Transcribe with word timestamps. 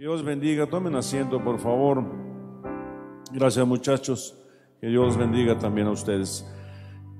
Dios 0.00 0.24
bendiga. 0.24 0.66
Tomen 0.66 0.94
asiento, 0.94 1.44
por 1.44 1.58
favor. 1.58 2.02
Gracias, 3.32 3.66
muchachos. 3.66 4.34
Que 4.80 4.86
Dios 4.86 5.18
bendiga 5.18 5.58
también 5.58 5.88
a 5.88 5.90
ustedes. 5.90 6.50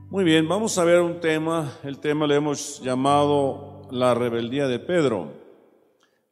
Muy 0.08 0.25
bien, 0.25 0.49
vamos 0.49 0.79
a 0.79 0.85
ver 0.85 1.03
un 1.03 1.21
tema. 1.21 1.75
El 1.83 1.99
tema 1.99 2.27
le 2.27 2.37
hemos 2.37 2.81
llamado 2.81 3.83
la 3.91 4.15
rebeldía 4.15 4.67
de 4.67 4.79
Pedro. 4.79 5.31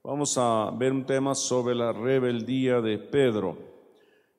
Vamos 0.02 0.38
a 0.38 0.70
ver 0.74 0.92
un 0.92 1.04
tema 1.04 1.34
sobre 1.34 1.74
la 1.74 1.92
rebeldía 1.92 2.80
de 2.80 2.96
Pedro. 2.96 3.58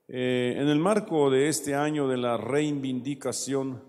Eh, 0.07 0.55
en 0.57 0.67
el 0.67 0.79
marco 0.79 1.29
de 1.29 1.47
este 1.47 1.75
año 1.75 2.07
de 2.07 2.17
la 2.17 2.37
reivindicación, 2.37 3.83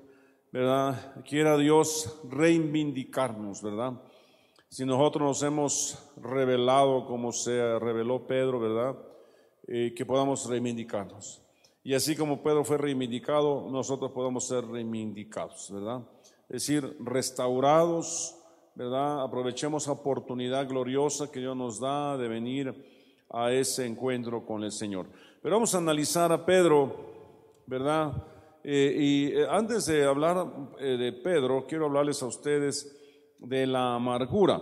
¿verdad? 0.53 1.25
Quiera 1.27 1.57
Dios 1.57 2.21
reivindicarnos, 2.29 3.63
¿verdad? 3.63 3.95
Si 4.73 4.85
nosotros 4.85 5.27
nos 5.27 5.43
hemos 5.43 5.99
revelado 6.17 7.05
como 7.05 7.33
se 7.33 7.77
reveló 7.81 8.25
Pedro, 8.25 8.61
¿verdad? 8.61 8.97
Eh, 9.67 9.93
que 9.97 10.07
podamos 10.07 10.49
reivindicarnos. 10.49 11.43
Y 11.83 11.93
así 11.93 12.15
como 12.15 12.41
Pedro 12.41 12.63
fue 12.65 12.79
reivindicado, 12.79 13.69
nosotros 13.69 14.13
podamos 14.13 14.47
ser 14.47 14.65
reivindicados, 14.65 15.73
¿verdad? 15.73 16.03
Es 16.49 16.65
decir, 16.65 16.97
restaurados, 17.01 18.37
¿verdad? 18.77 19.25
Aprovechemos 19.25 19.89
la 19.89 19.95
oportunidad 19.95 20.69
gloriosa 20.69 21.33
que 21.33 21.41
Dios 21.41 21.57
nos 21.57 21.81
da 21.81 22.17
de 22.17 22.29
venir 22.29 22.73
a 23.29 23.51
ese 23.51 23.87
encuentro 23.87 24.47
con 24.47 24.63
el 24.63 24.71
Señor. 24.71 25.07
Pero 25.43 25.57
vamos 25.57 25.75
a 25.75 25.79
analizar 25.79 26.31
a 26.31 26.47
Pedro, 26.47 26.95
¿verdad? 27.67 28.25
Eh, 28.63 28.95
y 28.97 29.27
eh, 29.33 29.49
antes 29.51 29.87
de 29.87 30.05
hablar 30.05 30.47
de 30.79 31.13
Pedro, 31.25 31.67
quiero 31.67 31.87
hablarles 31.87 32.23
a 32.23 32.27
ustedes 32.27 33.00
de 33.41 33.67
la 33.67 33.95
amargura, 33.95 34.61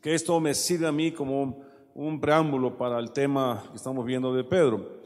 que 0.00 0.14
esto 0.14 0.38
me 0.40 0.54
sirve 0.54 0.86
a 0.86 0.92
mí 0.92 1.10
como 1.12 1.64
un, 1.94 2.20
preámbulo 2.20 2.76
para 2.76 2.98
el 2.98 3.12
tema 3.12 3.64
que 3.70 3.76
estamos 3.76 4.04
viendo 4.04 4.34
de 4.34 4.44
Pedro. 4.44 5.00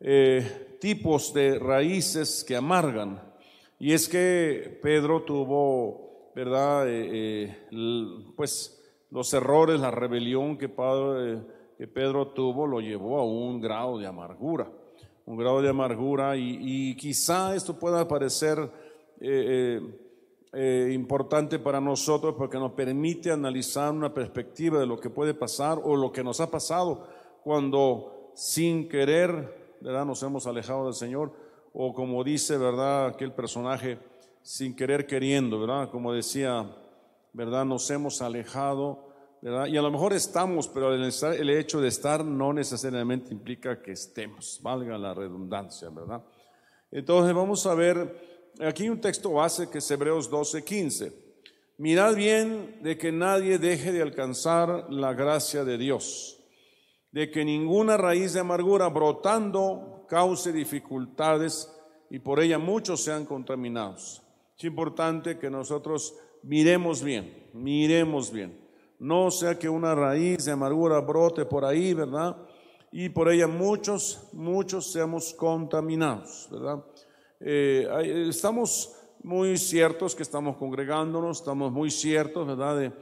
Eh, 0.00 0.76
tipos 0.80 1.32
de 1.34 1.58
raíces 1.58 2.44
que 2.44 2.56
amargan. 2.56 3.20
Y 3.78 3.92
es 3.92 4.08
que 4.08 4.78
Pedro 4.82 5.22
tuvo, 5.22 6.30
¿verdad? 6.34 6.88
Eh, 6.88 7.08
eh, 7.10 7.56
pues 8.36 8.82
los 9.10 9.32
errores, 9.34 9.80
la 9.80 9.90
rebelión 9.90 10.56
que, 10.56 10.68
Pedro 10.68 12.28
tuvo 12.28 12.66
lo 12.66 12.80
llevó 12.80 13.18
a 13.18 13.24
un 13.24 13.60
grado 13.60 13.98
de 13.98 14.06
amargura, 14.06 14.70
un 15.26 15.36
grado 15.36 15.60
de 15.60 15.70
amargura 15.70 16.36
y, 16.36 16.94
quizá 16.96 17.54
esto 17.54 17.78
pueda 17.78 18.06
parecer 18.06 18.70
importante 20.52 21.60
para 21.60 21.80
nosotros 21.80 22.34
porque 22.36 22.58
nos 22.58 22.72
permite 22.72 23.30
analizar 23.30 23.92
una 23.92 24.12
perspectiva 24.12 24.80
de 24.80 24.86
lo 24.86 24.98
que 24.98 25.08
puede 25.08 25.32
pasar 25.32 25.78
o 25.82 25.94
lo 25.96 26.10
que 26.10 26.24
nos 26.24 26.40
ha 26.40 26.50
pasado 26.50 27.06
cuando 27.44 28.32
sin 28.34 28.88
querer, 28.88 29.76
¿verdad? 29.80 30.04
Nos 30.04 30.22
hemos 30.22 30.46
alejado 30.46 30.86
del 30.86 30.94
Señor 30.94 31.32
o 31.72 31.94
como 31.94 32.24
dice, 32.24 32.58
¿verdad? 32.58 33.06
Aquel 33.06 33.32
personaje, 33.32 33.98
sin 34.42 34.74
querer 34.74 35.06
queriendo, 35.06 35.60
¿verdad? 35.60 35.90
Como 35.90 36.12
decía, 36.12 36.68
¿verdad? 37.32 37.64
Nos 37.64 37.88
hemos 37.90 38.20
alejado, 38.20 39.08
¿verdad? 39.40 39.66
Y 39.66 39.76
a 39.76 39.82
lo 39.82 39.90
mejor 39.90 40.12
estamos, 40.12 40.66
pero 40.68 40.92
el, 40.92 41.12
el 41.38 41.50
hecho 41.50 41.80
de 41.80 41.88
estar 41.88 42.24
no 42.24 42.52
necesariamente 42.52 43.32
implica 43.32 43.80
que 43.80 43.92
estemos, 43.92 44.58
valga 44.62 44.98
la 44.98 45.14
redundancia, 45.14 45.90
¿verdad? 45.90 46.22
Entonces 46.90 47.34
vamos 47.34 47.64
a 47.66 47.74
ver 47.74 48.29
aquí 48.58 48.88
un 48.88 49.00
texto 49.00 49.32
base 49.32 49.70
que 49.70 49.78
es 49.78 49.90
Hebreos 49.90 50.28
12, 50.28 50.64
15. 50.64 51.12
Mirad 51.78 52.14
bien 52.14 52.78
de 52.82 52.98
que 52.98 53.10
nadie 53.10 53.58
deje 53.58 53.92
de 53.92 54.02
alcanzar 54.02 54.92
la 54.92 55.14
gracia 55.14 55.64
de 55.64 55.78
Dios, 55.78 56.38
de 57.10 57.30
que 57.30 57.44
ninguna 57.44 57.96
raíz 57.96 58.34
de 58.34 58.40
amargura 58.40 58.88
brotando 58.88 60.04
cause 60.08 60.52
dificultades 60.52 61.72
y 62.10 62.18
por 62.18 62.40
ella 62.40 62.58
muchos 62.58 63.02
sean 63.02 63.24
contaminados. 63.24 64.22
Es 64.58 64.64
importante 64.64 65.38
que 65.38 65.48
nosotros 65.48 66.14
miremos 66.42 67.02
bien, 67.02 67.48
miremos 67.54 68.30
bien. 68.30 68.60
No 68.98 69.30
sea 69.30 69.58
que 69.58 69.68
una 69.68 69.94
raíz 69.94 70.44
de 70.44 70.52
amargura 70.52 71.00
brote 71.00 71.46
por 71.46 71.64
ahí, 71.64 71.94
¿verdad? 71.94 72.36
Y 72.92 73.08
por 73.08 73.32
ella 73.32 73.46
muchos, 73.46 74.28
muchos 74.34 74.92
seamos 74.92 75.32
contaminados, 75.32 76.48
¿verdad? 76.50 76.84
Eh, 77.42 78.26
estamos 78.28 78.94
muy 79.22 79.56
ciertos 79.56 80.14
que 80.14 80.22
estamos 80.22 80.56
congregándonos, 80.56 81.38
estamos 81.38 81.72
muy 81.72 81.90
ciertos, 81.90 82.46
¿verdad?, 82.46 82.92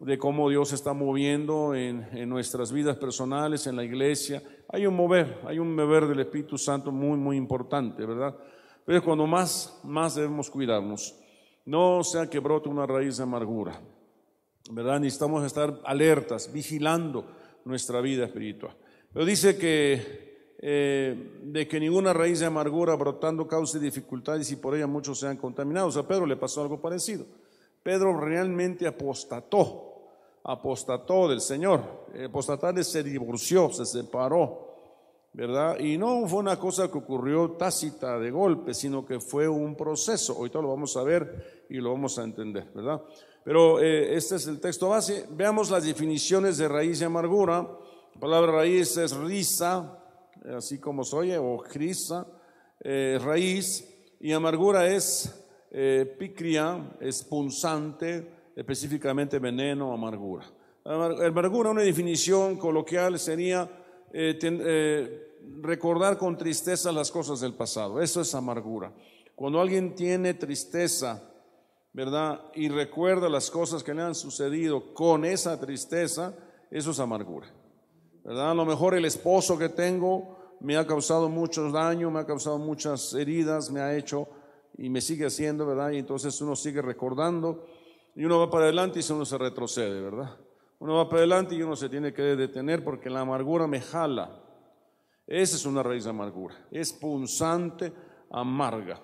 de, 0.00 0.18
cómo 0.18 0.48
Dios 0.48 0.72
está 0.72 0.92
moviendo 0.92 1.74
en, 1.74 2.28
nuestras 2.28 2.72
vidas 2.72 2.96
personales, 2.96 3.66
en 3.66 3.76
la 3.76 3.84
iglesia. 3.84 4.42
Hay 4.68 4.86
un 4.86 4.94
mover, 4.94 5.40
hay 5.46 5.58
un 5.58 5.74
mover 5.74 6.06
del 6.06 6.20
Espíritu 6.20 6.56
Santo 6.56 6.90
muy, 6.90 7.18
muy 7.18 7.36
importante, 7.36 8.06
¿verdad? 8.06 8.34
Pero 8.86 8.98
es 8.98 9.04
cuando 9.04 9.26
más, 9.26 9.78
más 9.84 10.14
debemos 10.14 10.48
cuidarnos. 10.48 11.14
No 11.66 12.02
sea 12.02 12.30
que 12.30 12.38
brote 12.38 12.68
una 12.68 12.86
raíz 12.86 13.18
de 13.18 13.24
amargura, 13.24 13.78
¿verdad? 14.70 15.00
Necesitamos 15.00 15.44
estar 15.44 15.80
alertas, 15.84 16.50
vigilando 16.50 17.26
nuestra 17.64 18.00
vida 18.00 18.24
espiritual. 18.24 18.74
Pero 19.12 19.26
dice 19.26 19.58
que 19.58 20.29
eh, 20.62 21.40
de 21.42 21.66
que 21.66 21.80
ninguna 21.80 22.12
raíz 22.12 22.40
de 22.40 22.46
amargura 22.46 22.94
brotando 22.94 23.48
cause 23.48 23.80
dificultades 23.80 24.50
y 24.52 24.56
por 24.56 24.76
ella 24.76 24.86
muchos 24.86 25.18
sean 25.18 25.38
contaminados. 25.38 25.96
A 25.96 26.06
Pedro 26.06 26.26
le 26.26 26.36
pasó 26.36 26.60
algo 26.60 26.78
parecido. 26.78 27.24
Pedro 27.82 28.20
realmente 28.20 28.86
apostató, 28.86 30.02
apostató 30.44 31.28
del 31.28 31.40
Señor. 31.40 31.80
Apostatar 32.26 32.84
se 32.84 33.02
divorció, 33.02 33.72
se 33.72 33.86
separó, 33.86 35.30
¿verdad? 35.32 35.78
Y 35.78 35.96
no 35.96 36.28
fue 36.28 36.40
una 36.40 36.58
cosa 36.58 36.90
que 36.90 36.98
ocurrió 36.98 37.52
tácita 37.52 38.18
de 38.18 38.30
golpe, 38.30 38.74
sino 38.74 39.06
que 39.06 39.18
fue 39.18 39.48
un 39.48 39.74
proceso. 39.74 40.34
Ahorita 40.34 40.60
lo 40.60 40.68
vamos 40.68 40.94
a 40.98 41.02
ver 41.02 41.64
y 41.70 41.76
lo 41.76 41.92
vamos 41.92 42.18
a 42.18 42.24
entender, 42.24 42.66
¿verdad? 42.74 43.00
Pero 43.42 43.80
eh, 43.80 44.14
este 44.14 44.36
es 44.36 44.46
el 44.46 44.60
texto 44.60 44.90
base. 44.90 45.26
Veamos 45.30 45.70
las 45.70 45.84
definiciones 45.84 46.58
de 46.58 46.68
raíz 46.68 46.98
de 46.98 47.06
amargura. 47.06 47.66
La 48.12 48.20
palabra 48.20 48.52
raíz 48.52 48.94
es 48.98 49.16
risa, 49.16 49.99
así 50.56 50.78
como 50.78 51.04
soy, 51.04 51.32
o 51.32 51.58
crisa, 51.58 52.26
eh, 52.80 53.18
raíz, 53.22 53.86
y 54.20 54.32
amargura 54.32 54.86
es 54.86 55.46
eh, 55.70 56.16
picria, 56.18 56.96
es 57.00 57.22
punzante, 57.24 58.52
específicamente 58.56 59.38
veneno, 59.38 59.92
amargura. 59.92 60.44
Amargura, 60.84 61.70
una 61.70 61.82
definición 61.82 62.56
coloquial 62.56 63.18
sería 63.18 63.68
eh, 64.12 65.38
recordar 65.60 66.18
con 66.18 66.36
tristeza 66.36 66.90
las 66.90 67.10
cosas 67.10 67.40
del 67.40 67.54
pasado. 67.54 68.00
Eso 68.00 68.20
es 68.20 68.34
amargura. 68.34 68.92
Cuando 69.34 69.60
alguien 69.60 69.94
tiene 69.94 70.34
tristeza, 70.34 71.22
¿verdad? 71.92 72.40
Y 72.54 72.68
recuerda 72.68 73.28
las 73.28 73.50
cosas 73.50 73.82
que 73.82 73.94
le 73.94 74.02
han 74.02 74.14
sucedido 74.14 74.92
con 74.94 75.24
esa 75.24 75.58
tristeza, 75.58 76.34
eso 76.70 76.90
es 76.90 77.00
amargura. 77.00 77.59
¿Verdad? 78.24 78.50
A 78.50 78.54
lo 78.54 78.64
mejor 78.64 78.94
el 78.94 79.04
esposo 79.04 79.58
que 79.58 79.68
tengo 79.68 80.38
me 80.60 80.76
ha 80.76 80.86
causado 80.86 81.28
muchos 81.28 81.72
daños, 81.72 82.12
me 82.12 82.20
ha 82.20 82.26
causado 82.26 82.58
muchas 82.58 83.14
heridas, 83.14 83.70
me 83.70 83.80
ha 83.80 83.96
hecho 83.96 84.28
y 84.76 84.88
me 84.88 85.00
sigue 85.00 85.26
haciendo, 85.26 85.66
¿verdad? 85.66 85.90
Y 85.90 85.98
entonces 85.98 86.40
uno 86.40 86.54
sigue 86.54 86.82
recordando 86.82 87.66
y 88.14 88.24
uno 88.24 88.38
va 88.38 88.50
para 88.50 88.64
adelante 88.64 89.00
y 89.00 89.12
uno 89.12 89.24
se 89.24 89.38
retrocede, 89.38 90.00
¿verdad? 90.00 90.36
Uno 90.78 90.94
va 90.96 91.08
para 91.08 91.18
adelante 91.18 91.54
y 91.54 91.62
uno 91.62 91.76
se 91.76 91.88
tiene 91.88 92.12
que 92.12 92.22
detener 92.22 92.84
porque 92.84 93.10
la 93.10 93.20
amargura 93.20 93.66
me 93.66 93.80
jala. 93.80 94.42
Esa 95.26 95.56
es 95.56 95.66
una 95.66 95.82
raíz 95.82 96.04
de 96.04 96.10
amargura, 96.10 96.56
es 96.70 96.92
punzante, 96.92 97.92
amarga. 98.30 99.00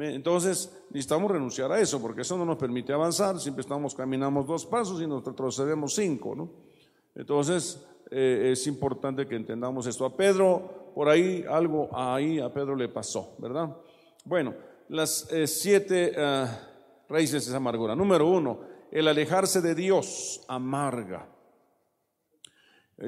Entonces 0.00 0.84
necesitamos 0.90 1.30
renunciar 1.30 1.70
a 1.70 1.78
eso 1.78 2.00
porque 2.00 2.22
eso 2.22 2.36
no 2.38 2.44
nos 2.44 2.56
permite 2.56 2.92
avanzar, 2.92 3.38
siempre 3.38 3.60
estamos, 3.60 3.94
caminamos 3.94 4.46
dos 4.46 4.64
pasos 4.64 5.02
y 5.02 5.06
nos 5.06 5.24
retrocedemos 5.24 5.94
cinco, 5.94 6.34
¿no? 6.34 6.50
Entonces 7.14 7.86
eh, 8.14 8.52
es 8.52 8.66
importante 8.66 9.26
que 9.26 9.36
entendamos 9.36 9.86
esto. 9.86 10.04
A 10.04 10.14
Pedro, 10.14 10.92
por 10.94 11.08
ahí 11.08 11.44
algo 11.48 11.88
ahí 11.92 12.38
a 12.38 12.52
Pedro 12.52 12.76
le 12.76 12.88
pasó, 12.88 13.34
¿verdad? 13.38 13.74
Bueno, 14.26 14.54
las 14.88 15.32
eh, 15.32 15.46
siete 15.46 16.12
eh, 16.14 16.46
raíces 17.08 17.48
de 17.48 17.56
amargura. 17.56 17.96
Número 17.96 18.26
uno, 18.26 18.60
el 18.90 19.08
alejarse 19.08 19.62
de 19.62 19.74
Dios 19.74 20.44
amarga. 20.46 21.26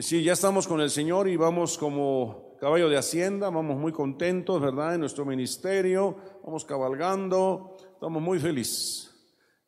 Si 0.01 0.25
ya 0.25 0.33
estamos 0.33 0.67
con 0.67 0.81
el 0.81 0.89
Señor 0.89 1.29
y 1.29 1.37
vamos 1.37 1.77
como 1.77 2.57
caballo 2.59 2.89
de 2.89 2.97
hacienda, 2.97 3.51
vamos 3.51 3.77
muy 3.77 3.93
contentos, 3.93 4.59
¿verdad? 4.59 4.95
En 4.95 5.01
nuestro 5.01 5.27
ministerio, 5.27 6.17
vamos 6.43 6.65
cabalgando, 6.65 7.77
estamos 7.93 8.23
muy 8.23 8.39
felices. 8.39 9.11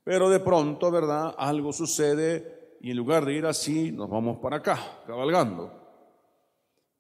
Pero 0.03 0.31
de 0.31 0.41
pronto, 0.41 0.91
¿verdad? 0.91 1.35
Algo 1.37 1.75
sucede 1.75 2.66
y 2.87 2.93
en 2.93 2.99
lugar 2.99 3.25
de 3.25 3.35
ir 3.35 3.45
así, 3.47 3.91
nos 3.91 4.09
vamos 4.09 4.39
para 4.39 4.59
acá, 4.59 4.79
cabalgando. 5.09 5.73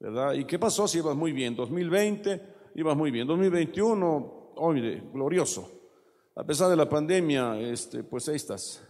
¿Verdad? 0.00 0.32
¿Y 0.32 0.44
qué 0.44 0.58
pasó 0.58 0.88
si 0.88 0.98
ibas 0.98 1.14
muy 1.14 1.30
bien? 1.30 1.54
2020 1.54 2.72
ibas 2.74 2.96
muy 2.96 3.12
bien. 3.12 3.24
2021, 3.24 4.54
oye, 4.56 5.04
glorioso. 5.12 5.70
A 6.34 6.42
pesar 6.42 6.70
de 6.70 6.76
la 6.76 6.88
pandemia, 6.88 7.56
este, 7.60 8.02
pues 8.02 8.28
ahí 8.28 8.34
estás. 8.34 8.82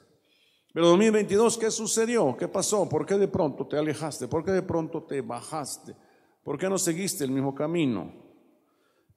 Pero 0.73 0.87
2022, 0.89 1.59
¿qué 1.59 1.71
sucedió? 1.71 2.35
¿Qué 2.35 2.49
pasó? 2.49 2.89
¿Por 2.89 3.05
qué 3.05 3.19
de 3.19 3.29
pronto 3.29 3.67
te 3.67 3.77
alejaste? 3.77 4.27
¿Por 4.27 4.43
qué 4.43 4.53
de 4.53 4.63
pronto 4.63 5.03
te 5.03 5.21
bajaste? 5.21 5.95
¿Por 6.43 6.57
qué 6.57 6.67
no 6.71 6.79
seguiste 6.79 7.25
el 7.25 7.31
mismo 7.31 7.55
camino? 7.55 8.11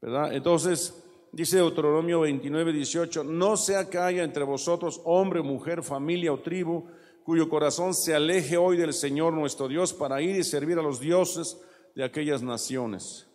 ¿Verdad? 0.02 0.34
Entonces, 0.34 1.02
dice 1.32 1.56
Deuteronomio 1.56 2.20
29, 2.20 2.74
18, 2.74 3.24
no 3.24 3.56
sea 3.56 3.90
que 3.90 4.00
haya 4.00 4.26
entre 4.26 4.44
vosotros 4.44 5.00
hombre, 5.06 5.42
mujer, 5.42 5.82
familia 5.82 6.34
o 6.34 6.42
tribu, 6.42 6.84
cuyo 7.30 7.48
corazón 7.48 7.94
se 7.94 8.16
aleje 8.16 8.58
hoy 8.58 8.76
del 8.76 8.92
Señor 8.92 9.34
nuestro 9.34 9.68
Dios 9.68 9.94
para 9.94 10.20
ir 10.20 10.36
y 10.36 10.44
servir 10.44 10.80
a 10.80 10.82
los 10.82 11.00
dioses 11.00 11.62
de 11.94 12.04
aquellas 12.04 12.42
naciones. 12.42 13.28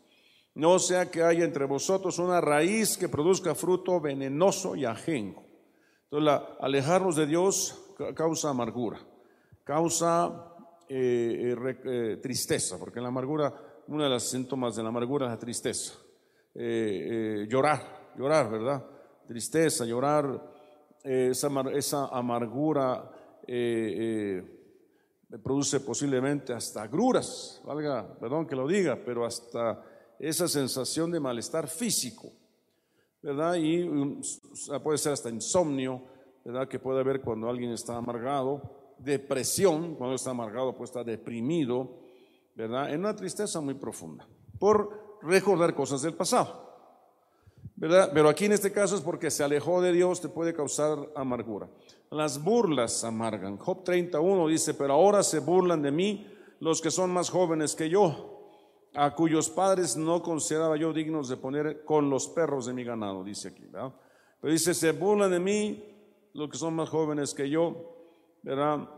No 0.52 0.80
sea 0.80 1.12
que 1.12 1.22
haya 1.22 1.44
entre 1.44 1.64
vosotros 1.64 2.18
una 2.18 2.40
raíz 2.40 2.98
que 2.98 3.08
produzca 3.08 3.54
fruto 3.54 4.00
venenoso 4.00 4.74
y 4.74 4.84
ajenco. 4.84 5.44
Entonces, 6.10 6.40
alejarnos 6.58 7.14
de 7.14 7.26
Dios 7.26 7.94
causa 8.16 8.50
amargura, 8.50 8.98
causa 9.62 10.44
eh, 10.88 11.54
eh, 11.56 11.76
eh, 11.84 12.16
tristeza, 12.20 12.76
porque 12.80 13.00
la 13.00 13.06
amargura, 13.06 13.54
uno 13.86 14.02
de 14.02 14.10
los 14.10 14.24
síntomas 14.24 14.74
de 14.74 14.82
la 14.82 14.88
amargura 14.88 15.26
es 15.26 15.30
la 15.30 15.38
tristeza. 15.38 15.94
llorar, 16.52 18.10
llorar, 18.18 18.50
¿verdad? 18.50 18.84
Tristeza, 19.24 19.84
llorar, 19.84 20.52
esa, 21.04 21.48
esa, 21.70 22.06
amargura 22.06 23.12
produce 25.42 25.80
posiblemente 25.80 26.52
hasta 26.52 26.82
agruras, 26.82 27.60
valga, 27.64 28.16
perdón 28.18 28.46
que 28.46 28.56
lo 28.56 28.66
diga, 28.66 28.98
pero 29.04 29.24
hasta 29.24 29.82
esa 30.18 30.48
sensación 30.48 31.10
de 31.10 31.20
malestar 31.20 31.68
físico, 31.68 32.32
¿verdad? 33.22 33.54
Y 33.54 33.82
um, 33.82 34.20
puede 34.82 34.98
ser 34.98 35.12
hasta 35.12 35.30
insomnio, 35.30 36.02
¿verdad? 36.44 36.68
Que 36.68 36.78
puede 36.78 37.00
haber 37.00 37.20
cuando 37.20 37.48
alguien 37.48 37.72
está 37.72 37.96
amargado, 37.96 38.94
depresión, 38.98 39.96
cuando 39.96 40.16
está 40.16 40.30
amargado, 40.30 40.76
pues 40.76 40.90
está 40.90 41.02
deprimido, 41.02 41.98
¿verdad? 42.54 42.92
En 42.92 43.00
una 43.00 43.16
tristeza 43.16 43.60
muy 43.60 43.74
profunda, 43.74 44.28
por 44.58 45.18
recordar 45.22 45.74
cosas 45.74 46.02
del 46.02 46.14
pasado, 46.14 46.64
¿verdad? 47.76 48.10
Pero 48.14 48.28
aquí 48.28 48.44
en 48.44 48.52
este 48.52 48.72
caso 48.72 48.94
es 48.94 49.02
porque 49.02 49.30
se 49.30 49.42
alejó 49.42 49.80
de 49.80 49.92
Dios, 49.92 50.20
te 50.20 50.28
puede 50.28 50.54
causar 50.54 51.10
amargura. 51.16 51.68
Las 52.14 52.40
burlas 52.40 53.02
amargan. 53.02 53.56
Job 53.58 53.82
31 53.82 54.46
dice, 54.46 54.74
pero 54.74 54.92
ahora 54.92 55.24
se 55.24 55.40
burlan 55.40 55.82
de 55.82 55.90
mí 55.90 56.24
los 56.60 56.80
que 56.80 56.92
son 56.92 57.10
más 57.10 57.28
jóvenes 57.28 57.74
que 57.74 57.90
yo, 57.90 58.52
a 58.94 59.16
cuyos 59.16 59.50
padres 59.50 59.96
no 59.96 60.22
consideraba 60.22 60.76
yo 60.76 60.92
dignos 60.92 61.28
de 61.28 61.36
poner 61.36 61.84
con 61.84 62.08
los 62.08 62.28
perros 62.28 62.66
de 62.66 62.72
mi 62.72 62.84
ganado, 62.84 63.24
dice 63.24 63.48
aquí. 63.48 63.64
Pero 63.68 64.52
dice, 64.52 64.74
se 64.74 64.92
burlan 64.92 65.32
de 65.32 65.40
mí 65.40 65.84
los 66.34 66.48
que 66.48 66.56
son 66.56 66.74
más 66.74 66.88
jóvenes 66.88 67.34
que 67.34 67.50
yo, 67.50 67.96
¿verdad? 68.44 68.88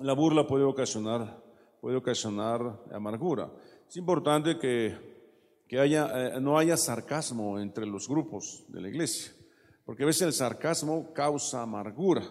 La 0.00 0.12
burla 0.12 0.46
puede 0.46 0.64
ocasionar, 0.64 1.42
puede 1.80 1.96
ocasionar 1.96 2.82
amargura. 2.92 3.50
Es 3.88 3.96
importante 3.96 4.58
que, 4.58 4.94
que 5.66 5.80
haya, 5.80 6.36
eh, 6.36 6.40
no 6.42 6.58
haya 6.58 6.76
sarcasmo 6.76 7.58
entre 7.58 7.86
los 7.86 8.06
grupos 8.06 8.62
de 8.68 8.82
la 8.82 8.88
iglesia, 8.90 9.32
porque 9.86 10.02
a 10.02 10.06
veces 10.06 10.22
el 10.22 10.32
sarcasmo 10.32 11.12
causa 11.14 11.62
amargura. 11.62 12.22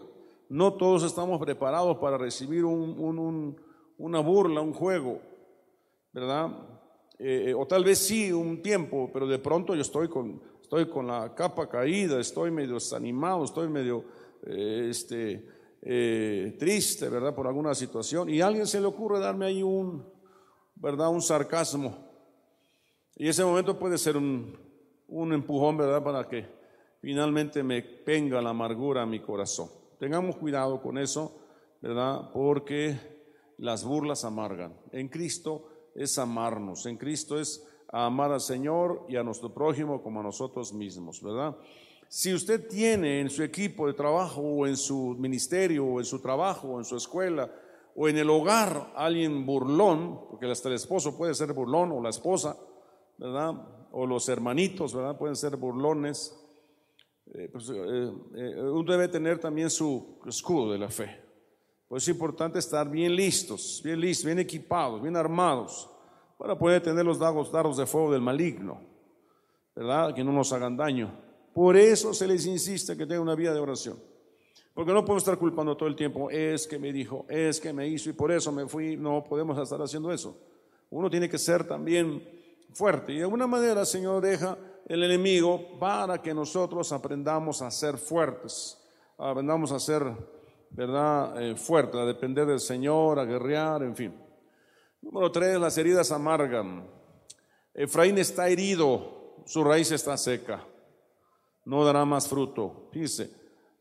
No 0.50 0.74
todos 0.74 1.04
estamos 1.04 1.40
preparados 1.40 1.98
para 1.98 2.18
recibir 2.18 2.66
un, 2.66 3.56
una 3.98 4.19
burla, 4.19 4.60
un 4.60 4.74
juego, 4.74 5.22
¿verdad? 6.12 6.52
Eh, 7.18 7.46
eh, 7.48 7.54
o 7.54 7.66
tal 7.66 7.86
vez 7.86 8.00
sí 8.00 8.31
un 8.31 8.62
tiempo, 8.62 9.10
pero 9.12 9.25
de 9.25 9.40
pronto 9.40 9.74
yo 9.74 9.81
estoy 9.81 10.10
con, 10.10 10.42
estoy 10.62 10.90
con 10.90 11.07
la 11.07 11.34
capa 11.34 11.69
caída, 11.69 12.19
estoy 12.19 12.52
medio 12.52 12.74
desanimado, 12.74 13.46
estoy 13.46 13.69
medio 13.69 14.04
eh, 14.46 14.88
este, 14.90 15.48
triste, 16.60 17.07
¿verdad? 17.07 17.34
Por 17.34 17.48
alguna 17.48 17.74
situación, 17.74 18.30
y 18.30 18.42
a 18.42 18.48
alguien 18.48 18.68
se 18.68 18.81
le 18.81 18.88
ocurre 18.88 19.19
darme 19.19 19.46
ahí 19.46 19.63
un, 19.63 20.06
¿verdad? 20.75 21.10
Un 21.10 21.22
sarcasmo. 21.22 21.96
Y 23.16 23.30
ese 23.30 23.46
momento 23.46 23.80
puede 23.80 23.98
ser 23.98 24.18
un, 24.18 24.57
un 25.07 25.31
empujón, 25.31 25.78
¿verdad? 25.78 26.04
Para 26.04 26.28
que 26.28 26.64
finalmente 27.06 27.62
me 27.62 27.86
venga 28.04 28.42
la 28.42 28.50
amargura 28.50 29.04
a 29.04 29.06
mi 29.06 29.19
corazón. 29.19 29.69
Tengamos 30.00 30.38
cuidado 30.38 30.81
con 30.81 30.98
eso, 30.98 31.38
¿verdad? 31.80 32.31
Porque 32.34 32.98
las 33.60 33.84
burlas 33.84 34.25
amargan. 34.25 34.74
En 34.92 35.07
Cristo 35.10 35.69
es 35.94 36.18
amarnos, 36.18 36.88
en 36.88 36.98
Cristo 36.98 37.40
es 37.40 37.63
amar 37.90 38.31
al 38.31 38.42
Señor 38.42 39.06
y 39.07 39.18
a 39.18 39.24
nuestro 39.24 39.54
prójimo 39.54 40.02
como 40.02 40.22
a 40.22 40.24
nosotros 40.24 40.74
mismos, 40.74 41.22
¿verdad? 41.22 41.56
Si 42.07 42.34
usted 42.34 42.68
tiene 42.68 43.22
en 43.22 43.30
su 43.30 43.44
equipo 43.44 43.86
de 43.86 43.94
trabajo 43.94 44.42
o 44.42 44.66
en 44.66 44.75
su 44.75 45.16
ministerio 45.19 45.86
o 45.86 46.00
en 46.00 46.06
su 46.06 46.19
trabajo 46.24 46.69
o 46.69 46.80
en 46.80 46.86
su 46.86 46.98
escuela 46.98 47.52
o 47.96 48.10
en 48.10 48.18
el 48.18 48.31
hogar 48.31 48.94
alguien 48.96 49.46
burlón, 49.46 50.22
porque 50.31 50.50
hasta 50.50 50.69
el 50.69 50.75
esposo 50.75 51.16
puede 51.16 51.36
ser 51.36 51.54
burlón 51.54 51.92
o 51.92 52.02
la 52.02 52.10
esposa, 52.10 52.57
¿verdad? 53.19 53.54
O 53.92 54.07
los 54.07 54.28
hermanitos, 54.28 54.96
¿verdad? 54.96 55.19
Pueden 55.19 55.36
ser 55.36 55.56
burlones. 55.56 56.42
Eh, 57.33 57.50
pues, 57.51 57.69
eh, 57.69 58.12
eh, 58.36 58.62
uno 58.62 58.92
debe 58.92 59.07
tener 59.07 59.39
también 59.39 59.69
su 59.69 60.19
escudo 60.25 60.72
de 60.72 60.77
la 60.77 60.89
fe. 60.89 61.22
Pues 61.88 62.04
es 62.04 62.10
importante 62.10 62.60
estar 62.60 62.89
bien 62.89 63.16
listos, 63.16 63.81
bien 63.83 64.00
listos, 64.00 64.25
bien 64.25 64.39
equipados, 64.39 65.01
bien 65.01 65.16
armados, 65.16 65.89
para 66.38 66.57
poder 66.57 66.81
tener 66.81 67.06
los 67.06 67.19
dardos, 67.19 67.51
dardos 67.51 67.77
de 67.77 67.86
fuego 67.86 68.12
del 68.12 68.22
maligno, 68.22 68.81
¿verdad? 69.75 70.13
Que 70.13 70.24
no 70.24 70.31
nos 70.31 70.51
hagan 70.51 70.75
daño. 70.75 71.12
Por 71.54 71.77
eso 71.77 72.13
se 72.13 72.27
les 72.27 72.45
insiste 72.45 72.98
que 72.98 73.06
tengan 73.06 73.22
una 73.22 73.36
vida 73.36 73.54
de 73.54 73.60
oración. 73.60 73.98
Porque 74.74 74.92
no 74.92 75.06
podemos 75.06 75.24
estar 75.24 75.38
culpando 75.38 75.78
todo 75.78 75.88
el 75.88 75.95
tiempo, 75.95 76.30
es 76.30 76.68
que 76.68 76.78
me 76.78 76.92
dijo, 76.92 77.25
es 77.30 77.62
que 77.62 77.71
me 77.71 77.88
hizo 77.88 78.10
y 78.10 78.13
por 78.13 78.31
eso 78.31 78.51
me 78.51 78.68
fui. 78.68 78.98
No 78.98 79.24
podemos 79.24 79.57
estar 79.57 79.81
haciendo 79.81 80.12
eso. 80.12 80.38
Uno 80.89 81.10
tiene 81.10 81.30
que 81.30 81.38
ser 81.38 81.66
también 81.66 82.21
fuerte. 82.74 83.13
Y 83.13 83.18
de 83.18 83.24
alguna 83.24 83.48
manera, 83.48 83.86
Señor, 83.86 84.21
deja 84.21 84.57
el 84.85 85.03
enemigo 85.03 85.77
para 85.79 86.21
que 86.21 86.33
nosotros 86.33 86.91
aprendamos 86.91 87.61
a 87.61 87.71
ser 87.71 87.97
fuertes, 87.97 88.77
aprendamos 89.17 89.71
a 89.71 89.79
ser, 89.79 90.03
¿verdad?, 90.69 91.41
eh, 91.41 91.55
fuertes, 91.55 91.99
a 91.99 92.05
depender 92.05 92.45
del 92.45 92.59
Señor, 92.59 93.19
a 93.19 93.25
guerrear, 93.25 93.83
en 93.83 93.95
fin. 93.95 94.15
Número 95.01 95.31
tres, 95.31 95.59
las 95.59 95.77
heridas 95.77 96.11
amargan. 96.11 96.87
Efraín 97.73 98.17
está 98.17 98.47
herido, 98.47 99.43
su 99.45 99.63
raíz 99.63 99.91
está 99.91 100.17
seca 100.17 100.65
no 101.65 101.83
dará 101.83 102.05
más 102.05 102.27
fruto. 102.27 102.89
Dice, 102.93 103.29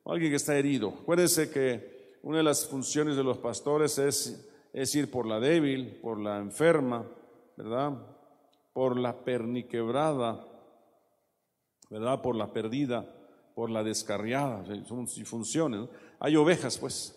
alguien 0.05 0.31
que 0.31 0.37
está 0.37 0.57
herido. 0.57 0.95
Acuérdense 1.03 1.51
que 1.51 2.19
una 2.23 2.39
de 2.39 2.43
las 2.43 2.67
funciones 2.67 3.17
de 3.17 3.23
los 3.23 3.39
pastores 3.39 3.99
es, 3.99 4.51
es 4.73 4.95
ir 4.95 5.11
por 5.11 5.27
la 5.27 5.39
débil, 5.39 5.99
por 6.03 6.19
la 6.19 6.39
enferma, 6.39 7.07
¿verdad? 7.57 7.93
Por 8.73 8.99
la 8.99 9.25
perniquebrada, 9.25 10.45
¿verdad? 11.95 12.21
Por 12.21 12.35
la 12.35 12.53
perdida, 12.53 13.07
por 13.55 13.71
la 13.71 13.85
descarriada. 13.85 14.65
Son 14.85 15.07
funciones. 15.07 15.89
Hay 16.19 16.35
ovejas, 16.35 16.77
pues. 16.77 17.17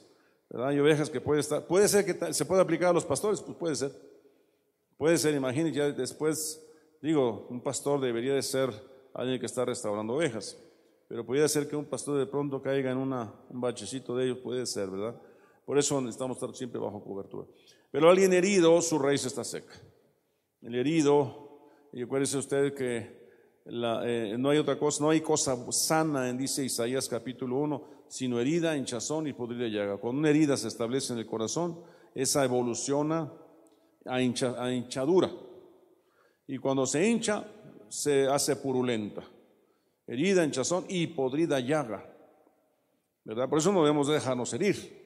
¿verdad? 0.50 0.68
Hay 0.68 0.80
ovejas 0.80 1.10
que 1.10 1.20
puede 1.20 1.40
estar. 1.40 1.66
Puede 1.66 1.88
ser 1.88 2.06
que 2.06 2.32
se 2.32 2.46
pueda 2.46 2.62
aplicar 2.62 2.90
a 2.90 2.94
los 2.94 3.04
pastores, 3.04 3.42
pues 3.42 3.58
puede 3.58 3.76
ser. 3.76 3.92
Puede 4.96 5.18
ser, 5.18 5.34
imagínense, 5.34 5.80
ya 5.80 5.92
después, 5.92 6.64
digo, 7.02 7.48
un 7.50 7.60
pastor 7.62 8.00
debería 8.00 8.36
de 8.36 8.44
ser 8.44 8.70
alguien 9.16 9.40
que 9.40 9.48
está 9.48 9.66
restaurando 9.66 10.14
ovejas. 10.14 10.60
Pero 11.08 11.26
podría 11.26 11.48
ser 11.48 11.68
que 11.68 11.76
un 11.76 11.86
pastor 11.86 12.20
de 12.20 12.28
pronto 12.28 12.62
caiga 12.62 12.92
en 12.92 12.98
una, 12.98 13.34
un 13.50 13.60
bachecito 13.60 14.16
de 14.16 14.26
ellos, 14.26 14.38
puede 14.40 14.66
ser, 14.68 14.92
¿verdad? 14.92 15.20
Por 15.66 15.80
eso 15.80 16.00
necesitamos 16.02 16.38
estar 16.38 16.56
siempre 16.56 16.80
bajo 16.80 17.04
cobertura. 17.04 17.48
Pero 17.90 18.10
alguien 18.10 18.32
herido, 18.32 18.80
su 18.82 19.00
raíz 19.00 19.26
está 19.26 19.44
seca. 19.44 19.74
El 20.62 20.76
herido, 20.76 21.70
y 21.94 22.04
acuérdese 22.04 22.38
usted 22.38 22.76
que 22.76 23.17
eh, 23.70 24.36
no 24.38 24.50
hay 24.50 24.58
otra 24.58 24.78
cosa, 24.78 25.04
no 25.04 25.10
hay 25.10 25.22
cosa 25.22 25.58
sana, 25.72 26.32
dice 26.34 26.64
Isaías 26.64 27.08
capítulo 27.10 27.58
1, 27.58 27.84
sino 28.08 28.40
herida, 28.40 28.78
hinchazón 28.78 29.28
y 29.28 29.34
podrida 29.34 29.68
llaga. 29.68 29.98
Cuando 29.98 30.20
una 30.20 30.30
herida 30.30 30.56
se 30.56 30.70
establece 30.70 31.14
en 31.14 31.20
el 31.20 31.26
corazón, 31.26 31.82
esa 32.16 32.44
evoluciona 32.46 33.32
a 34.06 34.22
hinchadura. 34.22 35.30
Y 36.48 36.58
cuando 36.58 36.86
se 36.86 37.08
hincha, 37.08 37.46
se 37.90 38.28
hace 38.28 38.56
purulenta. 38.56 39.24
Herida, 40.06 40.46
hinchazón 40.46 40.86
y 40.88 41.08
podrida 41.08 41.60
llaga. 41.60 42.06
¿Verdad? 43.26 43.50
Por 43.50 43.60
eso 43.60 43.74
no 43.74 43.82
debemos 43.82 44.08
dejarnos 44.08 44.54
herir. 44.54 44.98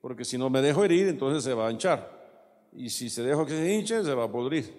Porque 0.00 0.24
si 0.24 0.38
no 0.38 0.48
me 0.48 0.62
dejo 0.62 0.84
herir, 0.84 1.08
entonces 1.08 1.44
se 1.44 1.52
va 1.52 1.68
a 1.68 1.70
hinchar. 1.70 2.16
Y 2.72 2.88
si 2.88 3.10
se 3.10 3.22
deja 3.22 3.44
que 3.44 3.52
se 3.52 3.74
hinche, 3.74 4.02
se 4.02 4.14
va 4.14 4.24
a 4.24 4.32
podrir. 4.32 4.72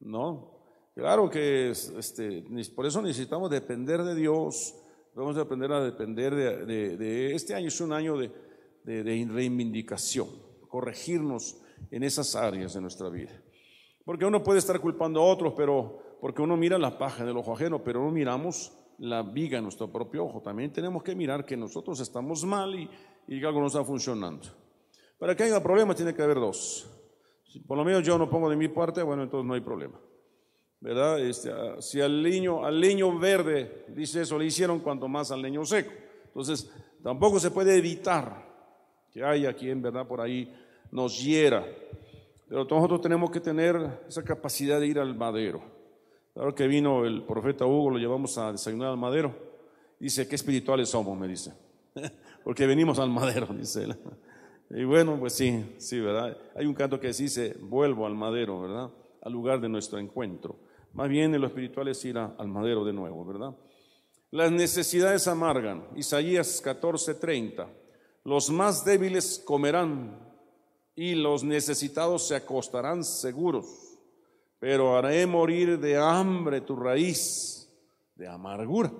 ¿No? 0.00 0.53
Claro 0.94 1.28
que 1.28 1.70
este, 1.70 2.44
por 2.74 2.86
eso 2.86 3.02
necesitamos 3.02 3.50
depender 3.50 4.02
de 4.04 4.14
Dios. 4.14 4.76
Debemos 5.12 5.36
aprender 5.36 5.72
a 5.72 5.80
depender 5.80 6.34
de, 6.34 7.34
este 7.34 7.54
año. 7.54 7.66
Es 7.66 7.80
un 7.80 7.92
año 7.92 8.16
de, 8.16 8.30
de 8.84 9.02
reivindicación, 9.02 10.28
corregirnos 10.68 11.56
en 11.90 12.04
esas 12.04 12.36
áreas 12.36 12.74
de 12.74 12.80
nuestra 12.80 13.08
vida. 13.08 13.32
Porque 14.04 14.24
uno 14.24 14.44
puede 14.44 14.60
estar 14.60 14.78
culpando 14.80 15.20
a 15.20 15.24
otros, 15.24 15.54
pero 15.56 15.98
porque 16.20 16.42
uno 16.42 16.56
mira 16.56 16.78
la 16.78 16.96
paja 16.96 17.24
del 17.24 17.36
ojo 17.36 17.54
ajeno, 17.54 17.82
pero 17.82 18.04
no 18.04 18.10
miramos 18.12 18.72
la 18.98 19.22
viga 19.22 19.58
en 19.58 19.64
nuestro 19.64 19.90
propio 19.90 20.26
ojo. 20.26 20.42
También 20.42 20.72
tenemos 20.72 21.02
que 21.02 21.16
mirar 21.16 21.44
que 21.44 21.56
nosotros 21.56 21.98
estamos 21.98 22.44
mal 22.44 22.72
y, 22.74 22.88
y 23.26 23.40
que 23.40 23.46
algo 23.46 23.60
no 23.60 23.66
está 23.66 23.84
funcionando. 23.84 24.46
Para 25.18 25.34
que 25.34 25.42
haya 25.42 25.60
problemas 25.60 25.96
tiene 25.96 26.14
que 26.14 26.22
haber 26.22 26.36
dos. 26.36 26.88
Si 27.44 27.58
por 27.60 27.76
lo 27.76 27.84
menos 27.84 28.04
yo 28.04 28.16
no 28.16 28.30
pongo 28.30 28.48
de 28.48 28.56
mi 28.56 28.68
parte, 28.68 29.02
bueno, 29.02 29.24
entonces 29.24 29.46
no 29.46 29.54
hay 29.54 29.60
problema. 29.60 29.98
¿Verdad? 30.84 31.18
Este, 31.18 31.50
ah, 31.50 31.76
si 31.80 32.02
al 32.02 32.22
niño, 32.22 32.62
al 32.62 32.78
verde, 33.18 33.86
dice 33.88 34.20
eso, 34.20 34.38
le 34.38 34.44
hicieron 34.44 34.80
cuanto 34.80 35.08
más 35.08 35.30
al 35.30 35.40
leño 35.40 35.64
seco. 35.64 35.90
Entonces, 36.26 36.70
tampoco 37.02 37.40
se 37.40 37.50
puede 37.50 37.78
evitar 37.78 38.44
que 39.10 39.24
haya 39.24 39.54
quien, 39.54 39.80
¿verdad? 39.80 40.06
Por 40.06 40.20
ahí 40.20 40.54
nos 40.90 41.24
hiera. 41.24 41.64
Pero 42.46 42.64
nosotros 42.64 43.00
tenemos 43.00 43.30
que 43.30 43.40
tener 43.40 44.02
esa 44.06 44.22
capacidad 44.22 44.78
de 44.78 44.88
ir 44.88 44.98
al 44.98 45.16
madero. 45.16 45.62
Claro 46.34 46.54
que 46.54 46.66
vino 46.66 47.06
el 47.06 47.22
profeta 47.22 47.64
Hugo, 47.64 47.92
lo 47.92 47.98
llevamos 47.98 48.36
a 48.36 48.52
desayunar 48.52 48.90
al 48.90 48.98
madero. 48.98 49.34
Dice, 49.98 50.28
qué 50.28 50.34
espirituales 50.34 50.90
somos, 50.90 51.18
me 51.18 51.26
dice. 51.26 51.54
Porque 52.44 52.66
venimos 52.66 52.98
al 52.98 53.08
madero, 53.08 53.46
dice 53.58 53.84
él. 53.84 53.96
Y 54.68 54.84
bueno, 54.84 55.18
pues 55.18 55.32
sí, 55.32 55.64
sí, 55.78 55.98
¿verdad? 55.98 56.36
Hay 56.54 56.66
un 56.66 56.74
canto 56.74 57.00
que 57.00 57.08
dice, 57.08 57.56
vuelvo 57.58 58.04
al 58.04 58.14
madero, 58.14 58.60
¿verdad? 58.60 58.90
Al 59.22 59.32
lugar 59.32 59.62
de 59.62 59.70
nuestro 59.70 59.98
encuentro. 59.98 60.58
Más 60.94 61.08
bien 61.08 61.34
en 61.34 61.40
lo 61.40 61.48
espiritual 61.48 61.88
es 61.88 62.04
ir 62.04 62.16
al 62.16 62.48
madero 62.48 62.84
de 62.84 62.92
nuevo, 62.92 63.24
¿verdad? 63.24 63.54
Las 64.30 64.50
necesidades 64.50 65.26
amargan. 65.26 65.88
Isaías 65.96 66.62
14:30. 66.62 67.68
Los 68.22 68.48
más 68.48 68.84
débiles 68.84 69.42
comerán 69.44 70.18
y 70.94 71.14
los 71.14 71.42
necesitados 71.42 72.28
se 72.28 72.36
acostarán 72.36 73.02
seguros, 73.04 73.98
pero 74.58 74.96
haré 74.96 75.26
morir 75.26 75.78
de 75.78 75.96
hambre 75.96 76.60
tu 76.60 76.76
raíz, 76.76 77.68
de 78.14 78.28
amargura, 78.28 78.92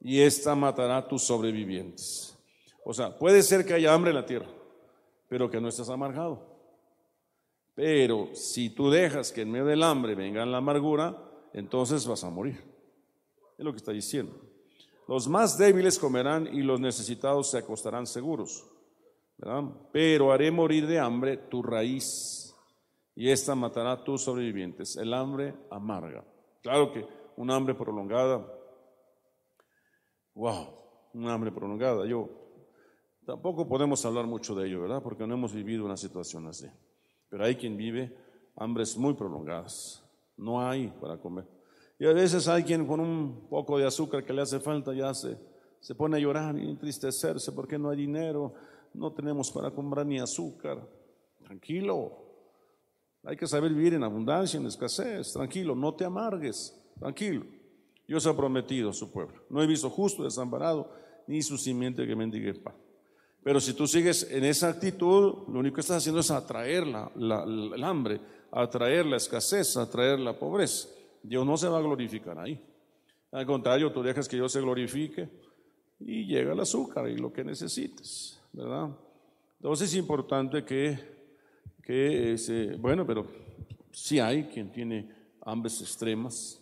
y 0.00 0.20
esta 0.20 0.54
matará 0.54 0.96
a 0.96 1.08
tus 1.08 1.22
sobrevivientes. 1.22 2.36
O 2.84 2.94
sea, 2.94 3.16
puede 3.16 3.42
ser 3.42 3.66
que 3.66 3.74
haya 3.74 3.92
hambre 3.92 4.10
en 4.10 4.16
la 4.16 4.26
tierra, 4.26 4.48
pero 5.28 5.50
que 5.50 5.60
no 5.60 5.68
estés 5.68 5.90
amargado. 5.90 6.57
Pero 7.78 8.30
si 8.34 8.70
tú 8.70 8.90
dejas 8.90 9.30
que 9.30 9.42
en 9.42 9.52
medio 9.52 9.66
del 9.66 9.84
hambre 9.84 10.16
venga 10.16 10.44
la 10.44 10.56
amargura, 10.56 11.16
entonces 11.52 12.04
vas 12.08 12.24
a 12.24 12.28
morir. 12.28 12.60
Es 13.56 13.64
lo 13.64 13.70
que 13.70 13.76
está 13.76 13.92
diciendo. 13.92 14.34
Los 15.06 15.28
más 15.28 15.56
débiles 15.56 15.96
comerán 15.96 16.48
y 16.52 16.62
los 16.62 16.80
necesitados 16.80 17.52
se 17.52 17.58
acostarán 17.58 18.08
seguros. 18.08 18.66
Pero 19.92 20.32
haré 20.32 20.50
morir 20.50 20.88
de 20.88 20.98
hambre 20.98 21.36
tu 21.36 21.62
raíz 21.62 22.52
y 23.14 23.30
esta 23.30 23.54
matará 23.54 23.92
a 23.92 24.02
tus 24.02 24.22
sobrevivientes. 24.22 24.96
El 24.96 25.14
hambre 25.14 25.54
amarga. 25.70 26.24
Claro 26.64 26.90
que 26.92 27.06
un 27.36 27.48
hambre 27.48 27.76
prolongada, 27.76 28.44
wow, 30.34 30.66
un 31.14 31.28
hambre 31.28 31.52
prolongada. 31.52 32.04
Yo 32.08 32.28
tampoco 33.24 33.68
podemos 33.68 34.04
hablar 34.04 34.26
mucho 34.26 34.56
de 34.56 34.66
ello, 34.66 34.80
¿verdad? 34.80 35.00
Porque 35.00 35.28
no 35.28 35.34
hemos 35.34 35.54
vivido 35.54 35.84
una 35.84 35.96
situación 35.96 36.48
así. 36.48 36.66
Pero 37.28 37.44
hay 37.44 37.56
quien 37.56 37.76
vive 37.76 38.16
hambres 38.56 38.96
muy 38.96 39.14
prolongadas. 39.14 40.04
No 40.36 40.60
hay 40.60 40.88
para 41.00 41.18
comer. 41.18 41.46
Y 41.98 42.06
a 42.06 42.12
veces 42.12 42.46
hay 42.48 42.62
quien 42.62 42.86
con 42.86 43.00
un 43.00 43.48
poco 43.48 43.78
de 43.78 43.86
azúcar 43.86 44.24
que 44.24 44.32
le 44.32 44.42
hace 44.42 44.60
falta 44.60 44.94
ya 44.94 45.12
se, 45.14 45.36
se 45.80 45.94
pone 45.94 46.16
a 46.16 46.20
llorar 46.20 46.56
y 46.56 46.68
entristecerse 46.68 47.52
porque 47.52 47.78
no 47.78 47.90
hay 47.90 47.96
dinero, 47.96 48.54
no 48.94 49.12
tenemos 49.12 49.50
para 49.50 49.70
comprar 49.70 50.06
ni 50.06 50.18
azúcar. 50.18 50.86
Tranquilo. 51.44 52.24
Hay 53.24 53.36
que 53.36 53.46
saber 53.46 53.72
vivir 53.72 53.94
en 53.94 54.04
abundancia, 54.04 54.58
en 54.58 54.66
escasez. 54.66 55.32
Tranquilo, 55.32 55.74
no 55.74 55.94
te 55.94 56.04
amargues. 56.04 56.80
Tranquilo. 56.98 57.44
Dios 58.06 58.26
ha 58.26 58.36
prometido 58.36 58.90
a 58.90 58.92
su 58.92 59.10
pueblo. 59.10 59.42
No 59.50 59.62
he 59.62 59.66
visto 59.66 59.90
justo 59.90 60.24
desamparado 60.24 60.90
ni 61.26 61.42
su 61.42 61.58
simiente 61.58 62.06
que 62.06 62.16
mendigue 62.16 62.54
pan. 62.54 62.74
Pero 63.42 63.60
si 63.60 63.72
tú 63.74 63.86
sigues 63.86 64.30
en 64.30 64.44
esa 64.44 64.68
actitud, 64.68 65.48
lo 65.48 65.60
único 65.60 65.76
que 65.76 65.80
estás 65.80 65.98
haciendo 65.98 66.20
es 66.20 66.30
atraer 66.30 66.86
la, 66.86 67.10
el 67.16 67.84
hambre, 67.84 68.20
atraer 68.50 69.06
la 69.06 69.16
escasez, 69.16 69.76
atraer 69.76 70.18
la 70.18 70.38
pobreza. 70.38 70.88
Dios 71.22 71.46
no 71.46 71.56
se 71.56 71.68
va 71.68 71.78
a 71.78 71.82
glorificar 71.82 72.38
ahí. 72.38 72.60
Al 73.32 73.46
contrario, 73.46 73.92
tú 73.92 74.02
dejas 74.02 74.28
que 74.28 74.36
Dios 74.36 74.52
se 74.52 74.60
glorifique 74.60 75.28
y 76.00 76.26
llega 76.26 76.52
el 76.52 76.60
azúcar 76.60 77.08
y 77.08 77.16
lo 77.16 77.32
que 77.32 77.44
necesites, 77.44 78.40
¿verdad? 78.52 78.88
Entonces 79.56 79.90
es 79.90 79.96
importante 79.96 80.64
que, 80.64 80.98
que 81.82 82.34
ese, 82.34 82.76
bueno, 82.76 83.06
pero 83.06 83.26
sí 83.90 84.18
hay 84.18 84.44
quien 84.44 84.70
tiene 84.70 85.10
hambres 85.42 85.80
extremas. 85.80 86.60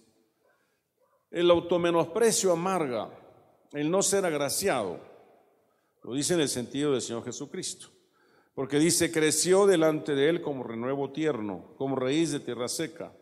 El 1.31 1.51
automenosprecio 1.51 2.53
amarga, 2.53 3.11
el 3.73 3.91
no 3.91 4.03
ser 4.03 4.25
agraciado. 4.25 4.99
Lo 6.07 6.15
dice 6.15 6.35
en 6.35 6.41
el 6.41 6.49
sentido 6.49 6.93
del 6.93 7.03
Señor 7.03 7.25
Jesucristo. 7.25 7.89
Porque 8.55 8.79
dice, 8.79 9.11
creció 9.11 9.67
delante 9.67 10.15
de 10.15 10.29
él 10.29 10.41
como 10.41 10.63
renuevo 10.63 11.11
tierno, 11.11 11.75
como 11.77 11.97
raíz 11.97 12.31
de 12.31 12.39
tierra 12.39 12.69
seca. 12.69 13.13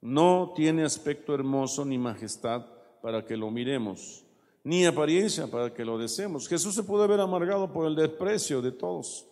No 0.00 0.52
tiene 0.54 0.84
aspecto 0.84 1.34
hermoso 1.34 1.84
ni 1.84 1.98
majestad 1.98 2.66
para 3.02 3.26
que 3.26 3.36
lo 3.36 3.50
miremos, 3.50 4.24
ni 4.62 4.86
apariencia 4.86 5.48
para 5.48 5.74
que 5.74 5.84
lo 5.84 5.98
deseemos. 5.98 6.46
Jesús 6.46 6.76
se 6.76 6.84
pudo 6.84 7.02
haber 7.02 7.18
amargado 7.18 7.72
por 7.72 7.84
el 7.84 7.96
desprecio 7.96 8.62
de 8.62 8.70
todos, 8.70 9.26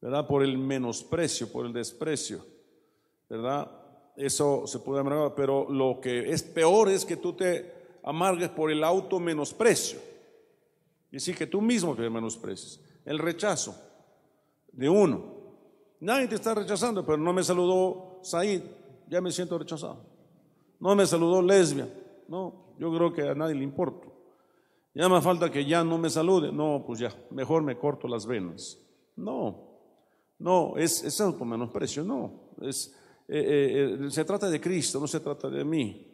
¿verdad? 0.00 0.26
Por 0.26 0.42
el 0.42 0.58
menosprecio, 0.58 1.52
por 1.52 1.66
el 1.66 1.72
desprecio, 1.72 2.44
¿verdad? 3.28 3.70
Eso 4.16 4.66
se 4.66 4.80
puede 4.80 5.02
amargar, 5.02 5.36
pero 5.36 5.70
lo 5.70 6.00
que 6.00 6.32
es 6.32 6.42
peor 6.42 6.88
es 6.88 7.04
que 7.04 7.16
tú 7.16 7.32
te 7.32 7.72
amargues 8.02 8.48
por 8.48 8.72
el 8.72 8.82
auto 8.82 9.20
menosprecio. 9.20 10.15
Y 11.10 11.20
sí 11.20 11.34
que 11.34 11.46
tú 11.46 11.60
mismo 11.60 11.94
te 11.94 12.08
menosprecies. 12.10 12.80
El 13.04 13.18
rechazo 13.18 13.74
de 14.72 14.88
uno. 14.88 15.36
Nadie 16.00 16.28
te 16.28 16.34
está 16.34 16.54
rechazando, 16.54 17.04
pero 17.04 17.18
no 17.18 17.32
me 17.32 17.42
saludó 17.42 18.20
Said, 18.22 18.62
ya 19.08 19.20
me 19.20 19.30
siento 19.30 19.58
rechazado. 19.58 20.04
No 20.80 20.94
me 20.94 21.06
saludó 21.06 21.40
lesbia, 21.40 21.88
no, 22.28 22.74
yo 22.78 22.92
creo 22.92 23.12
que 23.12 23.22
a 23.22 23.34
nadie 23.34 23.54
le 23.54 23.64
importa. 23.64 24.08
Ya 24.94 25.08
me 25.08 25.20
falta 25.20 25.50
que 25.50 25.64
ya 25.64 25.84
no 25.84 25.96
me 25.96 26.10
salude, 26.10 26.50
no, 26.52 26.82
pues 26.86 26.98
ya, 26.98 27.14
mejor 27.30 27.62
me 27.62 27.78
corto 27.78 28.08
las 28.08 28.26
venas. 28.26 28.78
No, 29.14 29.66
no, 30.38 30.76
es, 30.76 31.02
es 31.04 31.22
menosprecio, 31.40 32.02
no. 32.02 32.50
Es, 32.60 32.94
eh, 33.28 33.38
eh, 33.38 34.06
eh, 34.06 34.10
se 34.10 34.24
trata 34.24 34.50
de 34.50 34.60
Cristo, 34.60 35.00
no 35.00 35.06
se 35.06 35.20
trata 35.20 35.48
de 35.48 35.64
mí. 35.64 36.12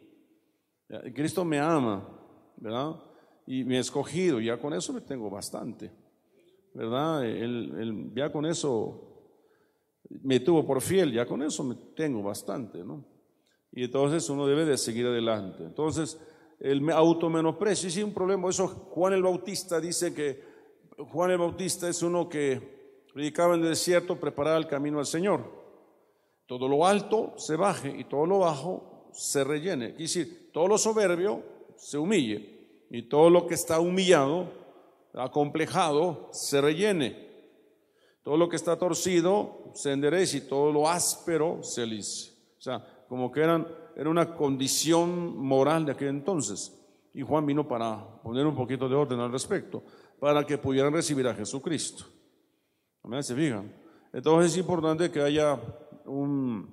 Cristo 1.13 1.43
me 1.43 1.59
ama, 1.59 2.07
¿verdad? 2.57 2.95
Y 3.45 3.71
he 3.73 3.79
escogido, 3.79 4.39
ya 4.39 4.57
con 4.57 4.73
eso 4.73 4.93
me 4.93 5.01
tengo 5.01 5.29
bastante, 5.29 5.91
¿verdad? 6.73 7.25
Él, 7.25 8.11
ya 8.15 8.31
con 8.31 8.45
eso 8.45 9.09
me 10.21 10.39
tuvo 10.39 10.65
por 10.65 10.81
fiel, 10.81 11.11
ya 11.11 11.25
con 11.25 11.41
eso 11.43 11.63
me 11.63 11.75
tengo 11.95 12.23
bastante, 12.23 12.83
¿no? 12.83 13.05
Y 13.71 13.85
entonces 13.85 14.29
uno 14.29 14.45
debe 14.45 14.65
de 14.65 14.77
seguir 14.77 15.07
adelante. 15.07 15.63
Entonces, 15.63 16.19
el 16.59 16.87
auto 16.91 17.29
menosprecio, 17.29 17.89
sí, 17.89 18.03
un 18.03 18.13
problema, 18.13 18.49
eso 18.49 18.67
Juan 18.67 19.13
el 19.13 19.23
Bautista 19.23 19.81
dice 19.81 20.13
que 20.13 20.43
Juan 20.97 21.31
el 21.31 21.39
Bautista 21.39 21.89
es 21.89 22.03
uno 22.03 22.29
que 22.29 23.05
predicaba 23.13 23.55
en 23.55 23.61
el 23.61 23.69
desierto, 23.69 24.19
preparaba 24.19 24.57
el 24.57 24.67
camino 24.67 24.99
al 24.99 25.05
Señor. 25.05 25.63
Todo 26.45 26.67
lo 26.67 26.85
alto 26.85 27.33
se 27.37 27.55
baje 27.55 27.93
y 27.97 28.03
todo 28.05 28.25
lo 28.25 28.39
bajo 28.39 29.09
se 29.11 29.43
rellene. 29.43 29.89
Es 29.89 29.97
decir, 29.97 30.51
todo 30.53 30.67
lo 30.67 30.77
soberbio 30.77 31.43
se 31.75 31.97
humille 31.97 32.52
y 32.93 33.01
todo 33.01 33.31
lo 33.31 33.47
que 33.47 33.55
está 33.55 33.79
humillado, 33.79 34.51
acomplejado, 35.15 36.29
se 36.31 36.61
rellene. 36.61 37.27
Todo 38.21 38.37
lo 38.37 38.47
que 38.47 38.55
está 38.55 38.77
torcido 38.77 39.71
se 39.73 39.93
enderece 39.93 40.37
y 40.37 40.41
todo 40.41 40.71
lo 40.71 40.87
áspero 40.87 41.63
se 41.63 41.87
lice. 41.87 42.33
O 42.55 42.61
sea, 42.61 42.85
como 43.09 43.31
que 43.31 43.41
eran, 43.41 43.67
era 43.95 44.11
una 44.11 44.35
condición 44.35 45.35
moral 45.35 45.87
de 45.87 45.93
aquel 45.93 46.09
entonces. 46.09 46.79
Y 47.15 47.23
Juan 47.23 47.47
vino 47.47 47.67
para 47.67 48.21
poner 48.21 48.45
un 48.45 48.55
poquito 48.55 48.87
de 48.87 48.93
orden 48.93 49.19
al 49.21 49.31
respecto, 49.31 49.81
para 50.19 50.45
que 50.45 50.59
pudieran 50.59 50.93
recibir 50.93 51.27
a 51.27 51.33
Jesucristo. 51.33 52.05
¿Se 53.21 53.33
fijan? 53.33 53.73
Entonces 54.13 54.51
es 54.51 54.59
importante 54.59 55.09
que 55.09 55.19
haya 55.19 55.59
un 56.05 56.69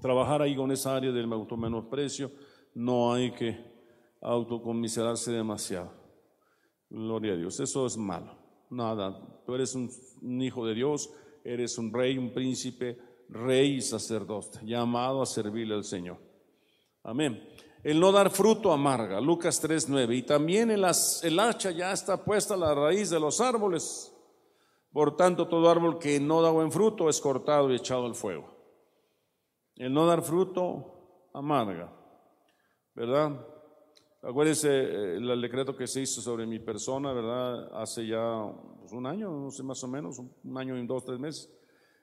trabajar 0.00 0.40
ahí 0.40 0.56
con 0.56 0.72
esa 0.72 0.96
área 0.96 1.12
del 1.12 1.28
menosprecio. 1.28 2.30
No 2.72 3.12
hay 3.12 3.32
que 3.32 3.75
autocomiserarse 4.26 5.30
demasiado. 5.30 5.92
Gloria 6.90 7.34
a 7.34 7.36
Dios, 7.36 7.60
eso 7.60 7.86
es 7.86 7.96
malo. 7.96 8.36
Nada, 8.70 9.16
tú 9.46 9.54
eres 9.54 9.74
un, 9.74 9.88
hijo 10.42 10.66
de 10.66 10.74
Dios, 10.74 11.10
eres 11.44 11.78
un 11.78 11.92
rey, 11.92 12.18
un 12.18 12.32
príncipe, 12.32 12.98
rey 13.28 13.76
y 13.76 13.80
sacerdote, 13.80 14.58
llamado 14.64 15.22
a 15.22 15.26
servirle 15.26 15.74
al 15.74 15.84
Señor. 15.84 16.18
Amén. 17.04 17.48
El 17.84 18.00
no 18.00 18.10
dar 18.10 18.30
fruto 18.30 18.72
amarga, 18.72 19.20
Lucas 19.20 19.62
3:9. 19.62 20.16
Y 20.16 20.22
también 20.22 20.72
el, 20.72 20.84
el 21.22 21.38
hacha 21.38 21.70
ya 21.70 21.92
está 21.92 22.24
puesta 22.24 22.54
a 22.54 22.56
la 22.56 22.74
raíz 22.74 23.10
de 23.10 23.20
los 23.20 23.40
árboles. 23.40 24.12
Por 24.92 25.14
tanto, 25.14 25.46
todo 25.46 25.70
árbol 25.70 25.98
que 25.98 26.18
no 26.18 26.42
da 26.42 26.50
buen 26.50 26.72
fruto 26.72 27.08
es 27.08 27.20
cortado 27.20 27.70
y 27.70 27.76
echado 27.76 28.06
al 28.06 28.16
fuego. 28.16 28.56
El 29.76 29.92
no 29.92 30.04
dar 30.06 30.22
fruto 30.22 31.28
amarga, 31.32 31.92
¿verdad? 32.94 33.55
Acuérdense 34.22 34.68
eh, 34.68 35.16
el, 35.16 35.40
decreto 35.40 35.76
que 35.76 35.86
se 35.86 36.00
hizo 36.00 36.20
sobre 36.20 36.46
mi 36.46 36.58
persona, 36.58 37.12
¿verdad? 37.12 37.80
Hace 37.80 38.06
ya 38.06 38.52
pues, 38.80 38.92
un 38.92 39.06
año, 39.06 39.30
no 39.30 39.50
sé 39.50 39.62
más 39.62 39.82
o 39.84 39.88
menos, 39.88 40.18
un 40.18 40.58
año 40.58 40.76
y 40.76 40.86
dos, 40.86 41.04
tres 41.04 41.18
meses. 41.18 41.52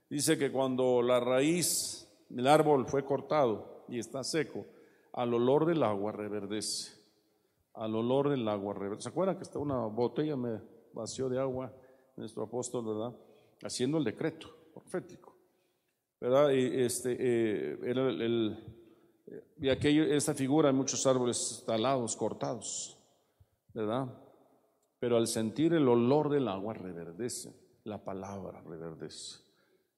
Dice 0.10 0.38
que 0.38 0.51
cuando 0.51 1.01
la 1.01 1.20
raíz 1.20 2.08
del 2.29 2.48
árbol 2.48 2.86
fue 2.88 3.03
cortado 3.03 3.86
y 3.89 4.00
está 4.00 4.24
seco, 4.24 4.65
al 5.13 5.34
olor 5.34 5.65
del 5.65 5.84
agua 5.84 6.12
reverdece. 6.12 6.93
Al 7.74 7.96
olor 7.96 8.29
del 8.29 8.48
agua 8.48 8.74
reverdece. 8.74 9.03
¿Se 9.03 9.10
acuerdan 9.10 9.38
que 9.38 9.43
está 9.43 9.60
una 9.60 9.86
botella 9.88 10.36
me 10.36 10.62
vació 10.93 11.29
de 11.29 11.39
agua 11.39 11.74
nuestro 12.15 12.43
apóstol, 12.43 12.86
verdad? 12.86 13.20
Haciendo 13.63 13.98
el 13.98 14.03
decreto 14.03 14.48
profético. 14.74 15.36
¿Verdad? 16.22 16.51
Y 16.51 16.82
este, 16.84 17.17
eh, 17.20 17.79
el 17.84 18.83
y 19.60 19.70
aquello, 19.70 20.04
esta 20.04 20.34
figura 20.34 20.70
hay 20.70 20.75
muchos 20.75 21.06
árboles 21.06 21.63
talados, 21.66 22.16
cortados, 22.16 22.98
¿verdad? 23.74 24.08
Pero 25.00 25.18
al 25.18 25.28
sentir 25.28 25.74
el 25.74 25.88
olor 25.88 26.30
del 26.30 26.48
agua 26.48 26.74
reverdece, 26.74 27.54
la 27.84 28.04
palabra 28.04 28.62
reverdece. 28.62 29.40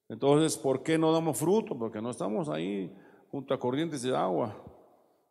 Entonces, 0.09 0.57
¿por 0.57 0.83
qué 0.83 0.97
no 0.97 1.11
damos 1.11 1.37
fruto? 1.37 1.77
Porque 1.77 2.01
no 2.01 2.11
estamos 2.11 2.49
ahí 2.49 2.95
junto 3.31 3.53
a 3.53 3.59
corrientes 3.59 4.01
de 4.01 4.15
agua. 4.15 4.55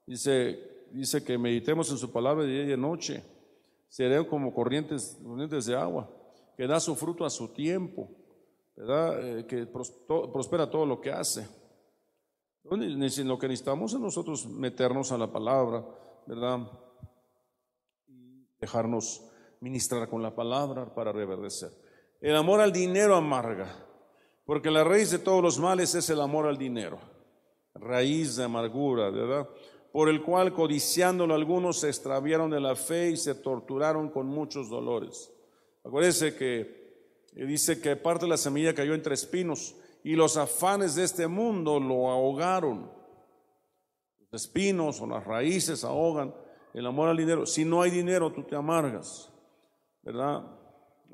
Dice, 0.07 0.87
dice 0.93 1.25
que 1.25 1.39
meditemos 1.39 1.91
en 1.91 1.99
su 1.99 2.11
palabra 2.11 2.45
día 2.45 2.63
y 2.63 2.67
de 2.67 2.77
noche. 2.77 3.25
Serán 3.89 4.25
como 4.25 4.53
corrientes, 4.53 5.19
corrientes 5.25 5.67
de 5.67 5.77
agua, 5.77 6.11
que 6.57 6.67
da 6.67 6.81
su 6.81 6.97
fruto 6.97 7.25
a 7.25 7.31
su 7.31 7.49
tiempo, 7.49 8.11
¿verdad? 8.77 9.39
Eh, 9.39 9.47
que 9.47 9.67
prospera 9.67 10.69
todo 10.69 10.85
lo 10.85 11.01
que 11.01 11.13
hace. 11.13 11.49
Lo 12.65 13.39
que 13.39 13.49
necesitamos 13.49 13.93
es 13.93 14.01
nosotros 14.01 14.47
meternos 14.47 15.13
a 15.13 15.19
la 15.19 15.31
palabra, 15.31 15.85
¿verdad? 16.27 16.61
Y 18.07 18.47
dejarnos 18.59 19.23
ministrar 19.61 20.09
con 20.09 20.23
la 20.23 20.35
palabra 20.35 20.95
para 20.95 21.13
reverdecer. 21.13 21.71
El 22.21 22.37
amor 22.37 22.63
al 22.63 22.73
dinero 22.73 23.17
amarga, 23.17 23.87
porque 24.47 24.71
la 24.71 24.83
raíz 24.83 25.11
de 25.11 25.19
todos 25.19 25.43
los 25.43 25.59
males 25.59 25.95
es 25.95 26.09
el 26.09 26.21
amor 26.23 26.47
al 26.47 26.57
dinero, 26.57 26.99
raíz 27.75 28.37
de 28.37 28.45
amargura, 28.45 29.11
¿verdad? 29.11 29.47
Por 29.93 30.09
el 30.09 30.23
cual, 30.23 30.55
codiciándolo, 30.55 31.35
algunos 31.35 31.81
se 31.81 31.89
extraviaron 31.89 32.51
de 32.51 32.61
la 32.61 32.77
fe 32.77 33.11
y 33.11 33.17
se 33.19 33.35
torturaron 33.35 34.09
con 34.09 34.27
muchos 34.27 34.71
dolores. 34.71 35.31
Acuérdense 35.85 36.35
que 36.35 37.31
dice 37.35 37.81
que 37.81 37.95
parte 37.95 38.25
de 38.25 38.31
la 38.31 38.39
semilla 38.39 38.75
cayó 38.75 38.95
entre 38.95 39.15
espinos 39.15 39.77
y 40.05 40.15
los 40.15 40.37
afanes 40.37 40.95
de 40.95 41.05
este 41.05 41.27
mundo 41.27 41.81
lo 41.81 42.11
ahogaron. 42.11 42.93
Los 44.31 44.43
espinos 44.43 45.01
o 45.01 45.07
las 45.07 45.25
raíces 45.25 45.83
ahogan 45.83 46.35
el 46.75 46.87
amor 46.87 47.09
al 47.09 47.17
dinero. 47.17 47.47
Si 47.47 47.65
no 47.65 47.81
hay 47.81 47.91
dinero, 47.91 48.31
tú 48.31 48.43
te 48.43 48.55
amargas, 48.55 49.33
¿verdad? 50.03 50.45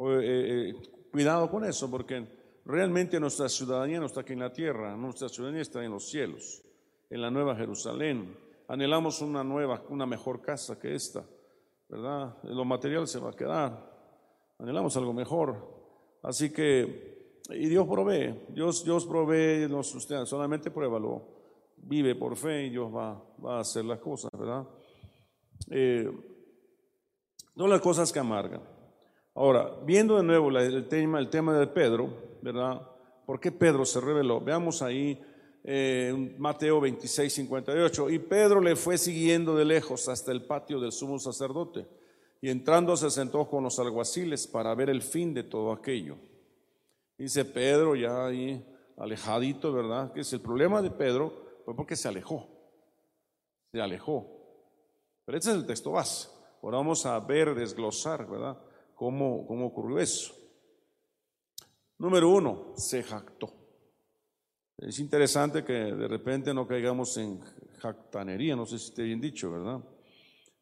Eh, 0.00 0.74
eh, 0.74 0.74
cuidado 1.12 1.48
con 1.48 1.64
eso, 1.64 1.88
porque 1.88 2.26
realmente 2.64 3.20
nuestra 3.20 3.48
ciudadanía 3.48 4.00
no 4.00 4.06
está 4.06 4.22
aquí 4.22 4.32
en 4.32 4.40
la 4.40 4.52
tierra, 4.52 4.96
nuestra 4.96 5.28
ciudadanía 5.28 5.62
está 5.62 5.84
en 5.84 5.92
los 5.92 6.10
cielos, 6.10 6.64
en 7.08 7.22
la 7.22 7.30
nueva 7.30 7.54
Jerusalén. 7.54 8.36
Anhelamos 8.66 9.22
una 9.22 9.44
nueva, 9.44 9.84
una 9.88 10.04
mejor 10.04 10.42
casa 10.42 10.80
que 10.80 10.96
esta, 10.96 11.24
¿verdad? 11.88 12.36
Lo 12.42 12.64
material 12.64 13.06
se 13.06 13.20
va 13.20 13.30
a 13.30 13.36
quedar. 13.36 13.88
Anhelamos 14.58 14.96
algo 14.96 15.12
mejor. 15.12 15.78
Así 16.22 16.52
que 16.52 17.19
y 17.54 17.68
Dios 17.68 17.86
provee, 17.86 18.34
Dios, 18.48 18.84
Dios 18.84 19.06
provee, 19.06 19.66
no 19.68 19.80
usted 19.80 20.24
solamente 20.24 20.70
pruébalo, 20.70 21.22
vive 21.76 22.14
por 22.14 22.36
fe 22.36 22.66
y 22.66 22.70
Dios 22.70 22.94
va, 22.94 23.22
va 23.44 23.58
a 23.58 23.60
hacer 23.60 23.84
las 23.84 23.98
cosas, 23.98 24.30
¿verdad? 24.32 24.66
Eh, 25.70 26.10
no 27.54 27.66
las 27.66 27.80
cosas 27.80 28.12
que 28.12 28.18
amargan. 28.18 28.62
Ahora, 29.34 29.70
viendo 29.84 30.16
de 30.16 30.22
nuevo 30.22 30.50
el 30.50 30.88
tema, 30.88 31.18
el 31.18 31.30
tema 31.30 31.58
de 31.58 31.66
Pedro, 31.66 32.38
¿verdad? 32.42 32.82
¿Por 33.26 33.38
qué 33.38 33.52
Pedro 33.52 33.84
se 33.84 34.00
reveló? 34.00 34.40
Veamos 34.40 34.82
ahí 34.82 35.20
eh, 35.62 36.34
Mateo 36.38 36.80
26, 36.80 37.32
58. 37.32 38.10
Y 38.10 38.18
Pedro 38.18 38.60
le 38.60 38.76
fue 38.76 38.98
siguiendo 38.98 39.54
de 39.54 39.64
lejos 39.64 40.08
hasta 40.08 40.32
el 40.32 40.42
patio 40.42 40.80
del 40.80 40.92
sumo 40.92 41.18
sacerdote. 41.18 41.86
Y 42.40 42.48
entrando 42.48 42.96
se 42.96 43.10
sentó 43.10 43.46
con 43.48 43.64
los 43.64 43.78
alguaciles 43.78 44.46
para 44.46 44.74
ver 44.74 44.88
el 44.88 45.02
fin 45.02 45.34
de 45.34 45.44
todo 45.44 45.72
aquello. 45.72 46.16
Dice 47.20 47.44
Pedro 47.44 47.94
ya 47.94 48.24
ahí 48.24 48.66
alejadito, 48.96 49.74
¿verdad? 49.74 50.10
Que 50.10 50.20
es 50.20 50.32
el 50.32 50.40
problema 50.40 50.80
de 50.80 50.90
Pedro 50.90 51.60
fue 51.66 51.76
porque 51.76 51.94
se 51.94 52.08
alejó. 52.08 52.48
Se 53.70 53.78
alejó. 53.78 54.26
Pero 55.26 55.36
este 55.36 55.50
es 55.50 55.56
el 55.56 55.66
texto 55.66 55.90
base. 55.90 56.30
Ahora 56.62 56.78
vamos 56.78 57.04
a 57.04 57.20
ver, 57.20 57.54
desglosar, 57.54 58.26
¿verdad? 58.26 58.56
Cómo, 58.94 59.46
cómo 59.46 59.66
ocurrió 59.66 59.98
eso. 59.98 60.34
Número 61.98 62.30
uno, 62.30 62.72
se 62.76 63.02
jactó. 63.02 63.52
Es 64.78 64.98
interesante 64.98 65.62
que 65.62 65.74
de 65.74 66.08
repente 66.08 66.54
no 66.54 66.66
caigamos 66.66 67.18
en 67.18 67.38
jactanería, 67.80 68.56
no 68.56 68.64
sé 68.64 68.78
si 68.78 68.86
esté 68.86 69.02
bien 69.02 69.20
dicho, 69.20 69.50
¿verdad? 69.50 69.78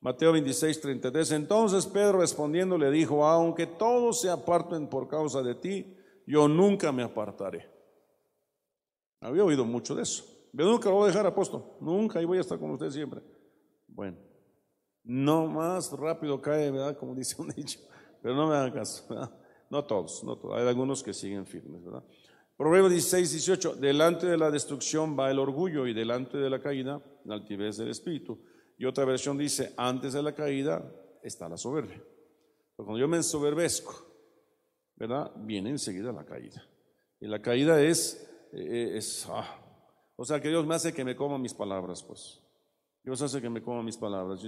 Mateo 0.00 0.32
26, 0.32 0.80
33. 0.80 1.30
Entonces 1.30 1.86
Pedro 1.86 2.18
respondiendo 2.18 2.76
le 2.76 2.90
dijo, 2.90 3.24
aunque 3.24 3.68
todos 3.68 4.20
se 4.20 4.28
aparten 4.28 4.88
por 4.88 5.06
causa 5.06 5.40
de 5.40 5.54
ti, 5.54 5.94
yo 6.28 6.46
nunca 6.46 6.92
me 6.92 7.02
apartaré. 7.02 7.66
Había 9.20 9.44
oído 9.44 9.64
mucho 9.64 9.94
de 9.94 10.02
eso. 10.02 10.24
Yo 10.52 10.66
nunca 10.66 10.90
lo 10.90 10.96
voy 10.96 11.04
a 11.04 11.06
dejar, 11.08 11.26
apóstol. 11.26 11.64
Nunca, 11.80 12.18
ahí 12.18 12.26
voy 12.26 12.36
a 12.36 12.42
estar 12.42 12.58
con 12.58 12.70
usted 12.70 12.90
siempre. 12.90 13.22
Bueno, 13.86 14.18
no 15.02 15.46
más 15.46 15.90
rápido 15.92 16.40
cae, 16.40 16.70
¿verdad? 16.70 16.98
Como 16.98 17.14
dice 17.14 17.40
un 17.40 17.48
dicho. 17.48 17.80
Pero 18.22 18.34
no 18.34 18.46
me 18.46 18.54
hagan 18.54 18.72
caso, 18.72 19.06
¿verdad? 19.08 19.32
No 19.70 19.84
todos, 19.84 20.22
no 20.22 20.36
todos. 20.36 20.58
Hay 20.58 20.68
algunos 20.68 21.02
que 21.02 21.14
siguen 21.14 21.46
firmes, 21.46 21.82
¿verdad? 21.82 22.04
Proverbios 22.58 22.90
16, 22.92 23.32
18. 23.32 23.74
Delante 23.76 24.26
de 24.26 24.36
la 24.36 24.50
destrucción 24.50 25.18
va 25.18 25.30
el 25.30 25.38
orgullo 25.38 25.86
y 25.86 25.94
delante 25.94 26.36
de 26.36 26.50
la 26.50 26.60
caída 26.60 27.02
la 27.24 27.36
altivez 27.36 27.78
del 27.78 27.88
espíritu. 27.88 28.38
Y 28.76 28.84
otra 28.84 29.06
versión 29.06 29.38
dice, 29.38 29.72
antes 29.78 30.12
de 30.12 30.22
la 30.22 30.34
caída 30.34 30.92
está 31.22 31.48
la 31.48 31.56
soberbia. 31.56 32.02
Pero 32.76 32.84
cuando 32.84 32.98
yo 32.98 33.08
me 33.08 33.16
ensoberbezco, 33.16 34.07
¿verdad? 34.98 35.32
Viene 35.36 35.70
enseguida 35.70 36.12
la 36.12 36.24
caída. 36.24 36.62
Y 37.20 37.26
la 37.26 37.40
caída 37.40 37.80
es, 37.80 38.28
eh, 38.52 38.92
es 38.96 39.26
ah, 39.30 39.64
o 40.16 40.24
sea, 40.24 40.40
que 40.40 40.48
Dios 40.48 40.66
me 40.66 40.74
hace 40.74 40.92
que 40.92 41.04
me 41.04 41.14
coma 41.14 41.38
mis 41.38 41.54
palabras, 41.54 42.02
pues. 42.02 42.42
Dios 43.04 43.22
hace 43.22 43.40
que 43.40 43.48
me 43.48 43.62
coma 43.62 43.82
mis 43.82 43.96
palabras. 43.96 44.40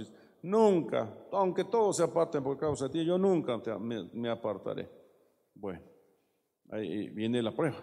Nunca, 0.43 1.17
aunque 1.31 1.63
todos 1.63 1.97
se 1.97 2.03
aparten 2.03 2.43
por 2.43 2.57
causa 2.57 2.85
de 2.85 2.91
ti, 2.91 3.05
yo 3.05 3.17
nunca 3.17 3.57
me, 3.79 4.29
apartaré. 4.29 4.89
Bueno, 5.53 5.81
ahí 6.69 7.09
viene 7.09 7.41
la 7.41 7.55
prueba. 7.55 7.77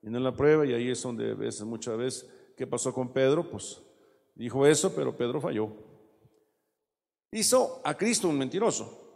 Viene 0.00 0.18
la 0.18 0.34
prueba 0.34 0.64
y 0.64 0.72
ahí 0.72 0.90
es 0.90 1.02
donde 1.02 1.34
ves 1.34 1.62
muchas 1.62 1.98
veces 1.98 2.30
qué 2.56 2.66
pasó 2.66 2.94
con 2.94 3.12
Pedro, 3.12 3.48
pues 3.50 3.82
dijo 4.34 4.66
eso, 4.66 4.94
pero 4.94 5.14
Pedro 5.14 5.40
falló. 5.40 5.70
Hizo 7.32 7.82
a 7.84 7.94
Cristo 7.94 8.28
un 8.28 8.38
mentiroso. 8.38 9.09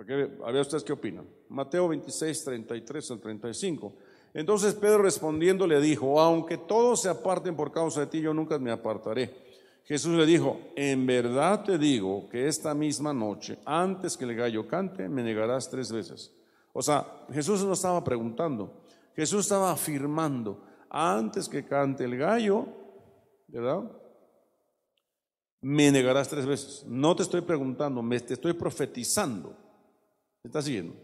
A 0.00 0.50
ver 0.50 0.60
ustedes 0.62 0.82
qué 0.82 0.92
opinan. 0.92 1.26
Mateo 1.48 1.88
26, 1.88 2.44
33 2.44 3.10
al 3.10 3.20
35. 3.20 3.92
Entonces 4.32 4.74
Pedro 4.74 5.02
respondiendo 5.02 5.66
le 5.66 5.80
dijo, 5.80 6.20
aunque 6.20 6.56
todos 6.56 7.02
se 7.02 7.08
aparten 7.08 7.54
por 7.54 7.72
causa 7.72 8.00
de 8.00 8.06
ti, 8.06 8.20
yo 8.20 8.32
nunca 8.32 8.58
me 8.58 8.70
apartaré. 8.70 9.50
Jesús 9.84 10.16
le 10.16 10.24
dijo, 10.24 10.60
en 10.76 11.04
verdad 11.06 11.64
te 11.64 11.76
digo 11.76 12.28
que 12.28 12.46
esta 12.46 12.74
misma 12.74 13.12
noche, 13.12 13.58
antes 13.64 14.16
que 14.16 14.24
el 14.24 14.36
gallo 14.36 14.66
cante, 14.68 15.08
me 15.08 15.22
negarás 15.22 15.68
tres 15.68 15.90
veces. 15.90 16.32
O 16.72 16.80
sea, 16.80 17.26
Jesús 17.32 17.64
no 17.64 17.72
estaba 17.72 18.02
preguntando, 18.04 18.82
Jesús 19.16 19.40
estaba 19.46 19.72
afirmando, 19.72 20.62
antes 20.88 21.48
que 21.48 21.64
cante 21.64 22.04
el 22.04 22.16
gallo, 22.16 22.66
¿verdad? 23.48 23.82
Me 25.60 25.90
negarás 25.90 26.28
tres 26.28 26.46
veces. 26.46 26.84
No 26.86 27.16
te 27.16 27.24
estoy 27.24 27.40
preguntando, 27.40 28.00
me 28.00 28.20
te 28.20 28.34
estoy 28.34 28.52
profetizando 28.52 29.56
está 30.44 30.62
siguiendo? 30.62 30.94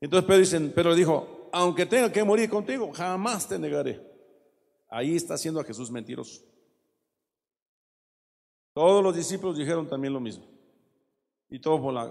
Entonces 0.00 0.26
Pedro, 0.26 0.40
dice, 0.40 0.60
Pedro 0.60 0.94
dijo, 0.94 1.48
aunque 1.52 1.86
tenga 1.86 2.10
que 2.10 2.24
morir 2.24 2.50
contigo, 2.50 2.92
jamás 2.92 3.48
te 3.48 3.58
negaré. 3.58 4.00
Ahí 4.88 5.16
está 5.16 5.34
haciendo 5.34 5.60
a 5.60 5.64
Jesús 5.64 5.90
mentiroso. 5.90 6.42
Todos 8.72 9.02
los 9.02 9.14
discípulos 9.14 9.56
dijeron 9.56 9.88
también 9.88 10.12
lo 10.12 10.20
mismo. 10.20 10.44
Y 11.48 11.60
todo 11.60 11.80
por 11.80 11.94
la, 11.94 12.06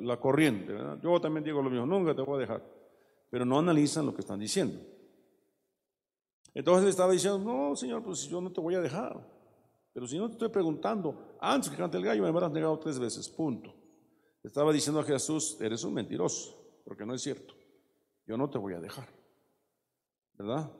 la, 0.00 0.20
corriente. 0.20 0.76
Yo 1.02 1.20
también 1.20 1.44
digo 1.44 1.62
lo 1.62 1.70
mismo, 1.70 1.86
nunca 1.86 2.14
te 2.14 2.22
voy 2.22 2.36
a 2.36 2.40
dejar. 2.40 2.62
Pero 3.30 3.44
no 3.44 3.58
analizan 3.58 4.04
lo 4.04 4.14
que 4.14 4.20
están 4.20 4.38
diciendo. 4.38 4.78
Entonces 6.52 6.84
le 6.84 6.90
estaba 6.90 7.12
diciendo, 7.12 7.38
no, 7.38 7.74
Señor, 7.74 8.02
pues 8.02 8.28
yo 8.28 8.40
no 8.40 8.52
te 8.52 8.60
voy 8.60 8.74
a 8.74 8.80
dejar. 8.80 9.18
Pero 9.94 10.06
si 10.06 10.18
no 10.18 10.26
te 10.26 10.32
estoy 10.32 10.48
preguntando, 10.48 11.36
antes 11.40 11.70
que 11.70 11.76
cante 11.76 11.96
el 11.96 12.04
gallo 12.04 12.22
me 12.22 12.28
habrás 12.28 12.52
negado 12.52 12.78
tres 12.78 12.98
veces, 12.98 13.28
punto. 13.28 13.77
Estaba 14.48 14.72
diciendo 14.72 15.00
a 15.00 15.04
Jesús, 15.04 15.58
eres 15.60 15.84
un 15.84 15.92
mentiroso, 15.92 16.56
porque 16.82 17.04
no 17.04 17.14
es 17.14 17.20
cierto. 17.20 17.52
Yo 18.26 18.38
no 18.38 18.48
te 18.48 18.56
voy 18.56 18.72
a 18.72 18.80
dejar. 18.80 19.06
¿Verdad? 20.38 20.72